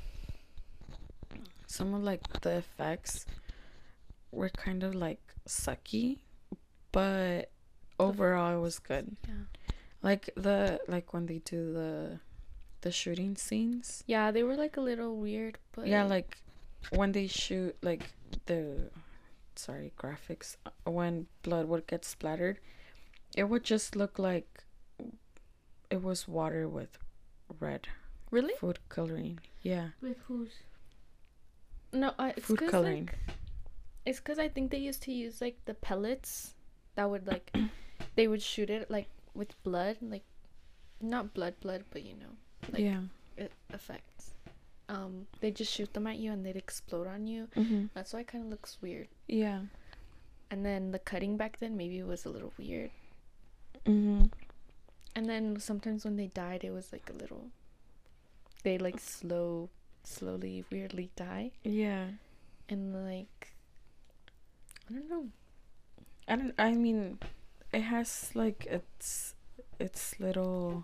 some 1.67 1.93
of 1.93 2.03
like 2.03 2.41
the 2.41 2.57
effects 2.57 3.25
were 4.31 4.49
kind 4.49 4.83
of 4.83 4.95
like 4.95 5.21
sucky, 5.47 6.19
but 6.91 7.51
overall 7.99 8.57
it 8.57 8.61
was 8.61 8.79
good. 8.79 9.15
Yeah. 9.27 9.33
Like 10.01 10.29
the 10.35 10.79
like 10.87 11.13
when 11.13 11.25
they 11.25 11.39
do 11.39 11.73
the 11.73 12.19
the 12.81 12.91
shooting 12.91 13.35
scenes. 13.35 14.03
Yeah, 14.05 14.31
they 14.31 14.43
were 14.43 14.55
like 14.55 14.77
a 14.77 14.81
little 14.81 15.15
weird, 15.17 15.57
but 15.71 15.87
Yeah, 15.87 16.03
like 16.03 16.37
when 16.91 17.11
they 17.13 17.27
shoot 17.27 17.75
like 17.81 18.13
the 18.45 18.91
sorry, 19.55 19.91
graphics 19.97 20.57
when 20.83 21.27
blood 21.41 21.67
would 21.67 21.87
get 21.87 22.05
splattered, 22.05 22.59
it 23.35 23.45
would 23.45 23.63
just 23.63 23.95
look 23.95 24.19
like 24.19 24.63
it 25.89 26.03
was 26.03 26.27
water 26.27 26.67
with 26.67 26.97
red 27.59 27.87
really 28.31 28.53
food 28.59 28.79
coloring. 28.89 29.39
Yeah. 29.61 29.89
With 30.01 30.17
who's? 30.27 30.51
No, 31.95 32.13
I, 32.19 32.29
it's 32.37 32.45
food 32.45 32.67
coloring. 32.67 33.05
Like, 33.07 33.37
it's 34.05 34.19
because 34.19 34.39
I 34.39 34.47
think 34.47 34.71
they 34.71 34.77
used 34.77 35.01
to 35.03 35.11
use 35.11 35.41
like 35.41 35.57
the 35.65 35.73
pellets 35.73 36.53
that 36.95 37.09
would 37.09 37.27
like 37.27 37.55
they 38.15 38.27
would 38.27 38.41
shoot 38.41 38.69
it 38.69 38.89
like 38.89 39.07
with 39.33 39.61
blood, 39.63 39.97
like 40.01 40.23
not 41.01 41.33
blood, 41.33 41.55
blood, 41.59 41.83
but 41.91 42.03
you 42.03 42.13
know, 42.13 42.69
like 42.71 42.81
yeah. 42.81 43.01
it 43.37 43.51
affects. 43.73 44.31
Um, 44.87 45.25
they 45.39 45.51
just 45.51 45.73
shoot 45.73 45.93
them 45.93 46.07
at 46.07 46.17
you 46.17 46.31
and 46.31 46.45
they'd 46.45 46.55
explode 46.55 47.07
on 47.07 47.25
you. 47.25 47.47
Mm-hmm. 47.55 47.85
That's 47.93 48.13
why 48.13 48.19
it 48.19 48.27
kind 48.27 48.43
of 48.43 48.49
looks 48.51 48.77
weird. 48.81 49.07
Yeah. 49.27 49.61
And 50.51 50.63
then 50.63 50.91
the 50.91 50.99
cutting 50.99 51.37
back 51.37 51.57
then 51.59 51.75
maybe 51.75 52.01
was 52.03 52.25
a 52.25 52.29
little 52.29 52.53
weird. 52.57 52.91
Mm-hmm. 53.85 54.25
And 55.15 55.29
then 55.29 55.59
sometimes 55.59 56.05
when 56.05 56.17
they 56.17 56.27
died, 56.27 56.63
it 56.63 56.71
was 56.71 56.91
like 56.91 57.09
a 57.09 57.17
little. 57.17 57.47
They 58.63 58.77
like 58.77 58.99
slow, 58.99 59.69
slowly, 60.07 60.63
weirdly 60.71 61.09
die, 61.15 61.51
Yeah. 61.63 62.07
and 62.69 62.93
like. 63.05 63.53
I 64.89 64.93
don't 64.93 65.09
know. 65.09 65.29
I 66.27 66.35
don't. 66.35 66.53
I 66.59 66.71
mean, 66.73 67.19
it 67.73 67.81
has 67.81 68.31
like 68.35 68.65
its 68.67 69.33
its 69.79 70.19
little 70.19 70.83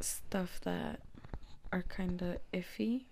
stuff 0.00 0.60
that 0.62 1.00
are 1.72 1.82
kind 1.82 2.20
of 2.22 2.38
iffy, 2.52 3.04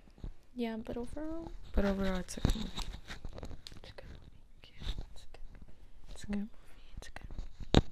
Yeah, 0.55 0.77
but 0.85 0.97
overall, 0.97 1.51
but 1.73 1.85
overall 1.85 2.17
it's 2.19 2.37
a 2.37 2.41
good 2.41 2.57
movie. 2.57 2.71
it's 3.77 3.91
a 3.91 3.95
good 3.95 4.11
movie. 4.11 4.75
It's 5.13 5.23
a 5.23 5.27
good. 5.33 5.41
It's 6.11 6.23
a 6.23 6.27
good 6.27 6.39
movie. 6.39 6.51
It's 6.97 7.09
good. 7.09 7.83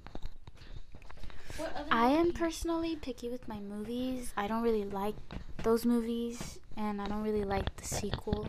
I 1.91 2.09
am 2.09 2.33
personally 2.33 2.95
picky 2.95 3.29
with 3.29 3.47
my 3.47 3.59
movies. 3.59 4.33
I 4.35 4.47
don't 4.47 4.61
really 4.63 4.83
like 4.83 5.15
those 5.63 5.85
movies, 5.85 6.59
and 6.77 7.01
I 7.01 7.07
don't 7.07 7.23
really 7.23 7.43
like 7.43 7.75
the 7.75 7.85
sequel. 7.85 8.47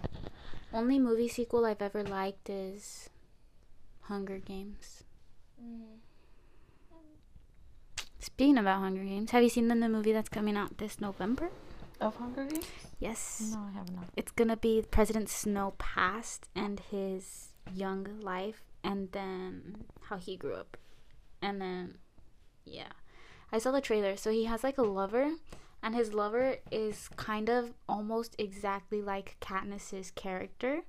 Only 0.73 0.99
movie 0.99 1.29
sequel 1.29 1.65
I've 1.65 1.83
ever 1.83 2.03
liked 2.03 2.51
is 2.51 3.11
Hunger 4.03 4.39
Games. 4.39 5.05
Speaking 8.19 8.59
about 8.59 8.81
Hunger 8.81 9.05
Games, 9.05 9.31
have 9.31 9.43
you 9.43 9.49
seen 9.49 9.69
the 9.69 9.75
new 9.75 9.89
movie 9.89 10.13
that's 10.13 10.29
coming 10.29 10.57
out 10.57 10.79
this 10.79 11.01
November? 11.01 11.51
Of 12.01 12.17
Hunger 12.17 12.45
Games? 12.45 12.67
Yes. 12.99 13.53
No, 13.55 13.61
I 13.61 13.79
have 13.79 13.91
not. 13.93 14.09
It's 14.17 14.33
gonna 14.33 14.57
be 14.57 14.85
President 14.91 15.29
Snow 15.29 15.75
past 15.79 16.49
and 16.55 16.81
his 16.91 17.53
young 17.73 18.21
life, 18.21 18.63
and 18.85 19.13
then 19.13 19.85
how 20.03 20.17
he 20.17 20.37
grew 20.37 20.55
up, 20.55 20.77
and 21.41 21.61
then 21.61 21.99
yeah, 22.65 22.93
I 23.51 23.59
saw 23.59 23.71
the 23.71 23.81
trailer. 23.81 24.17
So 24.17 24.31
he 24.31 24.45
has 24.45 24.63
like 24.63 24.77
a 24.77 24.83
lover, 24.83 25.33
and 25.87 25.95
his 25.95 26.13
lover 26.13 26.57
is 26.73 27.09
kind 27.15 27.49
of 27.49 27.73
almost 27.89 28.35
exactly 28.39 29.01
like 29.01 29.37
Katniss's 29.41 30.11
character. 30.11 30.83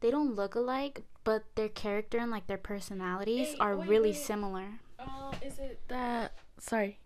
They 0.00 0.10
don't 0.10 0.34
look 0.34 0.54
alike, 0.54 1.04
but 1.24 1.44
their 1.54 1.70
character 1.70 2.18
and 2.18 2.30
like 2.30 2.46
their 2.48 2.58
personalities 2.58 3.52
Hey, 3.52 3.56
are 3.60 3.76
wait, 3.76 3.88
really 3.88 4.10
wait. 4.10 4.16
similar. 4.30 4.66
Uh, 4.98 5.32
is 5.40 5.58
it 5.58 5.80
that? 5.88 6.32
Sorry, 6.58 6.98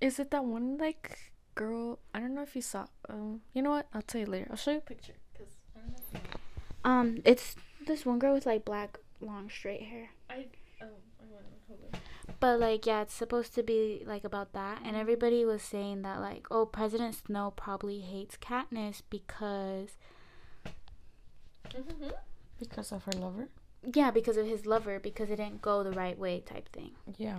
is 0.00 0.18
it 0.18 0.30
that 0.30 0.44
one 0.44 0.78
like 0.78 1.18
girl? 1.54 1.98
I 2.14 2.20
don't 2.20 2.34
know 2.34 2.42
if 2.42 2.56
you 2.56 2.62
saw. 2.62 2.86
Um, 3.06 3.42
you 3.52 3.60
know 3.60 3.70
what? 3.70 3.86
I'll 3.92 4.00
tell 4.00 4.22
you 4.22 4.26
later. 4.26 4.46
I'll 4.50 4.56
show 4.56 4.70
you 4.70 4.78
a 4.78 4.80
picture 4.80 5.14
because 5.34 5.52
I 5.76 5.80
don't 5.80 5.90
know. 5.92 5.98
If 6.08 6.14
you 6.14 6.20
know. 6.84 6.90
Um, 6.90 7.22
it's 7.26 7.54
this 7.86 8.06
one 8.06 8.18
girl 8.18 8.32
with 8.32 8.46
like 8.46 8.64
black, 8.64 8.98
long, 9.20 9.50
straight 9.50 9.82
hair. 9.82 10.08
I 10.30 10.46
want 11.28 11.44
to 11.44 11.58
hold 11.68 11.80
it. 11.92 12.00
But 12.42 12.58
like 12.58 12.86
yeah, 12.86 13.02
it's 13.02 13.14
supposed 13.14 13.54
to 13.54 13.62
be 13.62 14.02
like 14.04 14.24
about 14.24 14.52
that 14.52 14.78
and 14.78 14.88
mm-hmm. 14.88 14.96
everybody 14.96 15.44
was 15.44 15.62
saying 15.62 16.02
that 16.02 16.20
like 16.20 16.48
oh 16.50 16.66
President 16.66 17.14
Snow 17.14 17.52
probably 17.54 18.00
hates 18.00 18.36
Katniss 18.36 19.00
because 19.08 19.90
mm-hmm. 21.70 22.08
Because 22.58 22.90
of 22.90 23.04
her 23.04 23.12
lover? 23.12 23.48
yeah, 23.94 24.10
because 24.10 24.36
of 24.36 24.46
his 24.48 24.66
lover 24.66 24.98
because 24.98 25.30
it 25.30 25.36
didn't 25.36 25.62
go 25.62 25.84
the 25.84 25.92
right 25.92 26.18
way 26.18 26.40
type 26.40 26.68
thing. 26.72 26.90
Yeah. 27.16 27.38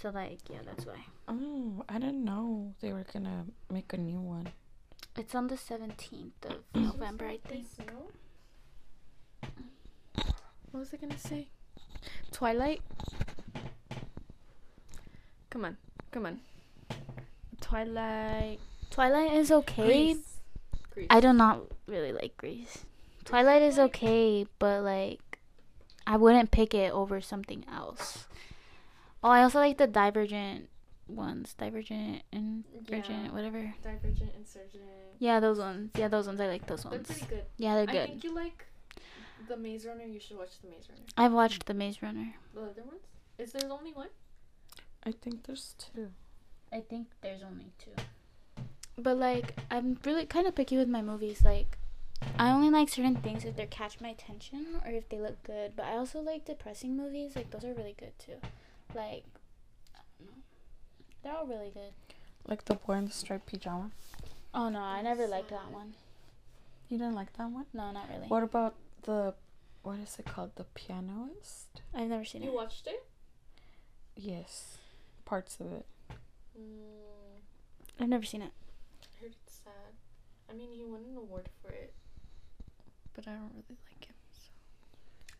So 0.00 0.08
like 0.08 0.38
yeah, 0.48 0.60
that's 0.64 0.86
why. 0.86 1.04
Oh, 1.28 1.84
I 1.90 1.98
didn't 1.98 2.24
know 2.24 2.72
they 2.80 2.94
were 2.94 3.04
gonna 3.12 3.44
make 3.70 3.92
a 3.92 3.98
new 3.98 4.22
one. 4.22 4.48
It's 5.14 5.34
on 5.34 5.48
the 5.48 5.56
17th 5.56 6.30
of 6.48 6.56
November, 6.74 7.26
I 7.26 7.38
think. 7.46 7.66
What 10.70 10.80
was 10.80 10.94
I 10.94 10.96
gonna 10.96 11.18
say? 11.18 11.48
Twilight. 12.32 12.80
Come 15.52 15.66
on, 15.66 15.76
come 16.10 16.24
on. 16.24 16.40
Twilight. 17.60 18.58
Twilight 18.90 19.32
is 19.34 19.50
okay. 19.52 19.84
Grease. 19.84 20.38
Grease. 20.90 21.06
I 21.10 21.20
do 21.20 21.32
not 21.34 21.60
really 21.86 22.12
like 22.12 22.36
Grease. 22.38 22.84
Twilight 23.26 23.60
is 23.62 23.78
okay, 23.78 24.46
but 24.58 24.82
like 24.82 25.20
I 26.06 26.16
wouldn't 26.16 26.50
pick 26.50 26.72
it 26.74 26.90
over 26.92 27.20
something 27.20 27.64
else. 27.70 28.26
Oh, 29.22 29.28
I 29.28 29.42
also 29.42 29.58
like 29.58 29.76
the 29.78 29.86
Divergent 29.86 30.68
ones, 31.06 31.54
Divergent 31.54 32.22
and 32.32 32.64
Virgin, 32.88 33.26
Yeah. 33.26 33.30
whatever. 33.32 33.74
Divergent, 33.82 34.30
and 34.32 34.40
Insurgent. 34.40 34.82
Yeah, 35.18 35.38
those 35.38 35.58
ones. 35.58 35.90
Yeah, 35.96 36.08
those 36.08 36.26
ones. 36.26 36.40
I 36.40 36.46
like 36.48 36.66
those 36.66 36.84
ones. 36.84 37.06
They're 37.06 37.16
pretty 37.18 37.34
good. 37.36 37.44
Yeah, 37.58 37.76
they're 37.76 37.86
good. 37.86 37.96
I 38.02 38.06
think 38.06 38.24
you 38.24 38.34
like 38.34 38.64
the 39.48 39.56
Maze 39.56 39.84
Runner. 39.86 40.04
You 40.04 40.18
should 40.18 40.38
watch 40.38 40.60
the 40.62 40.68
Maze 40.68 40.88
Runner. 40.88 41.02
I've 41.16 41.32
watched 41.32 41.66
The 41.66 41.74
Maze 41.74 42.02
Runner. 42.02 42.34
The 42.54 42.62
other 42.62 42.82
ones? 42.84 43.02
Is 43.38 43.52
there 43.52 43.70
only 43.70 43.92
one? 43.92 44.08
I 45.04 45.12
think 45.12 45.44
there's 45.44 45.74
two. 45.78 46.10
I 46.72 46.80
think 46.80 47.08
there's 47.20 47.42
only 47.42 47.72
two. 47.78 47.92
But 48.96 49.16
like, 49.16 49.58
I'm 49.70 49.98
really 50.04 50.26
kind 50.26 50.46
of 50.46 50.54
picky 50.54 50.76
with 50.76 50.88
my 50.88 51.02
movies. 51.02 51.42
Like, 51.44 51.78
I 52.38 52.50
only 52.50 52.70
like 52.70 52.88
certain 52.88 53.16
things 53.16 53.44
if 53.44 53.56
they 53.56 53.66
catch 53.66 54.00
my 54.00 54.10
attention 54.10 54.80
or 54.84 54.90
if 54.90 55.08
they 55.08 55.18
look 55.18 55.42
good. 55.42 55.72
But 55.76 55.86
I 55.86 55.96
also 55.96 56.20
like 56.20 56.44
depressing 56.44 56.96
movies. 56.96 57.36
Like 57.36 57.50
those 57.50 57.64
are 57.64 57.74
really 57.74 57.94
good 57.98 58.18
too. 58.18 58.36
Like, 58.94 59.24
I 59.94 60.00
don't 60.18 60.28
know. 60.28 60.42
They're 61.22 61.36
all 61.36 61.46
really 61.46 61.70
good. 61.72 61.92
Like 62.46 62.64
the 62.64 62.74
boy 62.74 62.94
in 62.94 63.06
the 63.06 63.12
striped 63.12 63.46
pajama. 63.46 63.90
Oh 64.54 64.68
no, 64.68 64.80
I 64.80 65.02
never 65.02 65.26
liked 65.26 65.50
that 65.50 65.70
one. 65.70 65.94
You 66.88 66.98
didn't 66.98 67.14
like 67.14 67.32
that 67.34 67.50
one? 67.50 67.66
No, 67.72 67.90
not 67.90 68.08
really. 68.08 68.28
What 68.28 68.42
about 68.42 68.74
the 69.02 69.34
what 69.82 69.98
is 69.98 70.16
it 70.18 70.26
called? 70.26 70.52
The 70.56 70.64
pianist? 70.64 71.80
I've 71.94 72.08
never 72.08 72.24
seen 72.24 72.42
it. 72.42 72.46
You 72.46 72.54
watched 72.54 72.86
it? 72.86 73.04
Yes. 74.14 74.78
Parts 75.32 75.56
of 75.60 75.72
it. 75.72 75.86
Mm, 76.60 77.40
I've 77.98 78.08
never 78.10 78.26
seen 78.26 78.42
it. 78.42 78.52
I 79.02 79.22
heard 79.22 79.34
it's 79.46 79.62
sad. 79.64 79.94
I 80.50 80.52
mean, 80.52 80.68
he 80.70 80.84
won 80.84 81.00
an 81.10 81.16
award 81.16 81.48
for 81.62 81.72
it, 81.72 81.94
but 83.14 83.26
I 83.26 83.30
don't 83.30 83.50
really 83.54 83.78
like 83.90 84.04
him. 84.04 84.14
So. 84.30 84.50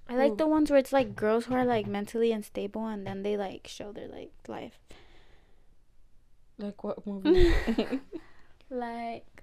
I 0.09 0.17
like 0.17 0.33
Ooh. 0.33 0.37
the 0.37 0.47
ones 0.47 0.71
where 0.71 0.79
it's 0.79 0.95
like 0.95 1.15
girls 1.15 1.45
who 1.45 1.55
are 1.55 1.67
like 1.67 1.87
mentally 1.87 2.33
unstable 2.33 2.87
and 2.87 3.07
then 3.07 3.23
they 3.23 3.37
like 3.37 3.67
show 3.69 3.93
their 3.93 4.09
like 4.09 4.33
life. 4.49 4.79
Like 6.57 6.83
what 6.83 7.07
movie? 7.07 7.53
Like, 8.71 9.43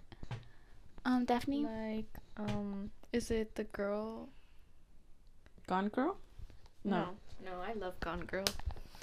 um, 1.06 1.26
Daphne. 1.26 1.68
Like, 1.68 2.08
um, 2.38 2.89
is 3.14 3.30
it 3.30 3.54
the 3.54 3.66
girl? 3.66 4.30
Gone 5.68 5.89
Girl? 5.89 6.18
No. 6.84 7.10
no, 7.45 7.52
I 7.62 7.74
love 7.74 8.00
Gone 8.00 8.22
Girl. 8.22 8.45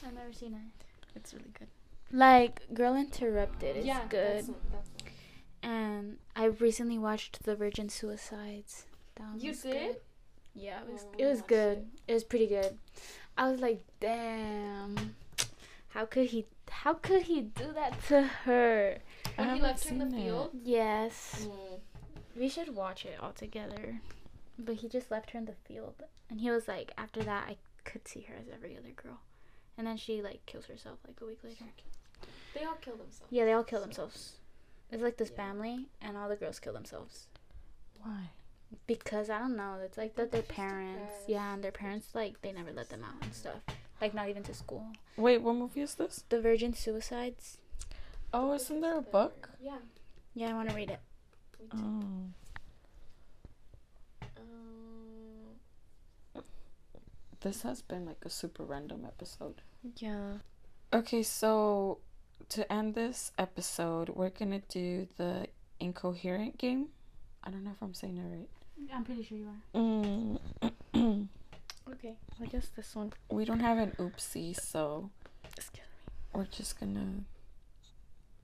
I've 0.05 0.13
never 0.13 0.33
seen 0.33 0.55
her. 0.55 0.86
It's 1.17 1.33
really 1.35 1.51
good. 1.59 1.69
Like, 2.13 2.63
Girl 2.73 2.95
Interrupted 2.95 3.77
is 3.79 3.85
yeah, 3.87 4.03
good. 4.09 4.37
That's, 4.47 4.51
that's. 4.73 4.91
And 5.63 6.19
I 6.37 6.45
recently 6.45 6.99
watched 6.99 7.43
The 7.43 7.57
Virgin 7.57 7.89
Suicides. 7.89 8.87
That 9.17 9.25
one 9.29 9.41
You 9.41 9.51
was 9.51 9.63
did? 9.63 9.73
Good. 9.73 9.97
Yeah, 10.55 10.81
it 10.83 10.93
was. 10.93 11.05
Oh, 11.05 11.15
it 11.19 11.27
was 11.27 11.43
good. 11.43 11.79
it. 11.79 12.13
It 12.13 12.15
was 12.15 12.25
pretty 12.25 12.47
good. 12.47 12.79
I 13.37 13.51
was 13.51 13.61
like, 13.61 13.83
damn. 14.01 15.17
How 15.89 16.05
could 16.07 16.27
he? 16.27 16.47
How 16.71 16.95
could 16.95 17.23
he 17.23 17.41
do 17.43 17.73
that 17.75 18.01
to 18.09 18.23
her? 18.23 18.99
I 19.39 19.43
When 19.43 19.57
he 19.57 19.61
left 19.63 19.85
her 19.85 19.91
in 19.91 19.99
the 19.99 20.07
seen 20.11 20.19
it. 20.19 20.23
field. 20.25 20.51
Yes. 20.63 21.47
Mm. 21.49 21.81
We 22.37 22.49
should 22.49 22.75
watch 22.75 23.05
it 23.05 23.19
all 23.21 23.33
together. 23.33 24.01
But 24.59 24.77
he 24.77 24.89
just 24.89 25.11
left 25.11 25.31
her 25.33 25.39
in 25.39 25.47
the 25.47 25.55
field. 25.67 26.03
And 26.31 26.41
he 26.41 26.51
was 26.51 26.67
like, 26.69 26.93
after 26.97 27.23
that, 27.23 27.45
I 27.49 27.57
could 27.85 28.07
see 28.09 28.23
her 28.29 28.35
as 28.35 28.47
every 28.53 28.77
other 28.77 28.91
girl. 28.95 29.21
And 29.79 29.87
then 29.87 29.97
she, 29.97 30.23
like, 30.23 30.45
kills 30.47 30.67
herself, 30.67 30.99
like, 31.07 31.21
a 31.21 31.27
week 31.27 31.41
later. 31.45 31.65
They 32.55 32.65
all 32.65 32.77
kill 32.81 32.97
themselves. 32.97 33.31
Yeah, 33.31 33.45
they 33.45 33.53
all 33.53 33.65
kill 33.65 33.81
themselves. 33.81 34.37
It's 34.91 35.03
like 35.03 35.17
this 35.19 35.31
Yeah. 35.31 35.37
family, 35.37 35.89
and 36.01 36.17
all 36.17 36.29
the 36.29 36.37
girls 36.37 36.59
kill 36.59 36.73
themselves. 36.73 37.27
Why? 38.03 38.31
Because, 38.87 39.29
I 39.31 39.39
don't 39.39 39.57
know, 39.57 39.79
it's 39.85 39.99
like 39.99 40.15
that 40.17 40.33
their 40.33 40.43
parents, 40.43 41.03
depressed. 41.13 41.29
yeah, 41.29 41.53
and 41.55 41.63
their 41.63 41.73
parents, 41.73 42.15
like, 42.15 42.41
they 42.41 42.53
never 42.53 42.73
let 42.73 42.89
them 42.89 43.05
out 43.05 43.23
and 43.23 43.35
stuff. 43.35 43.61
Like, 44.01 44.15
not 44.15 44.29
even 44.29 44.43
to 44.45 44.55
school. 44.55 44.87
Wait, 45.17 45.39
what 45.43 45.55
movie 45.57 45.81
is 45.83 45.95
this? 45.95 46.25
The 46.29 46.41
Virgin 46.41 46.73
Suicides. 46.75 47.59
Oh, 48.33 48.53
isn't 48.55 48.81
there 48.81 48.97
a 48.99 49.03
book? 49.03 49.51
Yeah. 49.61 49.79
Yeah, 50.35 50.51
I 50.51 50.55
want 50.55 50.69
to 50.71 50.75
read 50.75 50.91
it. 50.91 51.01
Oh. 51.75 52.03
This 57.47 57.63
has 57.63 57.81
been 57.81 58.07
like 58.07 58.25
a 58.25 58.29
super 58.29 58.65
random 58.65 59.05
episode. 59.07 59.61
yeah. 59.99 60.39
Okay, 60.93 61.23
so 61.23 61.99
to 62.49 62.73
end 62.73 62.97
this 62.97 63.31
episode, 63.39 64.09
we're 64.09 64.31
gonna 64.31 64.63
do 64.69 65.07
the 65.17 65.47
incoherent 65.79 66.59
game. 66.59 66.89
I 67.45 67.51
don't 67.53 67.63
know 67.63 67.71
if 67.71 67.81
I'm 67.81 67.95
saying 67.95 68.17
it 68.19 68.23
right. 68.37 68.49
I'm 68.93 69.05
pretty 69.05 69.23
sure 69.23 69.39
you 69.39 69.47
are. 69.47 69.81
Mm. 69.81 71.29
Okay. 71.89 72.17
I 72.43 72.47
guess 72.47 72.67
this 72.75 72.97
one. 72.97 73.13
we 73.31 73.45
don't 73.45 73.61
have 73.61 73.79
an 73.79 73.93
oopsie, 74.01 74.59
so 74.61 75.11
Excuse 75.57 75.87
me. 75.87 76.13
we're 76.35 76.47
just 76.47 76.81
gonna 76.81 77.21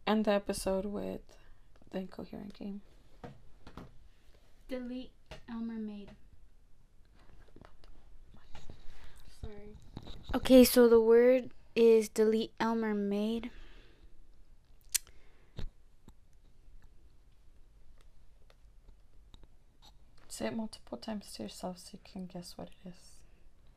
end 0.06 0.26
the 0.26 0.30
episode 0.30 0.84
with 0.84 1.22
the 1.90 1.98
incoherent 1.98 2.54
game. 2.56 2.82
Delete 4.68 5.10
Elmer 5.50 5.74
Maid. 5.74 6.10
Sorry. 9.42 9.76
Okay, 10.34 10.64
so 10.64 10.88
the 10.88 11.00
word 11.00 11.50
is 11.74 12.08
delete 12.08 12.52
Elmer 12.60 12.94
Maid. 12.94 13.50
Say 20.28 20.46
it 20.46 20.56
multiple 20.56 20.96
times 20.96 21.32
to 21.34 21.42
yourself 21.42 21.78
so 21.78 21.90
you 21.92 21.98
can 22.10 22.26
guess 22.26 22.54
what 22.56 22.68
it 22.68 22.88
is. 22.88 22.94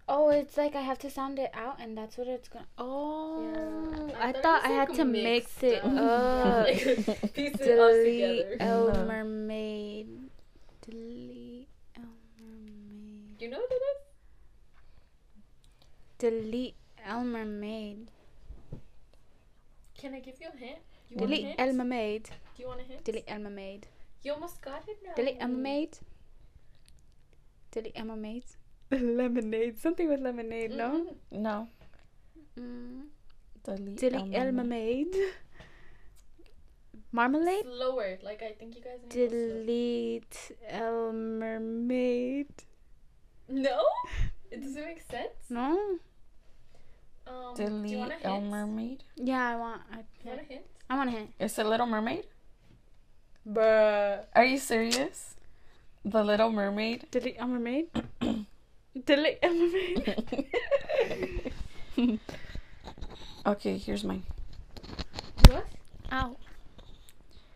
Oh, 0.07 0.29
it's 0.29 0.55
like 0.55 0.75
I 0.75 0.81
have 0.81 0.99
to 0.99 1.09
sound 1.09 1.39
it 1.39 1.49
out, 1.53 1.79
and 1.79 1.97
that's 1.97 2.15
what 2.17 2.27
it's 2.27 2.47
gonna. 2.47 2.67
Oh, 2.77 3.41
Yeah. 3.41 4.15
I, 4.19 4.29
I 4.29 4.31
thought 4.31 4.43
thought 4.43 4.65
I 4.65 4.77
like 4.77 4.89
had 4.89 4.95
to 4.97 5.05
mixed 5.05 5.63
mix 5.63 5.63
it 5.63 5.83
up. 5.83 5.91
up. 5.97 6.67
Like, 6.67 7.33
piece 7.33 7.55
it 7.59 7.79
all 7.79 7.91
Delete 7.91 8.37
together. 8.37 8.57
Elmer 8.59 9.21
uh-huh. 9.21 9.23
Maid. 9.25 10.07
Delete 10.87 11.67
Elmer 11.97 12.07
Maid. 12.39 13.35
You 13.39 13.49
know 13.49 13.57
what 13.57 13.71
it 13.71 13.75
is? 13.75 14.04
Delete 16.17 16.75
Elmer 17.05 17.45
Maid. 17.45 18.11
Can 19.97 20.13
I 20.13 20.19
give 20.19 20.35
you 20.39 20.47
a 20.53 20.57
hint? 20.57 20.79
You 21.09 21.17
want 21.17 21.31
a 21.31 21.35
Delete 21.35 21.45
hint? 21.47 21.59
Elmer 21.59 21.83
Maid. 21.85 22.23
Do 22.55 22.61
you 22.63 22.67
want 22.67 22.81
a 22.81 22.83
hint? 22.83 23.03
Delete 23.03 23.25
Elmer 23.27 23.49
Maid. 23.49 23.87
You 24.23 24.33
almost 24.33 24.61
got 24.61 24.83
it 24.87 24.97
now. 25.05 25.13
Delete 25.15 25.37
Elmer 25.39 25.57
Maid. 25.57 25.97
Delete 27.71 27.93
Elmer 27.95 28.15
Maid. 28.15 28.43
Lemonade. 28.91 29.77
Something 29.79 30.07
with 30.09 30.21
lemonade, 30.21 30.71
no? 30.71 30.89
Mhm. 30.91 31.15
No. 31.31 31.67
Mm. 32.57 33.07
Delete, 33.63 33.95
Delete 33.97 34.35
Elmer 34.35 34.63
Maid. 34.63 35.15
Marmalade? 37.11 37.63
Slower. 37.65 38.17
Like 38.21 38.43
I 38.43 38.51
think 38.53 38.75
you 38.75 38.81
guys 38.81 38.99
need 39.01 39.09
to 39.11 39.17
go 39.17 39.27
slow. 39.27 39.47
Delete 39.63 40.51
Elmer 40.69 41.59
Maid. 41.59 42.47
No? 43.49 43.81
It 44.55 44.63
doesn't 44.63 44.85
make 44.85 45.01
sense. 45.11 45.49
No? 45.49 45.97
Um, 47.27 47.53
do 47.55 47.63
you 47.63 47.69
Delete 47.69 47.97
want 47.97 48.11
a 48.11 48.13
hint? 48.15 48.25
Elmer 48.25 48.65
Maid. 48.65 49.03
Yeah, 49.17 49.49
I 49.49 49.55
want. 49.57 49.81
I, 49.91 49.95
Do 49.97 50.03
you 50.23 50.29
want 50.31 50.41
a 50.41 50.45
hint? 50.45 50.65
I 50.89 50.95
want 50.95 51.09
a 51.09 51.11
hint. 51.11 51.33
Is 51.39 51.59
it 51.59 51.65
Little 51.65 51.85
Mermaid? 51.87 52.23
Bruh. 53.45 54.23
Are 54.33 54.45
you 54.45 54.57
serious? 54.57 55.35
The 56.05 56.23
Little 56.23 56.51
Mermaid? 56.51 57.07
Delete 57.11 57.35
Elmer 57.37 57.59
Mermaid. 57.59 57.87
Delete 59.05 59.39
Elmer 59.43 59.67
Mermaid. 59.67 61.51
okay, 63.45 63.77
here's 63.77 64.03
mine. 64.05 64.23
what? 65.49 65.65
Ow. 66.13 66.37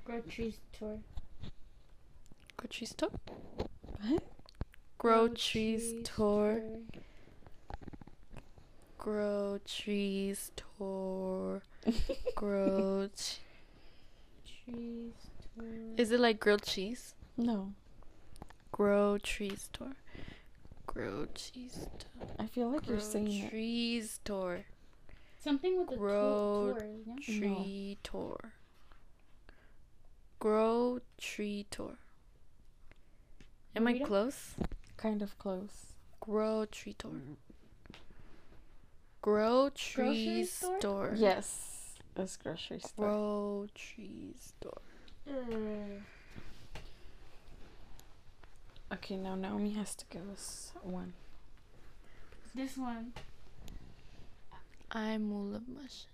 Grocery 0.04 0.54
store. 0.74 1.00
Grocery 2.58 2.88
store. 2.88 3.12
What? 4.02 4.24
Grocery 5.00 5.80
store. 5.80 6.62
Grocery 8.98 10.36
store. 10.36 11.62
Grocery. 12.36 13.40
Grocery 14.44 15.14
store. 15.30 15.66
Is 15.98 16.12
it 16.12 16.20
like 16.20 16.42
grilled 16.42 16.64
cheese? 16.64 17.16
No. 17.38 17.74
Grow 18.74 19.18
trees 19.18 19.50
Grocery 19.50 19.56
store. 19.58 19.96
Grocery 20.86 21.70
store. 21.70 22.28
I 22.38 22.48
feel 22.48 22.70
like 22.70 22.88
you're 22.88 23.00
saying 23.00 23.32
it. 23.32 23.40
Grocery 23.52 24.02
store. 24.02 24.66
Something 25.42 25.80
with 25.80 25.92
a 25.94 25.98
Road 25.98 26.80
tour. 26.80 26.90
Yeah? 27.06 27.16
Tree 27.22 27.98
tour. 28.04 28.54
Grow 30.40 31.00
tree 31.18 31.66
tour. 31.72 31.98
Am 33.78 33.88
I 33.88 33.94
Burrito? 33.94 34.06
close? 34.06 34.56
Kind 35.00 35.22
of 35.22 35.38
close. 35.40 35.94
Grow 36.20 36.66
tree 36.66 36.94
tour. 36.98 37.12
Grow 39.22 39.70
tree 39.74 40.44
store? 40.44 40.80
store. 40.80 41.14
Yes. 41.16 41.96
It's 42.18 42.36
grocery 42.36 42.80
store. 42.80 43.06
Grow 43.06 43.68
tree 43.74 44.34
store. 44.38 44.82
Uh, 45.26 46.02
Okay, 48.92 49.16
now 49.16 49.36
Naomi 49.36 49.70
has 49.74 49.96
to 49.96 50.06
give 50.10 50.28
us 50.34 50.74
one. 50.82 51.14
this 52.56 52.76
one. 52.76 53.14
I'm 54.92 55.32
all 55.32 55.56
of 55.56 55.70
mush. 55.70 56.06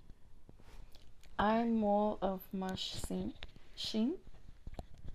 I'm 1.40 1.84
all 1.84 2.20
of 2.22 2.42
mush 2.52 2.92
scene. 2.92 3.34
Sheen? 3.76 4.16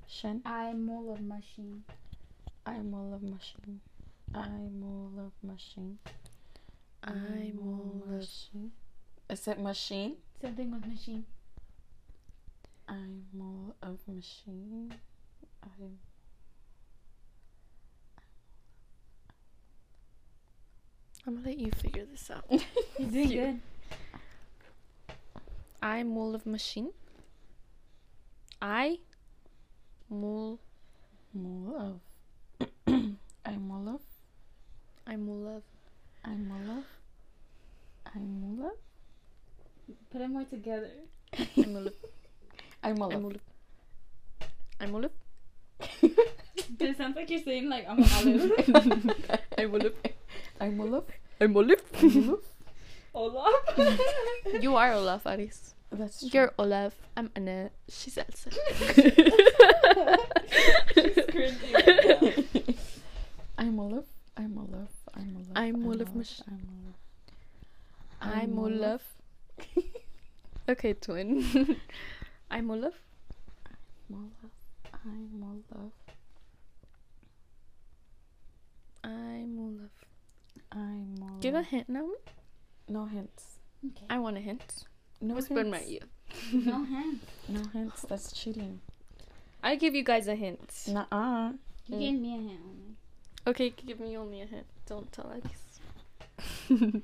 Shen? 0.09 0.41
I'm 0.45 0.89
all 0.89 1.13
of 1.13 1.21
machine. 1.21 1.85
I'm 2.67 2.95
all 2.95 3.15
of 3.15 3.23
machine. 3.23 3.81
I'm 4.35 4.83
all 4.85 5.27
of 5.27 5.33
machine. 5.43 5.99
I'm 7.03 7.59
all 7.63 8.03
of 8.05 8.11
machine. 8.11 8.73
Is 9.29 9.49
it 9.49 9.59
machine? 9.59 10.17
Something 10.41 10.71
with 10.71 10.87
machine. 10.87 11.25
I'm 12.89 13.25
all 13.41 13.75
of 13.83 13.99
machine. 14.07 14.93
I'm 15.63 15.99
I'm 21.27 21.35
gonna 21.37 21.47
let 21.49 21.59
you 21.59 21.71
figure 21.73 22.05
this 22.11 22.31
out. 22.31 22.45
You're 22.99 23.09
doing 23.11 23.31
You- 23.31 23.41
good. 23.43 23.61
I'm 25.83 26.13
full 26.15 26.35
of 26.35 26.45
machine. 26.45 26.91
I 28.61 28.99
mul 30.11 30.59
all 31.35 31.77
of. 31.79 32.01
I'm 32.91 33.71
all 33.71 33.89
of. 33.95 34.01
I'm 35.07 35.29
of 35.29 35.63
I'm 36.25 36.53
all 36.53 36.79
of. 36.79 36.85
I'm 38.15 38.59
all 38.61 38.67
of. 38.67 38.73
Put 40.11 40.19
them 40.19 40.33
more 40.33 40.45
together. 40.45 40.91
I'm 41.57 41.77
of 41.77 41.93
I'm 42.83 43.03
all 43.03 43.13
I'm 43.13 43.25
of 43.27 43.37
I'm 44.81 44.95
of 44.95 45.11
it 46.81 46.97
sounds 46.97 47.17
like 47.17 47.31
you're 47.31 47.41
saying 47.41 47.69
like 47.69 47.87
I'm 47.89 48.01
olive. 48.01 48.53
I'm 49.59 49.75
of 49.75 49.93
I'm 50.61 50.81
all 50.81 50.95
of. 50.95 51.05
I'm 51.41 51.53
full 51.55 51.71
of 51.71 51.81
I'm 52.03 52.31
all. 52.31 52.41
Olaf. 53.13 53.99
You 54.61 54.77
are 54.77 54.93
Olaf 54.93 55.27
Aris. 55.27 55.75
That's 55.91 56.21
true. 56.21 56.31
You're 56.33 56.53
Olaf. 56.59 56.95
I'm 57.17 57.31
Annette. 57.35 57.73
She's 57.89 58.17
Elsa. 58.19 58.51
I'm 60.97 61.57
all 61.75 62.29
of. 62.29 62.80
I'm 63.61 63.79
all 63.79 63.95
of. 63.99 64.07
I'm 64.37 64.57
all 64.59 64.71
of. 64.75 64.89
I'm 65.15 65.37
all 65.87 65.93
of 65.95 66.01
of. 66.01 66.17
mach- 66.17 66.47
I'm 66.49 66.67
all 66.73 66.89
of. 66.89 66.97
I'm 68.23 68.59
all 68.59 68.67
of. 68.67 68.73
Olaf. 68.73 69.03
okay, 70.69 70.95
twin. 70.95 71.77
I'm 72.51 72.71
Olaf. 72.71 72.95
I'm 73.67 74.15
all 74.15 74.31
of. 74.45 74.51
I'm 75.05 75.43
all 75.43 75.63
of. 75.85 75.93
I'm 79.05 79.59
Olaf. 79.59 79.91
I'm 80.73 81.23
all 81.23 81.39
Give 81.41 81.55
a 81.55 81.63
hint 81.63 81.89
now. 81.89 82.09
No 82.89 83.07
hints. 83.07 83.59
Okay. 83.87 84.07
I 84.11 84.19
want 84.19 84.37
a 84.37 84.41
hint. 84.41 84.85
No 85.21 85.35
Whisper 85.35 85.61
in 85.61 85.71
my 85.71 85.79
hints. 85.79 85.91
ear. 86.53 86.63
No 86.65 86.85
hands. 86.85 87.21
No 87.49 87.63
hints. 87.73 88.03
That's 88.09 88.33
cheating. 88.33 88.81
I 89.63 89.77
give 89.77 89.95
you 89.95 90.03
guys 90.05 90.29
a 90.29 90.35
hint. 90.35 90.85
Nuh-uh. 90.89 91.53
You 91.87 91.97
Mm. 91.97 91.99
gave 91.99 92.21
me 92.21 92.29
a 92.29 92.37
hand 92.37 92.59
only. 92.65 92.80
Okay, 93.47 93.71
give 93.71 94.01
me 94.01 94.17
only 94.17 94.43
a 94.43 94.47
hint. 94.47 94.67
Don't 94.87 95.11
tell 95.13 95.33
Aris. 95.33 95.81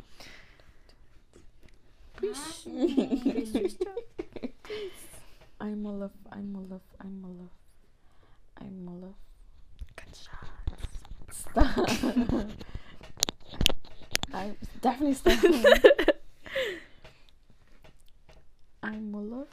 I'm 5.61 5.87
all 5.87 6.03
of. 6.03 6.12
I'm 6.30 6.57
all 6.57 6.72
of. 6.72 6.82
I'm 7.01 7.24
all 7.24 7.41
of. 7.41 7.51
I'm 8.61 8.89
all 8.89 9.05
of. 9.05 9.14
Stop. 11.30 11.66
I 14.34 14.53
definitely 14.80 15.14
stop. 15.14 15.39
I'm 18.82 19.14
all 19.14 19.43
of. 19.43 19.49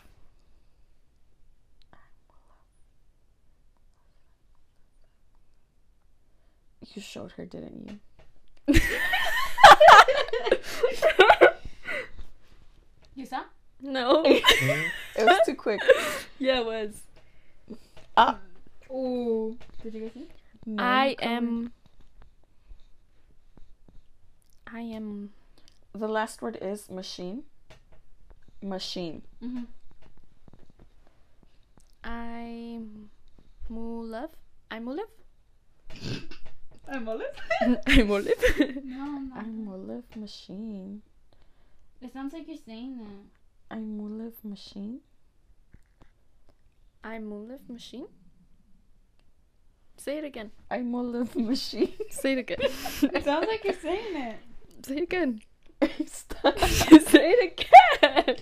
You 6.94 7.02
showed 7.02 7.32
her, 7.34 7.46
didn't 7.46 8.00
you? 8.68 8.80
You 13.16 13.26
saw? 13.28 13.44
no. 13.80 14.24
It 15.16 15.26
was 15.26 15.40
too 15.46 15.54
quick. 15.56 15.80
yeah, 16.40 16.62
it 16.62 16.66
was. 16.66 17.02
Ah. 18.18 18.40
Ooh. 18.90 19.56
Did 19.84 19.94
you 19.94 20.02
guys 20.02 20.12
see? 20.14 20.28
No, 20.66 20.82
I 20.84 21.16
am. 21.22 21.72
I 24.66 24.82
am. 24.82 25.30
The 25.94 26.08
last 26.08 26.42
word 26.42 26.58
is 26.60 26.90
machine. 26.90 27.44
Machine. 28.64 29.22
Mm-hmm. 29.44 29.66
I'm 32.04 33.10
Mulev. 33.70 34.30
I'm 34.72 34.86
Mulev. 34.86 35.10
I'm 36.88 37.08
Olive. 37.08 37.26
I'm 37.62 37.78
Mulev. 38.08 38.84
No, 38.84 39.06
no. 39.06 39.36
I'm 39.36 39.68
a 39.68 39.78
live 39.78 40.16
machine. 40.16 41.02
It 42.02 42.12
sounds 42.12 42.34
like 42.34 42.48
you're 42.48 42.58
saying 42.58 42.98
that. 42.98 43.76
I'm 43.76 44.00
a 44.00 44.04
live 44.04 44.44
machine. 44.44 45.00
I'm 47.04 47.24
Mulev 47.30 47.70
machine. 47.70 48.08
Say 49.98 50.18
it 50.18 50.26
again. 50.26 50.52
I'm 50.70 50.94
a 50.94 51.02
live 51.02 51.36
machine. 51.36 51.94
Say 52.10 52.34
it 52.34 52.40
again. 52.40 52.60
It 53.16 53.24
sounds 53.24 53.48
like 53.48 53.64
you're 53.64 53.74
saying 53.74 54.16
it. 54.16 54.38
Say 54.86 54.96
it 54.98 55.04
again. 55.04 55.42
Stop. 56.06 56.60
Say 56.60 57.32
it 57.32 57.60
again. 57.60 58.36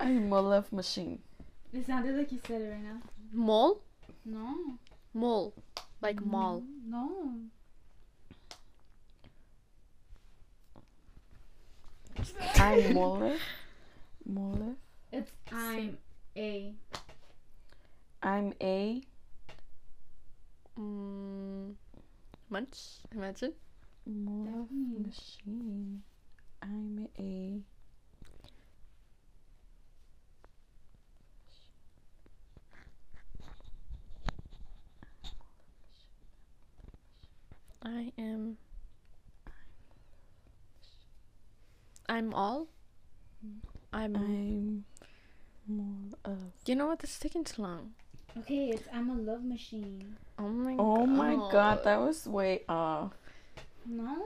I'm 0.00 0.32
a 0.32 0.40
live 0.40 0.72
machine. 0.72 1.18
It 1.72 1.86
sounded 1.86 2.16
like 2.16 2.32
you 2.32 2.40
said 2.46 2.62
it 2.62 2.70
right 2.70 2.82
now. 2.82 3.00
Mall. 3.32 3.82
No. 4.24 4.78
Mall. 5.12 5.54
Like 6.00 6.20
mall. 6.20 6.64
No. 6.86 7.34
I'm 12.58 12.92
Mole. 12.94 13.38
Mole. 14.26 14.76
It's 15.12 15.32
I'm 15.52 15.98
a. 16.36 16.74
I'm 18.22 18.52
a 18.60 19.02
Mm, 20.78 21.74
munch. 22.48 22.78
Imagine. 23.12 23.52
mole 24.06 24.68
machine. 24.96 26.02
I'm 26.62 27.08
a 27.18 27.60
I 37.82 38.12
am. 38.18 38.56
I'm 42.08 42.34
all. 42.34 42.68
I'm. 43.92 44.16
I'm 44.16 44.84
mole 45.66 46.18
of 46.24 46.38
you 46.66 46.74
know 46.74 46.86
what? 46.86 46.98
This 46.98 47.12
is 47.12 47.18
taking 47.18 47.44
too 47.44 47.62
long. 47.62 47.92
Okay, 48.38 48.70
it's 48.70 48.88
I'm 48.92 49.08
a 49.10 49.14
love 49.14 49.44
machine. 49.44 50.16
Oh 50.38 50.48
my. 50.48 50.74
God 50.74 50.80
Oh 50.80 51.06
my 51.06 51.34
god, 51.50 51.84
that 51.84 52.00
was 52.00 52.26
way 52.26 52.62
off. 52.68 53.12
No? 53.86 54.16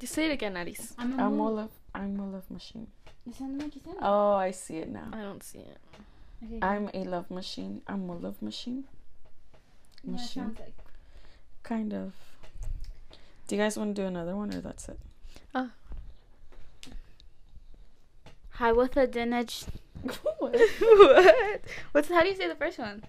You 0.00 0.06
say 0.06 0.26
it 0.26 0.32
again, 0.32 0.56
Aris. 0.56 0.94
I'm 0.98 1.18
a 1.18 1.22
I'm 1.22 1.32
a 1.32 1.36
mole. 1.36 1.54
live 1.54 1.70
I'm 1.94 2.18
a 2.18 2.26
love 2.26 2.50
machine. 2.50 2.88
It 3.26 3.34
sounded 3.36 3.62
like 3.62 3.74
you 3.76 3.80
said. 3.84 3.94
Oh, 4.02 4.32
I 4.32 4.50
see 4.50 4.78
it 4.78 4.88
now. 4.88 5.08
I 5.12 5.22
don't 5.22 5.42
see 5.42 5.60
it. 5.60 5.78
Okay. 6.44 6.58
I'm 6.62 6.90
a 6.92 7.04
love 7.04 7.30
machine. 7.30 7.82
I'm 7.86 8.08
a 8.08 8.16
love 8.16 8.40
machine. 8.42 8.84
yeah, 10.02 10.10
it 10.10 10.12
machine. 10.12 10.42
sounds 10.42 10.58
like. 10.58 10.74
Kind 11.62 11.94
of. 11.94 12.12
Do 13.46 13.56
you 13.56 13.60
guys 13.60 13.76
want 13.76 13.94
to 13.94 14.02
do 14.02 14.06
another 14.06 14.34
one 14.34 14.54
or 14.54 14.60
that's 14.60 14.88
it? 14.88 14.98
Ah. 15.54 15.70
Hi, 18.52 18.72
with 18.72 18.96
a 18.96 19.06
dinage. 19.06 19.66
what? 20.22 20.38
what? 20.40 21.60
What's 21.92 22.08
how 22.08 22.22
do 22.22 22.28
you 22.28 22.36
say 22.36 22.48
the 22.48 22.54
first 22.54 22.78
one? 22.78 23.04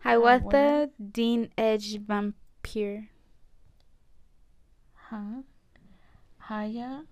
Hi, 0.00 0.10
Hi, 0.10 0.16
what 0.16 0.42
what? 0.42 0.52
the 0.52 0.90
Dean 1.12 1.50
Edge 1.58 1.98
vampire. 1.98 3.08
Huh? 5.10 5.42
Hiya? 6.48 7.04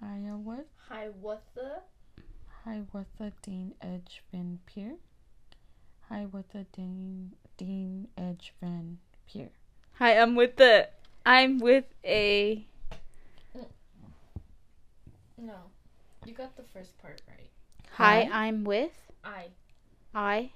Hiya 0.00 0.36
what? 0.36 0.66
Hi, 0.88 1.08
what 1.20 1.42
the? 1.54 1.82
Hi, 2.64 2.82
what 2.92 3.06
the 3.18 3.32
Dean 3.42 3.74
Edge 3.80 4.22
Van 4.30 4.58
Pier? 4.66 4.96
Hi, 6.08 6.26
what 6.30 6.50
the 6.50 6.66
Dean 6.72 7.32
Dean 7.56 8.08
Edge 8.16 8.52
Van 8.60 8.98
Pier? 9.26 9.50
Hi, 9.98 10.16
I'm 10.16 10.36
with 10.36 10.54
the. 10.54 10.88
I'm 11.26 11.58
with 11.58 11.84
a. 12.04 12.64
No, 15.36 15.54
you 16.24 16.34
got 16.34 16.56
the 16.56 16.62
first 16.62 16.96
part 16.98 17.20
right. 17.28 17.50
Hi, 17.94 18.28
Hi. 18.30 18.46
I'm 18.46 18.62
with. 18.62 18.92
I. 19.24 19.46
I. 20.14 20.52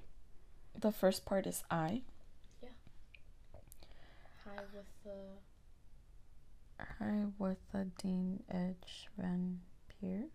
The 0.79 0.93
first 0.93 1.25
part 1.25 1.49
is 1.49 1.65
I. 1.73 2.03
Yeah. 2.63 2.69
Hi, 4.45 4.63
with 4.73 4.87
the. 5.03 6.85
Hi, 7.01 7.25
what 7.37 7.57
the 7.73 7.89
Dean 8.01 8.45
Edge 8.49 9.09
Van 9.19 9.59
Pier? 9.89 10.27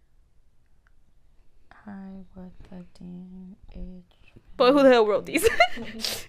Hi, 1.86 2.26
what 2.34 2.52
the 2.70 2.84
Dean 3.00 3.56
Edge. 3.74 4.34
But 4.58 4.74
who 4.74 4.84
the 4.84 4.90
hell 4.90 5.08
wrote 5.08 5.26
these? 5.26 5.48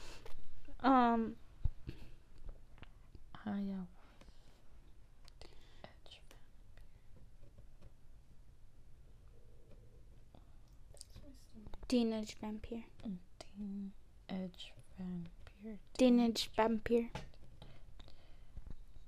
um. 0.82 1.36
Hiya. 3.50 3.86
Edge 5.82 6.20
Van 6.30 6.38
Dean 11.88 12.12
Edge 12.12 12.36
vampire. 12.40 12.84
Mm, 13.04 13.18
Dean 13.58 13.92
Edge 14.28 14.72
Van 14.96 15.26
Pier. 15.62 15.78
Dean 15.98 16.34
vampire. 16.56 17.10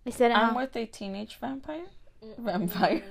I 0.05 0.11
said 0.11 0.33
it. 0.33 0.37
I'm 0.37 0.55
huh? 0.55 0.61
with 0.61 0.77
a 0.77 0.87
teenage 0.87 1.39
vampire. 1.41 1.87
Vampire. 2.39 3.03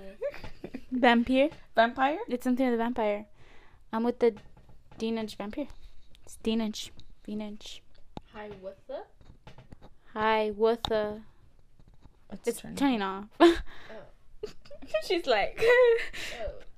vampire. 0.91 1.49
Vampire? 1.75 2.19
It's 2.27 2.43
something 2.43 2.65
with 2.65 2.73
a 2.75 2.77
vampire. 2.77 3.25
I'm 3.93 4.03
with 4.03 4.19
the 4.19 4.36
Dean 4.97 5.17
Edge 5.17 5.38
vampire. 5.38 5.67
It's 6.25 6.36
Dean 6.43 6.59
Edge. 6.59 6.91
Dean 7.25 7.41
Edge. 7.41 7.82
Hi, 8.34 8.49
with 8.61 8.75
the. 8.88 9.03
Hi, 10.14 10.51
with 10.51 10.84
the. 10.84 11.22
It's, 12.32 12.47
It's 12.47 12.62
turning. 12.62 12.76
turning 12.78 13.01
off. 13.01 13.26
She's 15.07 15.26
like. 15.26 15.59
Oh. 15.62 15.97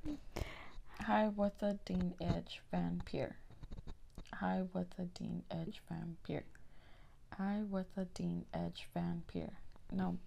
Hi, 1.02 1.28
what 1.36 1.60
the 1.60 1.78
Dean 1.86 2.14
Edge 2.22 2.62
vampire? 2.72 3.36
Hi, 4.36 4.64
what 4.72 4.88
the 4.98 5.04
Dean 5.06 5.44
Edge 5.52 5.82
vampire? 5.90 6.46
Hi, 7.38 7.62
what 7.70 7.88
the 7.96 8.06
Dean 8.06 8.46
Edge 8.54 8.88
vampire. 8.94 9.54
No, 9.92 10.18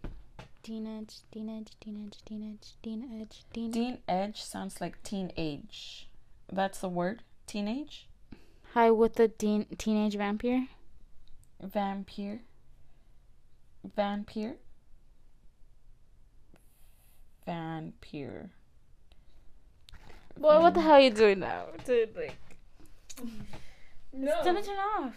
Dean 0.63 0.87
Edge, 0.87 1.21
Dean 1.33 1.49
Edge, 1.49 1.73
Dean 1.81 2.07
Edge, 2.07 2.19
Dean 2.27 2.43
Edge, 2.53 2.75
Dean 2.83 3.21
Edge, 3.21 3.45
Dean 3.53 3.69
Edge. 3.71 3.73
Dean 3.75 3.99
Edge 4.07 4.43
sounds 4.43 4.81
like 4.81 5.03
teenage. 5.03 6.09
That's 6.53 6.81
the 6.81 6.89
word? 6.89 7.23
Teenage? 7.47 8.07
Hi, 8.75 8.91
with 8.91 9.15
the 9.15 9.29
Dean 9.29 9.65
teenage 9.79 10.17
vampire. 10.17 10.67
Vampire. 11.63 12.41
Vampire. 13.95 14.57
Vampire. 17.45 18.51
Boy, 20.39 20.61
what 20.61 20.75
the 20.75 20.81
hmm. 20.81 20.87
hell 20.87 20.97
are 20.97 21.01
you 21.01 21.11
doing 21.11 21.41
now, 21.41 21.67
dude? 21.85 22.15
Like, 22.17 22.37
No. 24.13 24.33
it's 24.33 24.45
gonna 24.45 24.63
turn 24.63 24.77
off. 24.77 25.15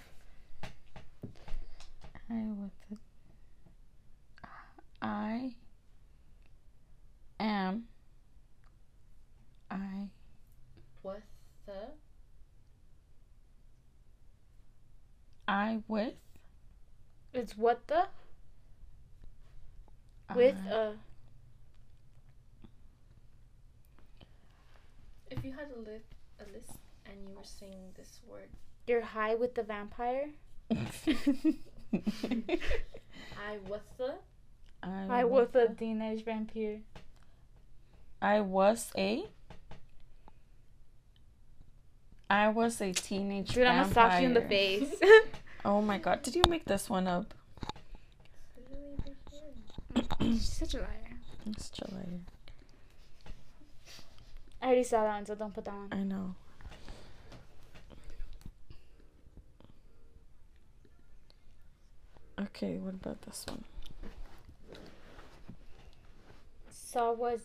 I 2.29 2.33
what 2.33 2.71
the. 2.89 2.97
I 5.01 5.55
am. 7.39 7.85
I 9.71 10.09
With 11.01 11.23
the. 11.65 11.73
I 15.47 15.81
with 15.87 16.13
It's 17.33 17.57
what 17.57 17.87
the 17.87 18.07
with 20.35 20.55
uh-huh. 20.55 20.75
a. 20.75 20.93
If 25.31 25.45
you 25.45 25.51
had 25.51 25.67
a, 25.75 25.79
li- 25.79 26.01
a 26.39 26.45
list 26.53 26.79
and 27.05 27.15
you 27.27 27.35
were 27.35 27.43
saying 27.43 27.93
this 27.95 28.19
word, 28.27 28.49
You're 28.87 29.01
high 29.01 29.35
with 29.35 29.55
the 29.55 29.63
vampire. 29.63 30.29
I 30.71 30.77
with 33.67 33.81
the. 33.97 34.15
I, 34.81 35.05
Hi, 35.07 35.23
was 35.25 35.53
a 35.55 35.67
teenage 35.69 36.23
vampire. 36.23 36.79
I 38.21 38.41
was 38.41 38.91
a. 38.97 39.25
I 42.29 42.49
was 42.49 42.79
a 42.81 42.91
teenage 42.93 43.53
Dude, 43.53 43.65
I'm 43.65 43.81
gonna 43.81 43.93
sock 43.93 44.21
you 44.21 44.27
in 44.27 44.33
the 44.33 44.41
face. 44.41 44.93
Oh 45.65 45.81
my 45.81 45.97
god! 45.97 46.21
Did 46.21 46.35
you 46.35 46.43
make 46.47 46.63
this 46.65 46.89
one 46.89 47.05
up? 47.05 47.33
She's 50.39 50.49
such 50.49 50.73
a 50.73 50.77
liar. 50.77 51.19
It's 51.45 51.69
July. 51.69 52.21
I 54.61 54.65
already 54.65 54.83
saw 54.83 55.03
that 55.03 55.15
one, 55.15 55.25
so 55.25 55.35
don't 55.35 55.53
put 55.53 55.65
that 55.65 55.73
one. 55.73 55.89
I 55.91 56.03
know. 56.03 56.35
Okay, 62.39 62.77
what 62.77 62.93
about 62.93 63.21
this 63.23 63.45
one? 63.49 63.65
Saw 66.69 67.11
was 67.11 67.41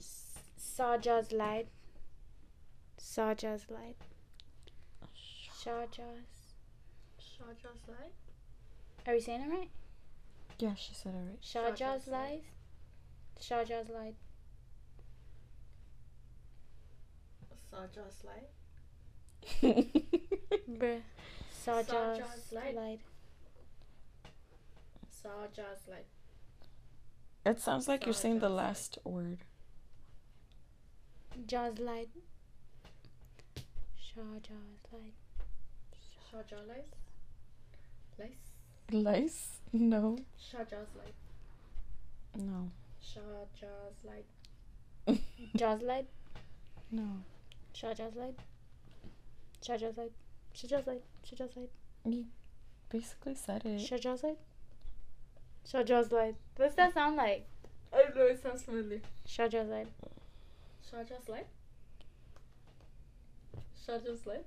Sawjaws 0.00 1.32
lied. 1.32 1.66
Shahja's 3.00 3.66
Light. 3.68 3.96
Shahja's. 5.60 6.54
Shahja's 7.20 7.88
Light. 7.88 8.12
Are 9.06 9.14
we 9.14 9.20
saying 9.20 9.40
it 9.40 9.50
right? 9.50 9.70
Yeah, 10.58 10.74
she 10.74 10.92
said 10.92 11.14
it 11.14 11.18
right. 11.18 11.40
Shahja's 11.40 11.80
Shahja's 11.80 12.08
Light. 12.08 12.42
Shahja's 13.40 13.88
Light. 13.90 14.16
Shahja's 17.72 18.24
Light. 18.24 18.50
Bruh. 20.68 21.02
Shahja's 21.64 21.88
Shahja's 21.88 22.52
Light. 22.52 22.74
Light. 22.74 23.00
Light. 25.88 26.06
It 27.46 27.60
sounds 27.60 27.86
like 27.86 28.04
you're 28.04 28.14
saying 28.14 28.40
the 28.40 28.48
last 28.48 28.98
word. 29.04 29.44
Jaws 31.46 31.78
Light. 31.78 32.08
Shahja's 33.96 34.82
Light. 34.92 35.14
Shahja's 36.32 36.68
Light. 36.68 36.88
Lice. 38.18 38.47
Lice? 38.90 39.60
No. 39.72 40.16
Shahja's 40.40 40.88
Light. 40.96 41.14
No. 42.38 42.70
Shahja's 43.02 43.98
Light. 44.02 45.20
Jaws 45.56 45.82
Light. 45.82 46.06
No. 46.90 47.04
Shahja's 47.74 48.16
Light. 48.16 48.38
Shahja's 49.62 49.98
Light. 49.98 50.12
Shahja's 50.54 50.86
Light. 50.86 51.02
Shahja's 51.22 51.56
Light. 51.56 51.70
You 52.06 52.24
basically 52.88 53.34
said 53.34 53.66
it. 53.66 53.78
Shahja's 53.80 54.22
Light. 54.22 54.38
Shahja's 55.70 56.10
Light. 56.10 56.36
What's 56.56 56.74
that 56.76 56.94
sound 56.94 57.16
like? 57.16 57.46
I 57.92 58.02
don't 58.04 58.16
know, 58.16 58.26
it 58.26 58.42
sounds 58.42 58.62
familiar. 58.62 59.02
Shahja's 59.26 59.68
Light. 59.68 59.88
Shahja's 60.90 61.28
Light. 61.28 61.46
Shahja's 63.86 64.24
Light. 64.24 64.46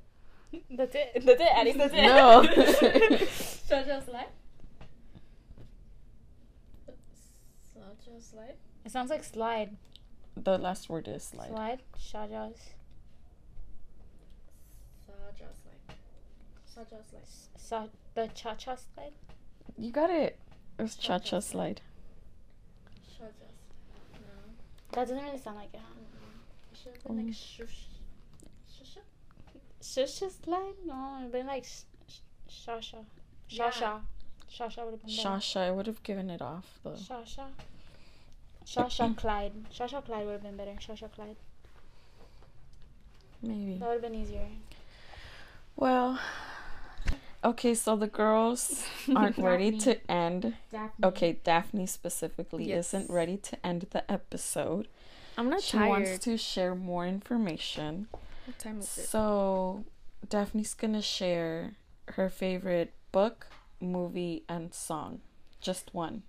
That's 0.72 0.95
it. 0.95 1.12
That's 1.26 1.41
it, 1.41 1.47
Addie. 1.56 1.72
That's 1.74 1.93
it. 1.93 2.02
No. 2.02 2.43
Shahja's 3.70 4.08
Light. 4.08 4.30
Shahja's 7.74 8.34
Light. 8.34 8.58
It 8.86 8.91
sounds 8.91 9.10
like 9.10 9.24
slide. 9.24 9.78
the 10.36 10.58
last 10.58 10.89
word 10.89 11.08
is 11.08 11.24
slide. 11.24 11.49
Slide. 11.49 11.82
Shahja's. 11.97 12.60
Shahja's 15.08 15.60
Light. 15.66 15.97
Shahja's 16.76 17.14
Light. 17.14 17.28
Sa- 17.58 17.88
the 18.16 18.28
cha 18.34 18.56
cha 18.56 18.76
slide. 18.76 19.14
You 19.78 19.91
got 19.91 20.10
it. 20.10 20.38
It 20.78 20.82
was 20.82 20.95
cha 20.95 21.20
Cha-cha 21.20 21.38
cha 21.38 21.39
slide. 21.39 21.82
Shahja's. 23.08 23.56
No. 24.14 24.20
That 24.91 25.02
doesn't 25.08 25.24
really 25.24 25.38
sound 25.38 25.58
like 25.58 25.74
it, 25.74 25.80
huh? 25.80 25.99
It 26.74 26.78
should 26.84 26.93
have 26.93 27.04
been 27.06 27.18
like 27.18 27.26
Mm. 27.28 27.36
shush. 27.36 27.68
Shush. 27.68 27.86
Shusha 29.91 30.31
slide? 30.43 30.73
No, 30.85 31.17
it'd 31.19 31.31
been 31.31 31.47
like 31.47 31.65
sh- 31.65 31.81
sh- 32.07 32.67
shasha. 32.67 33.03
Shasha. 33.51 33.99
Shasha 34.49 34.85
would 34.85 34.91
have 34.93 35.05
been 35.05 35.15
better. 35.15 35.29
Shasha, 35.29 35.57
I 35.61 35.71
would 35.71 35.87
have 35.87 36.01
given 36.03 36.29
it 36.29 36.41
off 36.41 36.79
though. 36.83 36.91
Shasha. 36.91 37.45
Shasha 38.65 39.15
Clyde. 39.21 39.53
Shasha 39.73 40.03
Clyde 40.05 40.25
would 40.25 40.33
have 40.33 40.43
been 40.43 40.55
better. 40.55 40.71
Shasha 40.79 41.11
Clyde. 41.11 41.35
Maybe. 43.41 43.77
That 43.79 43.87
would 43.87 43.93
have 43.93 44.01
been 44.01 44.15
easier. 44.15 44.47
Well, 45.75 46.19
okay, 47.43 47.73
so 47.73 47.95
the 47.95 48.07
girls 48.07 48.85
aren't 49.15 49.37
ready 49.37 49.77
to 49.79 50.11
end. 50.11 50.55
Daphne. 50.71 51.05
Okay, 51.05 51.39
Daphne 51.43 51.87
specifically 51.87 52.65
Yes. 52.69 52.93
isn't 52.93 53.09
ready 53.11 53.37
to 53.37 53.65
end 53.65 53.87
the 53.91 54.09
episode. 54.11 54.87
I'm 55.37 55.49
not 55.49 55.61
she 55.61 55.77
wants 55.77 56.19
to 56.19 56.37
share 56.37 56.75
more 56.75 57.07
information. 57.07 58.07
What 58.52 58.60
time 58.60 58.80
is 58.80 58.97
it? 58.97 59.08
So, 59.08 59.86
Daphne's 60.28 60.74
gonna 60.74 61.02
share 61.02 61.76
her 62.20 62.30
favorite 62.30 62.93
book, 63.14 63.47
movie, 63.80 64.43
and 64.49 64.74
song. 64.74 65.22
Just 65.62 65.93
one. 65.93 66.24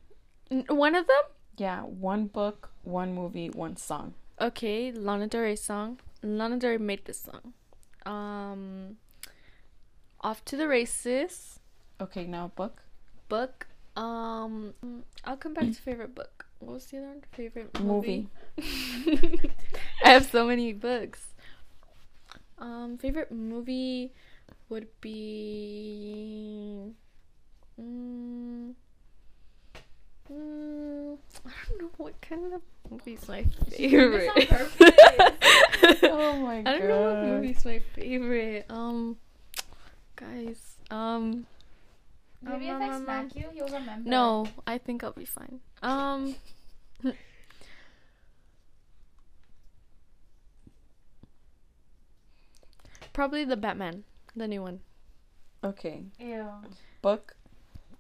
N- 0.51 0.65
One 0.69 0.95
of 0.95 1.07
them? 1.09 1.23
Yeah, 1.57 1.83
one 1.83 2.27
book, 2.27 2.71
one 2.85 3.13
movie, 3.15 3.51
one 3.51 3.77
song. 3.77 4.15
Okay, 4.41 4.93
Lana 4.93 5.27
Del 5.27 5.43
Rey 5.43 5.57
song. 5.57 5.99
Lana 6.23 6.59
Del 6.59 6.71
Rey 6.71 6.79
made 6.79 7.05
this 7.07 7.27
song. 7.27 7.53
Um, 8.07 8.97
Off 10.21 10.45
to 10.47 10.57
the 10.57 10.69
Races 10.69 11.59
Okay, 12.01 12.25
now 12.27 12.53
book, 12.55 12.83
book. 13.29 13.67
Um, 13.97 14.75
I'll 15.25 15.37
come 15.37 15.55
back 15.55 15.65
to 15.67 15.75
favorite 15.75 16.15
book. 16.15 16.47
What 16.61 16.75
was 16.75 16.87
the 16.87 16.99
other 16.99 17.07
one? 17.09 17.23
Favorite 17.33 17.79
movie. 17.81 18.29
movie. 18.57 19.51
I 20.05 20.09
have 20.11 20.27
so 20.27 20.47
many 20.47 20.73
books. 20.73 21.32
Um, 22.63 22.97
favorite 22.97 23.33
movie 23.33 24.13
would 24.69 24.87
be. 25.01 26.95
Mm, 27.81 28.75
mm, 30.31 31.19
I 31.45 31.51
don't 31.69 31.83
know 31.83 31.91
what 31.97 32.21
kind 32.21 32.55
of 32.55 32.63
movie's 32.89 33.27
my 33.29 33.45
favorite. 33.69 34.31
Oh 36.05 36.37
my 36.37 36.63
god! 36.63 36.75
I 36.75 36.79
don't 36.79 36.89
know 36.89 37.03
what 37.03 37.15
God. 37.15 37.25
movie's 37.25 37.65
my 37.65 37.81
favorite. 37.97 38.67
Um, 38.71 39.17
guys. 40.15 40.77
Um, 40.89 41.47
Maybe 42.41 42.71
um, 42.71 42.81
if 42.81 42.91
I 42.91 42.95
um, 42.95 43.03
smack 43.03 43.25
um, 43.25 43.31
you, 43.35 43.45
you'll 43.57 43.69
remember. 43.69 44.09
no, 44.09 44.47
I 44.69 44.79
think 44.79 45.03
I'll 45.03 45.13
be 45.13 45.25
fine. 45.25 45.59
Um. 45.83 46.37
Probably 53.13 53.45
the 53.45 53.57
Batman, 53.57 54.05
the 54.35 54.49
new 54.49 54.63
one. 54.63 54.81
Okay, 55.65 56.05
Ew. 56.19 56.47
book, 57.03 57.37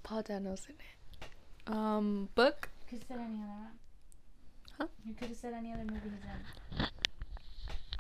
Paul 0.02 0.22
Dano's 0.22 0.66
in 0.68 0.74
it. 0.76 1.72
Um, 1.72 2.28
book. 2.34 2.70
You 2.90 2.98
could 2.98 3.08
have 3.08 3.08
said 3.08 3.18
any 3.20 3.36
other 3.42 3.52
one. 3.52 3.68
Huh? 4.78 4.86
You 5.06 5.14
could 5.14 5.28
have 5.28 5.36
said 5.36 5.52
any 5.54 5.72
other 5.72 5.84
movie 5.84 6.00
he's 6.04 6.80
in. 6.82 6.88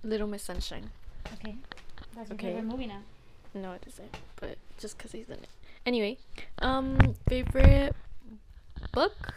Little 0.08 0.26
Miss 0.26 0.42
Sunshine. 0.42 0.90
Okay. 1.34 1.56
That's 2.16 2.28
your 2.30 2.34
Okay. 2.34 2.46
favorite 2.48 2.64
movie 2.64 2.86
now. 2.86 3.02
No, 3.54 3.72
it 3.72 3.84
isn't. 3.86 4.16
But 4.36 4.56
just 4.78 4.96
because 4.98 5.12
he's 5.12 5.28
in 5.28 5.34
it. 5.34 5.48
Anyway, 5.86 6.18
um, 6.60 7.14
favorite 7.28 7.94
book. 8.92 9.34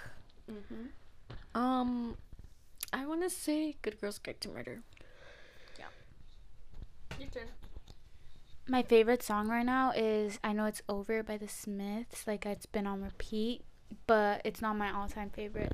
Mm-hmm. 0.52 1.60
Um, 1.62 2.18
I 2.94 3.06
want 3.06 3.22
to 3.24 3.30
say 3.30 3.76
Good 3.82 4.00
Girls 4.02 4.18
Guide 4.18 4.42
to 4.42 4.50
Murder. 4.50 4.82
Yeah. 5.78 5.86
Your 7.20 7.30
turn. 7.30 7.48
My 8.68 8.82
favorite 8.82 9.22
song 9.22 9.48
right 9.48 9.66
now 9.66 9.92
is 9.96 10.40
I 10.44 10.52
Know 10.54 10.66
It's 10.66 10.82
Over 10.90 11.22
by 11.22 11.38
the 11.38 11.48
Smiths. 11.48 12.26
Like 12.26 12.46
it's 12.46 12.66
been 12.66 12.88
on 12.88 13.02
repeat, 13.04 13.64
but 14.08 14.42
it's 14.44 14.62
not 14.62 14.76
my 14.76 14.92
all 14.92 15.08
time 15.08 15.30
favorite. 15.30 15.72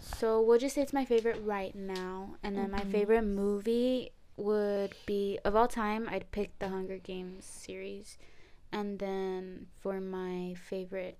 So 0.00 0.42
we'll 0.42 0.58
just 0.58 0.74
say 0.74 0.82
it's 0.82 0.92
my 0.92 1.04
favorite 1.04 1.40
right 1.44 1.74
now. 1.74 2.34
And 2.42 2.56
then 2.56 2.70
my 2.72 2.80
Mhm. 2.80 2.90
favorite 2.90 3.22
movie 3.22 4.10
would 4.36 4.94
be 5.06 5.38
of 5.44 5.54
all 5.54 5.68
time, 5.68 6.08
I'd 6.08 6.30
pick 6.32 6.58
the 6.58 6.68
Hunger 6.68 6.98
Games 6.98 7.44
series. 7.44 8.18
And 8.72 8.98
then 8.98 9.68
for 9.80 10.00
my 10.00 10.54
favorite 10.54 11.18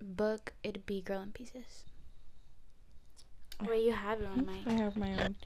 book, 0.00 0.54
it'd 0.64 0.86
be 0.86 1.02
Girl 1.02 1.20
in 1.22 1.30
Pieces. 1.32 1.84
Wait, 3.68 3.84
you 3.84 3.92
have 3.92 4.20
it 4.20 4.26
on 4.26 4.44
my 4.44 4.58
I 4.66 4.72
have 4.72 4.96
my 4.96 5.12
own. 5.14 5.36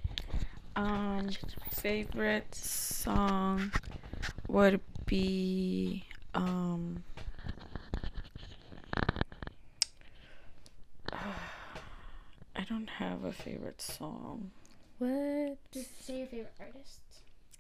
Um, 0.74 1.28
favorite 1.70 2.55
song 2.55 3.72
would 4.49 4.81
be 5.07 6.05
um. 6.35 7.03
I 11.12 12.64
don't 12.69 12.89
have 12.89 13.25
a 13.25 13.33
favorite 13.33 13.81
song. 13.81 14.51
What? 14.99 15.59
Just 15.73 16.07
say 16.07 16.19
your 16.19 16.27
favorite 16.27 16.53
artist. 16.59 17.01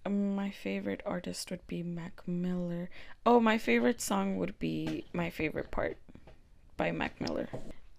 Um, 0.06 0.34
My 0.34 0.50
favorite 0.50 1.02
artist 1.04 1.50
would 1.50 1.66
be 1.66 1.82
Mac 1.82 2.26
Miller. 2.26 2.88
Oh, 3.26 3.40
my 3.40 3.58
favorite 3.58 4.00
song 4.00 4.36
would 4.38 4.58
be 4.58 5.04
My 5.12 5.30
Favorite 5.30 5.70
Part 5.70 5.98
by 6.76 6.92
Mac 6.92 7.20
Miller. 7.20 7.48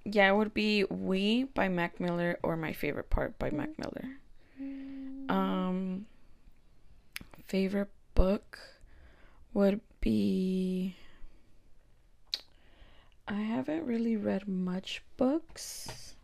Yeah, 0.06 0.32
it 0.32 0.36
would 0.36 0.54
be 0.54 0.86
We 0.86 1.44
by 1.46 1.68
Mac 1.68 2.00
Miller 2.00 2.40
or 2.42 2.56
My 2.56 2.74
Favorite 2.74 3.10
Part 3.10 3.38
by 3.38 3.50
Mac 3.52 3.70
Miller. 3.78 4.10
Um 5.30 6.06
favorite 7.48 7.90
book 8.18 8.58
would 9.54 9.80
be 10.02 10.96
I 13.28 13.42
haven't 13.42 13.86
really 13.86 14.16
read 14.18 14.48
much 14.48 15.04
books. 15.18 16.16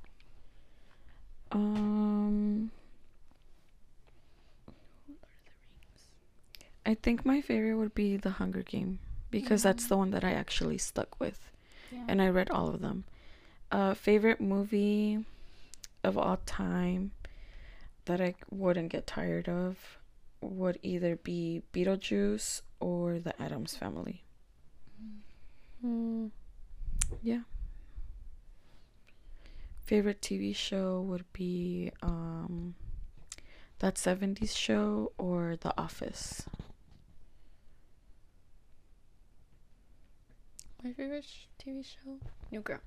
Um 1.52 2.72
I 6.84 6.96
think 6.96 7.24
my 7.26 7.41
favorite 7.41 7.76
would 7.76 7.94
be 7.94 8.18
The 8.18 8.32
Hunger 8.32 8.64
Game 8.64 8.98
because 9.30 9.62
that's 9.62 9.88
the 9.88 9.96
one 9.98 10.10
that 10.12 10.24
I 10.24 10.32
actually 10.32 10.80
stuck 10.80 11.20
with 11.20 11.52
Yeah. 11.91 12.06
and 12.08 12.22
I 12.24 12.30
read 12.30 12.50
all 12.50 12.70
of 12.70 12.82
them. 12.82 13.04
Uh, 13.72 13.94
favorite 13.94 14.41
movie 14.41 15.26
of 16.04 16.18
all 16.18 16.38
time 16.48 17.12
that 18.06 18.20
I 18.20 18.34
wouldn't 18.50 18.89
get 18.89 19.06
tired 19.08 19.48
of 19.48 20.00
would 20.44 20.80
either 20.84 21.16
be 21.16 21.64
Beetlejuice 21.74 22.62
or 22.80 23.20
The 23.20 23.39
Addams 23.41 23.76
Family. 23.76 24.24
Mm, 25.86 26.32
Yeah. 27.22 27.41
Favorite 29.86 30.22
TV 30.22 30.56
show 30.56 31.02
would 31.02 31.26
be 31.34 31.91
um 32.02 32.76
that 33.80 33.96
70s 33.96 34.56
show 34.56 35.12
or 35.18 35.58
The 35.60 35.74
Office. 35.78 36.48
my 40.84 40.91
favorite 40.94 41.24
sh- 41.26 41.48
TV 41.60 41.84
show, 41.86 42.18
New 42.52 42.60
Girl. 42.62 42.80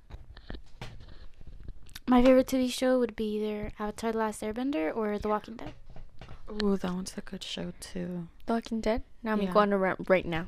My 2.07 2.23
favorite 2.23 2.47
TV 2.47 2.71
show 2.71 2.99
would 2.99 3.17
be 3.17 3.37
either 3.37 3.73
Avatar: 3.79 4.13
The 4.13 4.19
Last 4.19 4.43
Airbender 4.43 4.95
or 4.95 5.19
The 5.19 5.29
Walking 5.29 5.57
Dead. 5.57 5.73
Ooh, 6.63 6.77
that 6.77 6.93
one's 6.93 7.15
a 7.17 7.21
good 7.21 7.43
show 7.43 7.73
too. 7.81 8.29
The 8.47 8.53
Walking 8.55 8.81
Dead. 8.81 9.03
Now 9.23 9.33
I'm 9.33 9.43
Yeah. 9.43 9.53
going 9.53 9.73
around 9.73 10.09
right 10.09 10.25
now. 10.25 10.47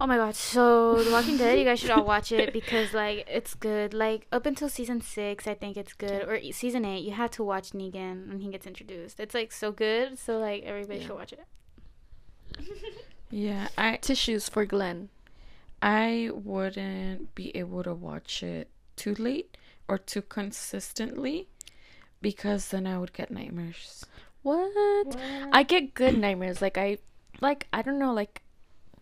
Oh 0.00 0.06
my 0.06 0.16
god! 0.16 0.36
So 0.36 1.02
The 1.02 1.10
Walking 1.10 1.36
Dead, 1.36 1.58
you 1.58 1.64
guys 1.64 1.80
should 1.80 1.90
all 1.90 2.04
watch 2.04 2.30
it 2.32 2.52
because 2.52 2.94
like 2.94 3.26
it's 3.28 3.54
good. 3.54 3.92
Like 3.92 4.26
up 4.30 4.46
until 4.46 4.68
season 4.68 5.00
six, 5.00 5.46
I 5.46 5.54
think 5.54 5.76
it's 5.76 5.92
good. 5.92 6.28
Or 6.28 6.40
season 6.52 6.84
eight, 6.84 7.04
you 7.04 7.10
had 7.12 7.32
to 7.32 7.42
watch 7.42 7.70
Negan 7.70 8.28
when 8.28 8.40
he 8.40 8.48
gets 8.50 8.66
introduced. 8.66 9.18
It's 9.20 9.34
like 9.34 9.50
so 9.52 9.72
good. 9.72 10.18
So 10.18 10.38
like 10.38 10.62
everybody 10.62 11.00
Yeah. 11.00 11.06
should 11.06 11.16
watch 11.16 11.32
it. 11.32 11.46
Yeah, 13.30 13.68
I 13.76 13.96
Tissues 13.96 14.48
for 14.48 14.64
Glenn. 14.64 15.10
I 15.82 16.30
wouldn't 16.32 17.34
be 17.34 17.54
able 17.56 17.82
to 17.84 17.94
watch 17.94 18.42
it 18.42 18.68
too 18.96 19.14
late 19.14 19.56
or 19.86 19.98
too 19.98 20.22
consistently 20.22 21.48
because 22.20 22.68
then 22.68 22.86
I 22.86 22.98
would 22.98 23.12
get 23.12 23.30
nightmares. 23.30 24.04
What? 24.42 25.16
I 25.52 25.62
get 25.62 25.94
good 25.94 26.18
nightmares. 26.18 26.62
Like 26.62 26.78
I, 26.78 26.98
like 27.40 27.66
I 27.72 27.82
don't 27.82 27.98
know. 27.98 28.12
Like 28.12 28.42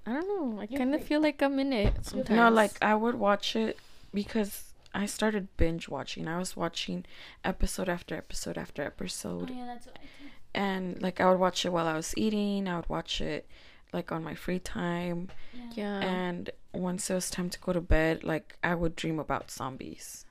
I 0.07 0.12
don't 0.14 0.28
know. 0.57 0.61
I 0.61 0.66
kind 0.66 0.95
of 0.95 1.03
feel 1.05 1.20
like 1.20 1.43
I'm 1.43 1.59
in 1.59 1.72
it 1.72 1.95
sometimes. 2.05 2.30
No, 2.37 2.49
like 2.51 2.72
I 2.82 2.95
would 2.95 3.16
watch 3.16 3.57
it 3.57 3.78
because 4.14 4.72
I 4.95 5.07
started 5.07 5.49
binge 5.57 5.89
watching. 5.89 6.26
I 6.28 6.39
was 6.39 6.57
watching 6.57 7.05
episode 7.45 7.89
after 7.89 8.16
episode 8.16 8.57
after 8.57 8.82
episode. 8.82 9.51
Oh, 9.53 9.57
yeah, 9.57 9.66
that's 9.66 9.87
what 9.87 9.97
I 9.99 10.07
think. 10.20 10.32
And 10.55 11.03
like 11.03 11.20
I 11.20 11.28
would 11.30 11.39
watch 11.41 11.64
it 11.66 11.70
while 11.72 11.87
I 11.87 11.95
was 11.95 12.14
eating. 12.16 12.66
I 12.68 12.76
would 12.76 12.89
watch 12.89 13.20
it 13.20 13.47
like 13.93 14.11
on 14.12 14.24
my 14.24 14.34
free 14.34 14.59
time. 14.59 15.28
yeah, 15.74 16.01
And 16.01 16.51
once 16.72 17.09
it 17.11 17.14
was 17.14 17.30
time 17.30 17.51
to 17.51 17.59
go 17.61 17.72
to 17.72 17.80
bed, 17.80 18.24
like 18.24 18.57
I 18.64 18.74
would 18.74 18.97
dream 18.97 19.18
about 19.18 19.51
zombies. 19.51 20.24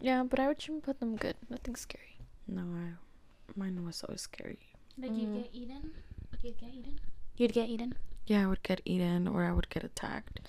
yeah. 0.00 0.22
But 0.22 0.38
I 0.40 0.48
would 0.48 0.58
dream 0.58 0.78
about 0.82 1.00
them 1.00 1.16
good. 1.16 1.36
Nothing 1.50 1.74
scary. 1.76 2.18
No, 2.46 2.62
I, 2.62 2.92
mine 3.54 3.84
was 3.84 4.02
always 4.04 4.22
scary. 4.22 4.58
Like 4.98 5.12
you'd 5.12 5.28
Mm. 5.28 5.42
get 5.42 5.50
eaten. 5.54 5.90
You'd 6.42 6.58
get 6.58 6.70
eaten. 6.74 7.00
You'd 7.36 7.52
get 7.52 7.68
eaten. 7.68 7.94
Yeah, 8.26 8.42
I 8.44 8.46
would 8.46 8.62
get 8.62 8.80
eaten 8.84 9.28
or 9.28 9.44
I 9.44 9.52
would 9.52 9.68
get 9.68 9.84
attacked 9.84 10.40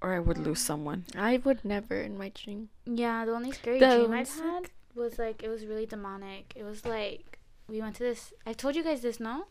or 0.00 0.12
I 0.14 0.18
would 0.20 0.38
lose 0.38 0.60
someone. 0.60 1.04
I 1.16 1.38
would 1.38 1.64
never 1.64 2.00
in 2.00 2.16
my 2.16 2.30
dream. 2.30 2.68
Yeah, 2.86 3.24
the 3.24 3.32
only 3.32 3.52
scary 3.52 3.78
That 3.80 3.96
dream 3.96 4.12
I've 4.12 4.28
was 4.28 4.38
had 4.40 4.70
was 4.94 5.18
like 5.18 5.42
it 5.42 5.48
was 5.48 5.66
really 5.66 5.86
demonic. 5.86 6.52
It 6.56 6.64
was 6.64 6.84
like 6.84 7.38
we 7.68 7.80
went 7.80 7.96
to 7.96 8.02
this. 8.04 8.32
I 8.46 8.52
told 8.54 8.76
you 8.76 8.82
guys 8.84 9.02
this, 9.02 9.20
no? 9.20 9.46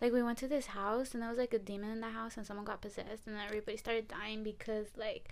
Like 0.00 0.12
we 0.12 0.22
went 0.22 0.38
to 0.38 0.48
this 0.48 0.66
house 0.66 1.14
and 1.14 1.22
there 1.22 1.30
was 1.30 1.38
like 1.38 1.54
a 1.54 1.58
demon 1.58 1.90
in 1.90 2.00
the 2.00 2.10
house 2.10 2.36
and 2.36 2.46
someone 2.46 2.66
got 2.66 2.82
possessed 2.82 3.26
and 3.26 3.36
everybody 3.38 3.76
started 3.78 4.08
dying 4.08 4.42
because 4.42 4.88
like 4.96 5.30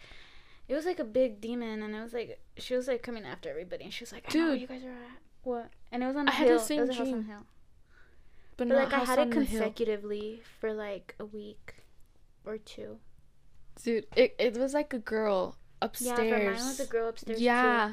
it 0.66 0.74
was 0.74 0.86
like 0.86 0.98
a 0.98 1.04
big 1.04 1.40
demon 1.42 1.82
and 1.82 1.94
it 1.94 2.02
was 2.02 2.14
like 2.14 2.40
she 2.56 2.74
was 2.74 2.88
like 2.88 3.02
coming 3.02 3.24
after 3.26 3.50
everybody 3.50 3.84
and 3.84 3.92
she 3.92 4.02
was 4.04 4.12
like, 4.12 4.24
I 4.34 4.38
know 4.38 4.44
where 4.46 4.52
Dude. 4.54 4.62
you 4.62 4.66
guys 4.66 4.84
are 4.84 4.90
at. 4.90 5.18
What? 5.44 5.70
And 5.92 6.02
it 6.02 6.06
was 6.06 6.16
on 6.16 6.26
a 6.28 6.30
I 6.30 6.34
had 6.34 6.48
the 6.48 6.58
same 6.58 6.80
it 6.80 6.88
was 6.88 6.90
a 6.90 6.94
house 6.94 7.08
on 7.12 7.20
a 7.20 7.22
hill. 7.22 7.46
But, 8.56 8.68
But 8.68 8.74
not 8.74 8.84
like 8.84 8.92
I 8.92 9.04
had 9.04 9.18
it 9.18 9.30
consecutively 9.32 10.42
for 10.60 10.72
like 10.72 11.14
a 11.20 11.24
week 11.24 11.76
or 12.44 12.58
two. 12.58 12.98
Dude, 13.82 14.06
it 14.16 14.34
it 14.38 14.56
was 14.56 14.74
like 14.74 14.92
a 14.92 14.98
girl 14.98 15.56
upstairs. 15.82 16.18
Yeah, 16.18 16.38
for 16.38 16.44
mine 16.44 16.54
was 16.54 16.80
a 16.80 16.86
girl 16.86 17.08
upstairs. 17.08 17.38
too. 17.38 17.44
Yeah, 17.44 17.92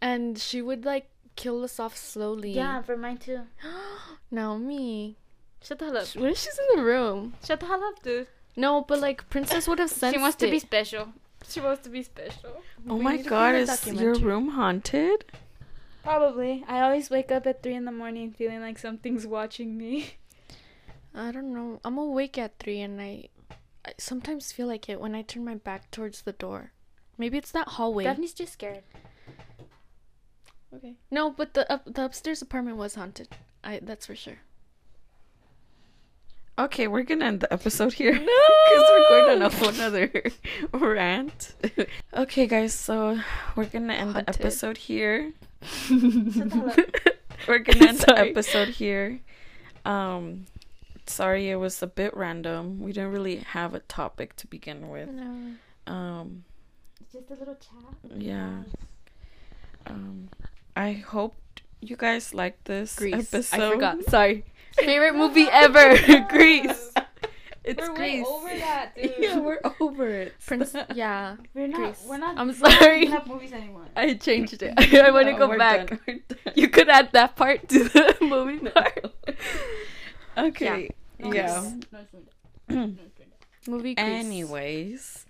and 0.00 0.38
she 0.38 0.62
would 0.62 0.84
like 0.84 1.08
kill 1.36 1.62
us 1.64 1.78
off 1.78 1.96
slowly. 1.96 2.52
Yeah, 2.52 2.80
for 2.82 2.96
mine 2.96 3.18
too. 3.18 3.40
Naomi. 4.30 5.16
Shut 5.62 5.78
the 5.78 5.86
hell 5.86 5.96
up. 5.98 6.08
What 6.08 6.30
if 6.30 6.38
she's 6.38 6.58
in 6.70 6.76
the 6.78 6.84
room? 6.84 7.34
Shut 7.44 7.60
the 7.60 7.66
hell 7.66 7.82
up, 7.84 8.02
dude. 8.02 8.28
No, 8.56 8.82
but 8.82 9.00
like 9.00 9.28
Princess 9.30 9.66
would 9.68 9.78
have 9.78 9.90
sensed 10.00 10.14
She 10.16 10.20
wants 10.20 10.36
to 10.36 10.48
it. 10.48 10.50
be 10.50 10.58
special. 10.58 11.08
She 11.48 11.60
wants 11.60 11.82
to 11.82 11.90
be 11.90 12.02
special. 12.02 12.62
Oh 12.88 12.96
We 12.96 13.02
my 13.02 13.16
god, 13.18 13.54
is 13.54 13.86
your 13.86 14.14
room 14.14 14.50
haunted? 14.50 15.24
Probably. 16.04 16.62
I 16.68 16.82
always 16.82 17.08
wake 17.08 17.32
up 17.32 17.46
at 17.46 17.62
three 17.62 17.74
in 17.74 17.86
the 17.86 17.90
morning 17.92 18.30
feeling 18.30 18.60
like 18.60 18.78
something's 18.78 19.26
watching 19.26 19.76
me. 19.78 20.16
I 21.14 21.32
don't 21.32 21.54
know. 21.54 21.80
I'm 21.82 21.96
awake 21.96 22.36
at 22.36 22.58
three, 22.58 22.80
and 22.82 23.00
I, 23.00 23.28
I 23.86 23.94
sometimes 23.98 24.52
feel 24.52 24.66
like 24.66 24.88
it 24.88 25.00
when 25.00 25.14
I 25.14 25.22
turn 25.22 25.44
my 25.46 25.54
back 25.54 25.90
towards 25.90 26.22
the 26.22 26.32
door. 26.32 26.72
Maybe 27.16 27.38
it's 27.38 27.52
that 27.52 27.68
hallway. 27.68 28.04
Daphne's 28.04 28.34
just 28.34 28.52
scared. 28.52 28.82
Okay. 30.74 30.94
No, 31.10 31.30
but 31.30 31.54
the 31.54 31.70
up, 31.72 31.82
the 31.86 32.04
upstairs 32.04 32.42
apartment 32.42 32.76
was 32.76 32.96
haunted. 32.96 33.28
I 33.62 33.80
that's 33.82 34.06
for 34.06 34.16
sure. 34.16 34.38
Okay, 36.58 36.86
we're 36.86 37.02
gonna 37.02 37.24
end 37.24 37.40
the 37.40 37.52
episode 37.52 37.94
here 37.94 38.12
because 38.12 38.26
we're 38.90 39.08
going 39.08 39.42
on 39.42 39.42
a 39.42 39.48
whole 39.54 39.72
nother 39.72 40.10
rant. 40.72 41.54
okay, 42.14 42.46
guys, 42.46 42.74
so 42.74 43.18
we're 43.56 43.64
gonna 43.64 43.94
end 43.94 44.12
Haunted. 44.12 44.34
the 44.34 44.40
episode 44.40 44.76
here. 44.76 45.32
Shut 45.64 46.00
the 46.00 46.50
hell 46.52 46.70
up. 46.70 46.78
We're 47.48 47.58
gonna 47.58 47.86
end 47.88 47.98
the 47.98 48.18
episode 48.18 48.68
here. 48.68 49.20
Um, 49.84 50.46
sorry, 51.06 51.50
it 51.50 51.56
was 51.56 51.82
a 51.82 51.86
bit 51.86 52.16
random. 52.16 52.80
We 52.80 52.92
didn't 52.92 53.12
really 53.12 53.36
have 53.36 53.74
a 53.74 53.80
topic 53.80 54.36
to 54.36 54.46
begin 54.46 54.88
with. 54.88 55.08
No. 55.10 55.92
Um, 55.92 56.44
just 57.12 57.30
a 57.30 57.34
little 57.34 57.56
chat. 57.56 57.94
yeah. 58.16 58.62
Um, 59.86 60.28
I 60.74 60.92
hope 60.92 61.34
you 61.80 61.96
guys 61.96 62.32
liked 62.32 62.64
this 62.64 62.96
Grease. 62.96 63.32
episode. 63.34 63.60
I 63.60 63.70
forgot. 63.72 64.04
Sorry. 64.08 64.44
Favorite 64.78 65.14
movie 65.14 65.46
ever. 65.50 65.96
Grease. 66.30 66.92
It's 67.64 67.80
We're 67.80 67.94
Grease. 67.94 68.24
way 68.26 68.30
over 68.30 68.48
that, 68.58 68.94
dude. 69.02 69.14
yeah, 69.18 69.38
we're 69.38 69.60
over 69.80 70.08
it. 70.08 70.34
Prince. 70.44 70.74
Yeah. 70.94 71.36
We're 71.54 71.66
not. 71.68 71.80
Grease. 71.80 72.04
We're 72.06 72.18
not. 72.18 72.36
I'm 72.38 72.48
we're 72.48 72.54
not 72.58 72.72
sorry. 72.80 73.00
looking 73.00 73.14
up 73.14 73.26
movies 73.26 73.52
anymore. 73.52 73.86
I 73.96 74.14
changed 74.14 74.62
it. 74.62 74.74
I 74.78 75.10
want 75.10 75.26
to 75.26 75.32
No, 75.32 75.38
go 75.38 75.48
we're 75.48 75.58
back. 75.58 75.88
done, 75.88 76.00
we're 76.06 76.18
done. 76.28 76.52
You 76.54 76.68
could 76.68 76.88
add 76.90 77.10
that 77.12 77.36
part 77.36 77.68
to 77.70 77.84
the 77.84 78.16
movie 78.20 78.58
part. 78.68 79.04
Okay. 80.36 80.90
Yeah. 81.18 81.70
Movie 83.66 83.94
Grease. 83.94 83.98
Anyways, 83.98 85.26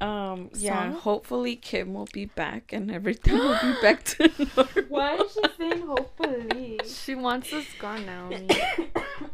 um, 0.00 0.50
yeah. 0.54 0.90
Song? 0.90 1.00
Hopefully, 1.00 1.56
Kim 1.56 1.94
will 1.94 2.08
be 2.12 2.26
back 2.26 2.72
and 2.72 2.90
everything 2.90 3.34
will 3.38 3.58
be 3.62 3.74
back 3.80 4.04
to 4.04 4.30
normal. 4.38 4.66
Why 4.90 5.14
is 5.16 5.32
she 5.32 5.42
saying 5.56 5.86
hopefully? 5.86 6.80
She 6.84 7.14
wants 7.14 7.50
us 7.52 7.64
gone 7.78 8.04
now. 8.04 8.28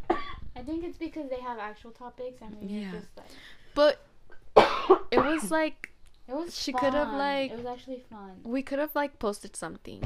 I 0.59 0.63
think 0.63 0.83
it's 0.83 0.97
because 0.97 1.29
they 1.29 1.39
have 1.39 1.57
actual 1.59 1.91
topics 1.91 2.41
and 2.41 2.55
we 2.61 2.67
Yeah. 2.81 2.91
just 2.91 3.07
like. 3.17 3.27
But 3.75 4.01
it 5.11 5.17
was 5.23 5.49
like 5.59 5.91
It 6.27 6.33
was. 6.35 6.55
She 6.63 6.71
could 6.73 6.93
have, 6.93 7.13
like- 7.13 7.51
It 7.51 7.57
was 7.57 7.65
actually 7.65 8.03
fun. 8.09 8.41
we 8.43 8.61
could 8.61 8.79
have 8.79 8.93
like 8.95 9.19
posted 9.19 9.55
something. 9.55 10.01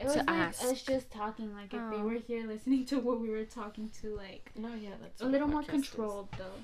It 0.00 0.04
was 0.06 0.14
to 0.14 0.18
like 0.20 0.28
ask. 0.28 0.62
us 0.64 0.82
just 0.82 1.10
talking. 1.10 1.54
Like 1.54 1.72
if 1.72 1.80
they 1.90 1.96
Oh. 2.02 2.08
were 2.08 2.18
here 2.30 2.44
listening 2.46 2.84
to 2.86 2.98
what 2.98 3.20
we 3.20 3.30
were 3.30 3.44
talking 3.44 3.90
to, 4.02 4.06
like 4.16 4.50
No, 4.56 4.70
yeah, 4.74 4.90
that's 5.00 5.22
a 5.22 5.26
little 5.26 5.48
more 5.48 5.62
controlled 5.62 6.28
though. 6.36 6.58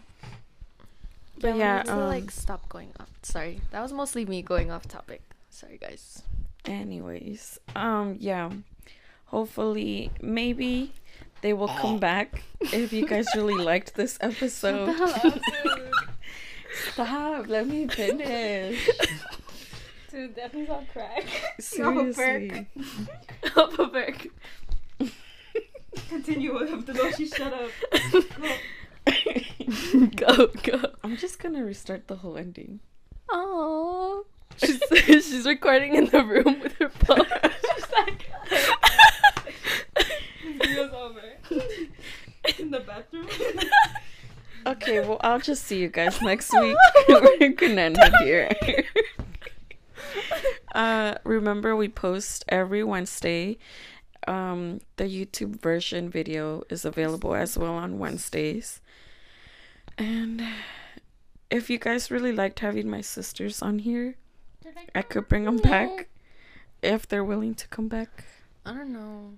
But 1.40 1.54
we 1.54 1.60
yeah, 1.60 1.78
need 1.78 1.86
to 1.86 1.92
um, 1.94 2.08
like 2.08 2.30
stop 2.30 2.68
going 2.68 2.90
off. 3.00 3.08
Sorry, 3.22 3.60
that 3.70 3.80
was 3.80 3.92
mostly 3.92 4.26
me 4.26 4.42
going 4.42 4.70
off 4.70 4.86
topic. 4.88 5.22
Sorry, 5.48 5.78
guys. 5.78 6.22
Anyways, 6.66 7.58
um, 7.76 8.16
yeah. 8.20 8.50
Hopefully, 9.26 10.10
maybe 10.20 10.92
they 11.42 11.52
will 11.52 11.68
come 11.68 11.96
ah. 11.96 11.98
back 11.98 12.42
if 12.60 12.92
you 12.92 13.06
guys 13.06 13.26
really 13.34 13.54
liked 13.64 13.94
this 13.94 14.18
episode. 14.20 14.94
Stop. 16.92 17.48
Let 17.48 17.66
me 17.66 17.86
finish. 17.88 18.88
Dude, 20.10 20.34
that 20.36 20.54
means 20.54 20.70
on 20.70 20.86
crack. 20.92 21.24
Seriously. 21.58 22.66
Upperberg. 23.44 24.30
Continue 26.08 26.54
with 26.54 26.86
the 26.86 26.92
Doshi. 26.92 27.34
Shut 27.34 27.52
up. 27.52 27.70
go 30.16 30.48
go. 30.62 30.92
I'm 31.02 31.16
just 31.16 31.38
gonna 31.38 31.64
restart 31.64 32.08
the 32.08 32.16
whole 32.16 32.36
ending. 32.36 32.80
Oh. 33.30 34.26
She's 34.56 34.82
she's 35.06 35.46
recording 35.46 35.94
in 35.94 36.06
the 36.06 36.24
room 36.24 36.60
with 36.60 36.72
her 36.74 36.88
phone. 36.88 37.24
she's 37.74 37.86
like. 37.92 38.26
Video's 40.58 40.92
over. 40.92 41.22
In 42.58 42.70
the 42.70 42.80
bathroom. 42.80 43.28
Okay, 44.66 45.00
well, 45.00 45.16
I'll 45.22 45.40
just 45.40 45.64
see 45.64 45.78
you 45.78 45.88
guys 45.88 46.20
next 46.20 46.52
week. 46.52 46.76
We're 47.08 47.48
gonna 47.48 47.80
end 47.80 47.96
it 47.98 48.14
here. 48.22 48.84
uh, 50.74 51.14
remember, 51.24 51.74
we 51.74 51.88
post 51.88 52.44
every 52.46 52.84
Wednesday. 52.84 53.56
Um, 54.28 54.80
the 54.96 55.04
YouTube 55.04 55.62
version 55.62 56.10
video 56.10 56.62
is 56.68 56.84
available 56.84 57.34
as 57.34 57.56
well 57.56 57.72
on 57.72 57.98
Wednesdays. 57.98 58.82
And 59.96 60.42
if 61.50 61.70
you 61.70 61.78
guys 61.78 62.10
really 62.10 62.32
liked 62.32 62.60
having 62.60 62.90
my 62.90 63.00
sisters 63.00 63.62
on 63.62 63.78
here, 63.78 64.16
I 64.94 65.00
could 65.00 65.26
bring 65.26 65.46
them 65.46 65.56
back 65.56 66.08
if 66.82 67.08
they're 67.08 67.24
willing 67.24 67.54
to 67.54 67.68
come 67.68 67.88
back. 67.88 68.24
I 68.66 68.74
don't 68.74 68.92
know. 68.92 69.32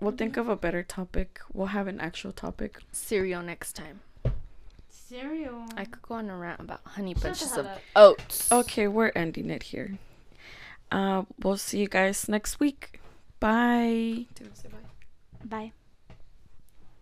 We'll 0.00 0.12
think 0.12 0.36
of 0.36 0.48
a 0.48 0.56
better 0.56 0.82
topic. 0.82 1.40
We'll 1.52 1.68
have 1.68 1.86
an 1.86 2.00
actual 2.00 2.32
topic. 2.32 2.78
Cereal 2.92 3.42
next 3.42 3.74
time. 3.74 4.00
Cereal. 4.90 5.66
I 5.76 5.84
could 5.84 6.02
go 6.02 6.14
on 6.16 6.28
a 6.30 6.36
rant 6.36 6.60
about 6.60 6.80
honey 6.84 7.14
Shut 7.14 7.22
bunches 7.22 7.56
of 7.56 7.66
up. 7.66 7.80
oats. 7.94 8.50
Okay, 8.50 8.88
we're 8.88 9.12
ending 9.14 9.50
it 9.50 9.64
here. 9.64 9.98
Uh, 10.90 11.24
we'll 11.42 11.56
see 11.56 11.78
you 11.80 11.88
guys 11.88 12.28
next 12.28 12.60
week. 12.60 13.00
Bye. 13.40 14.26
Bye. 15.44 15.72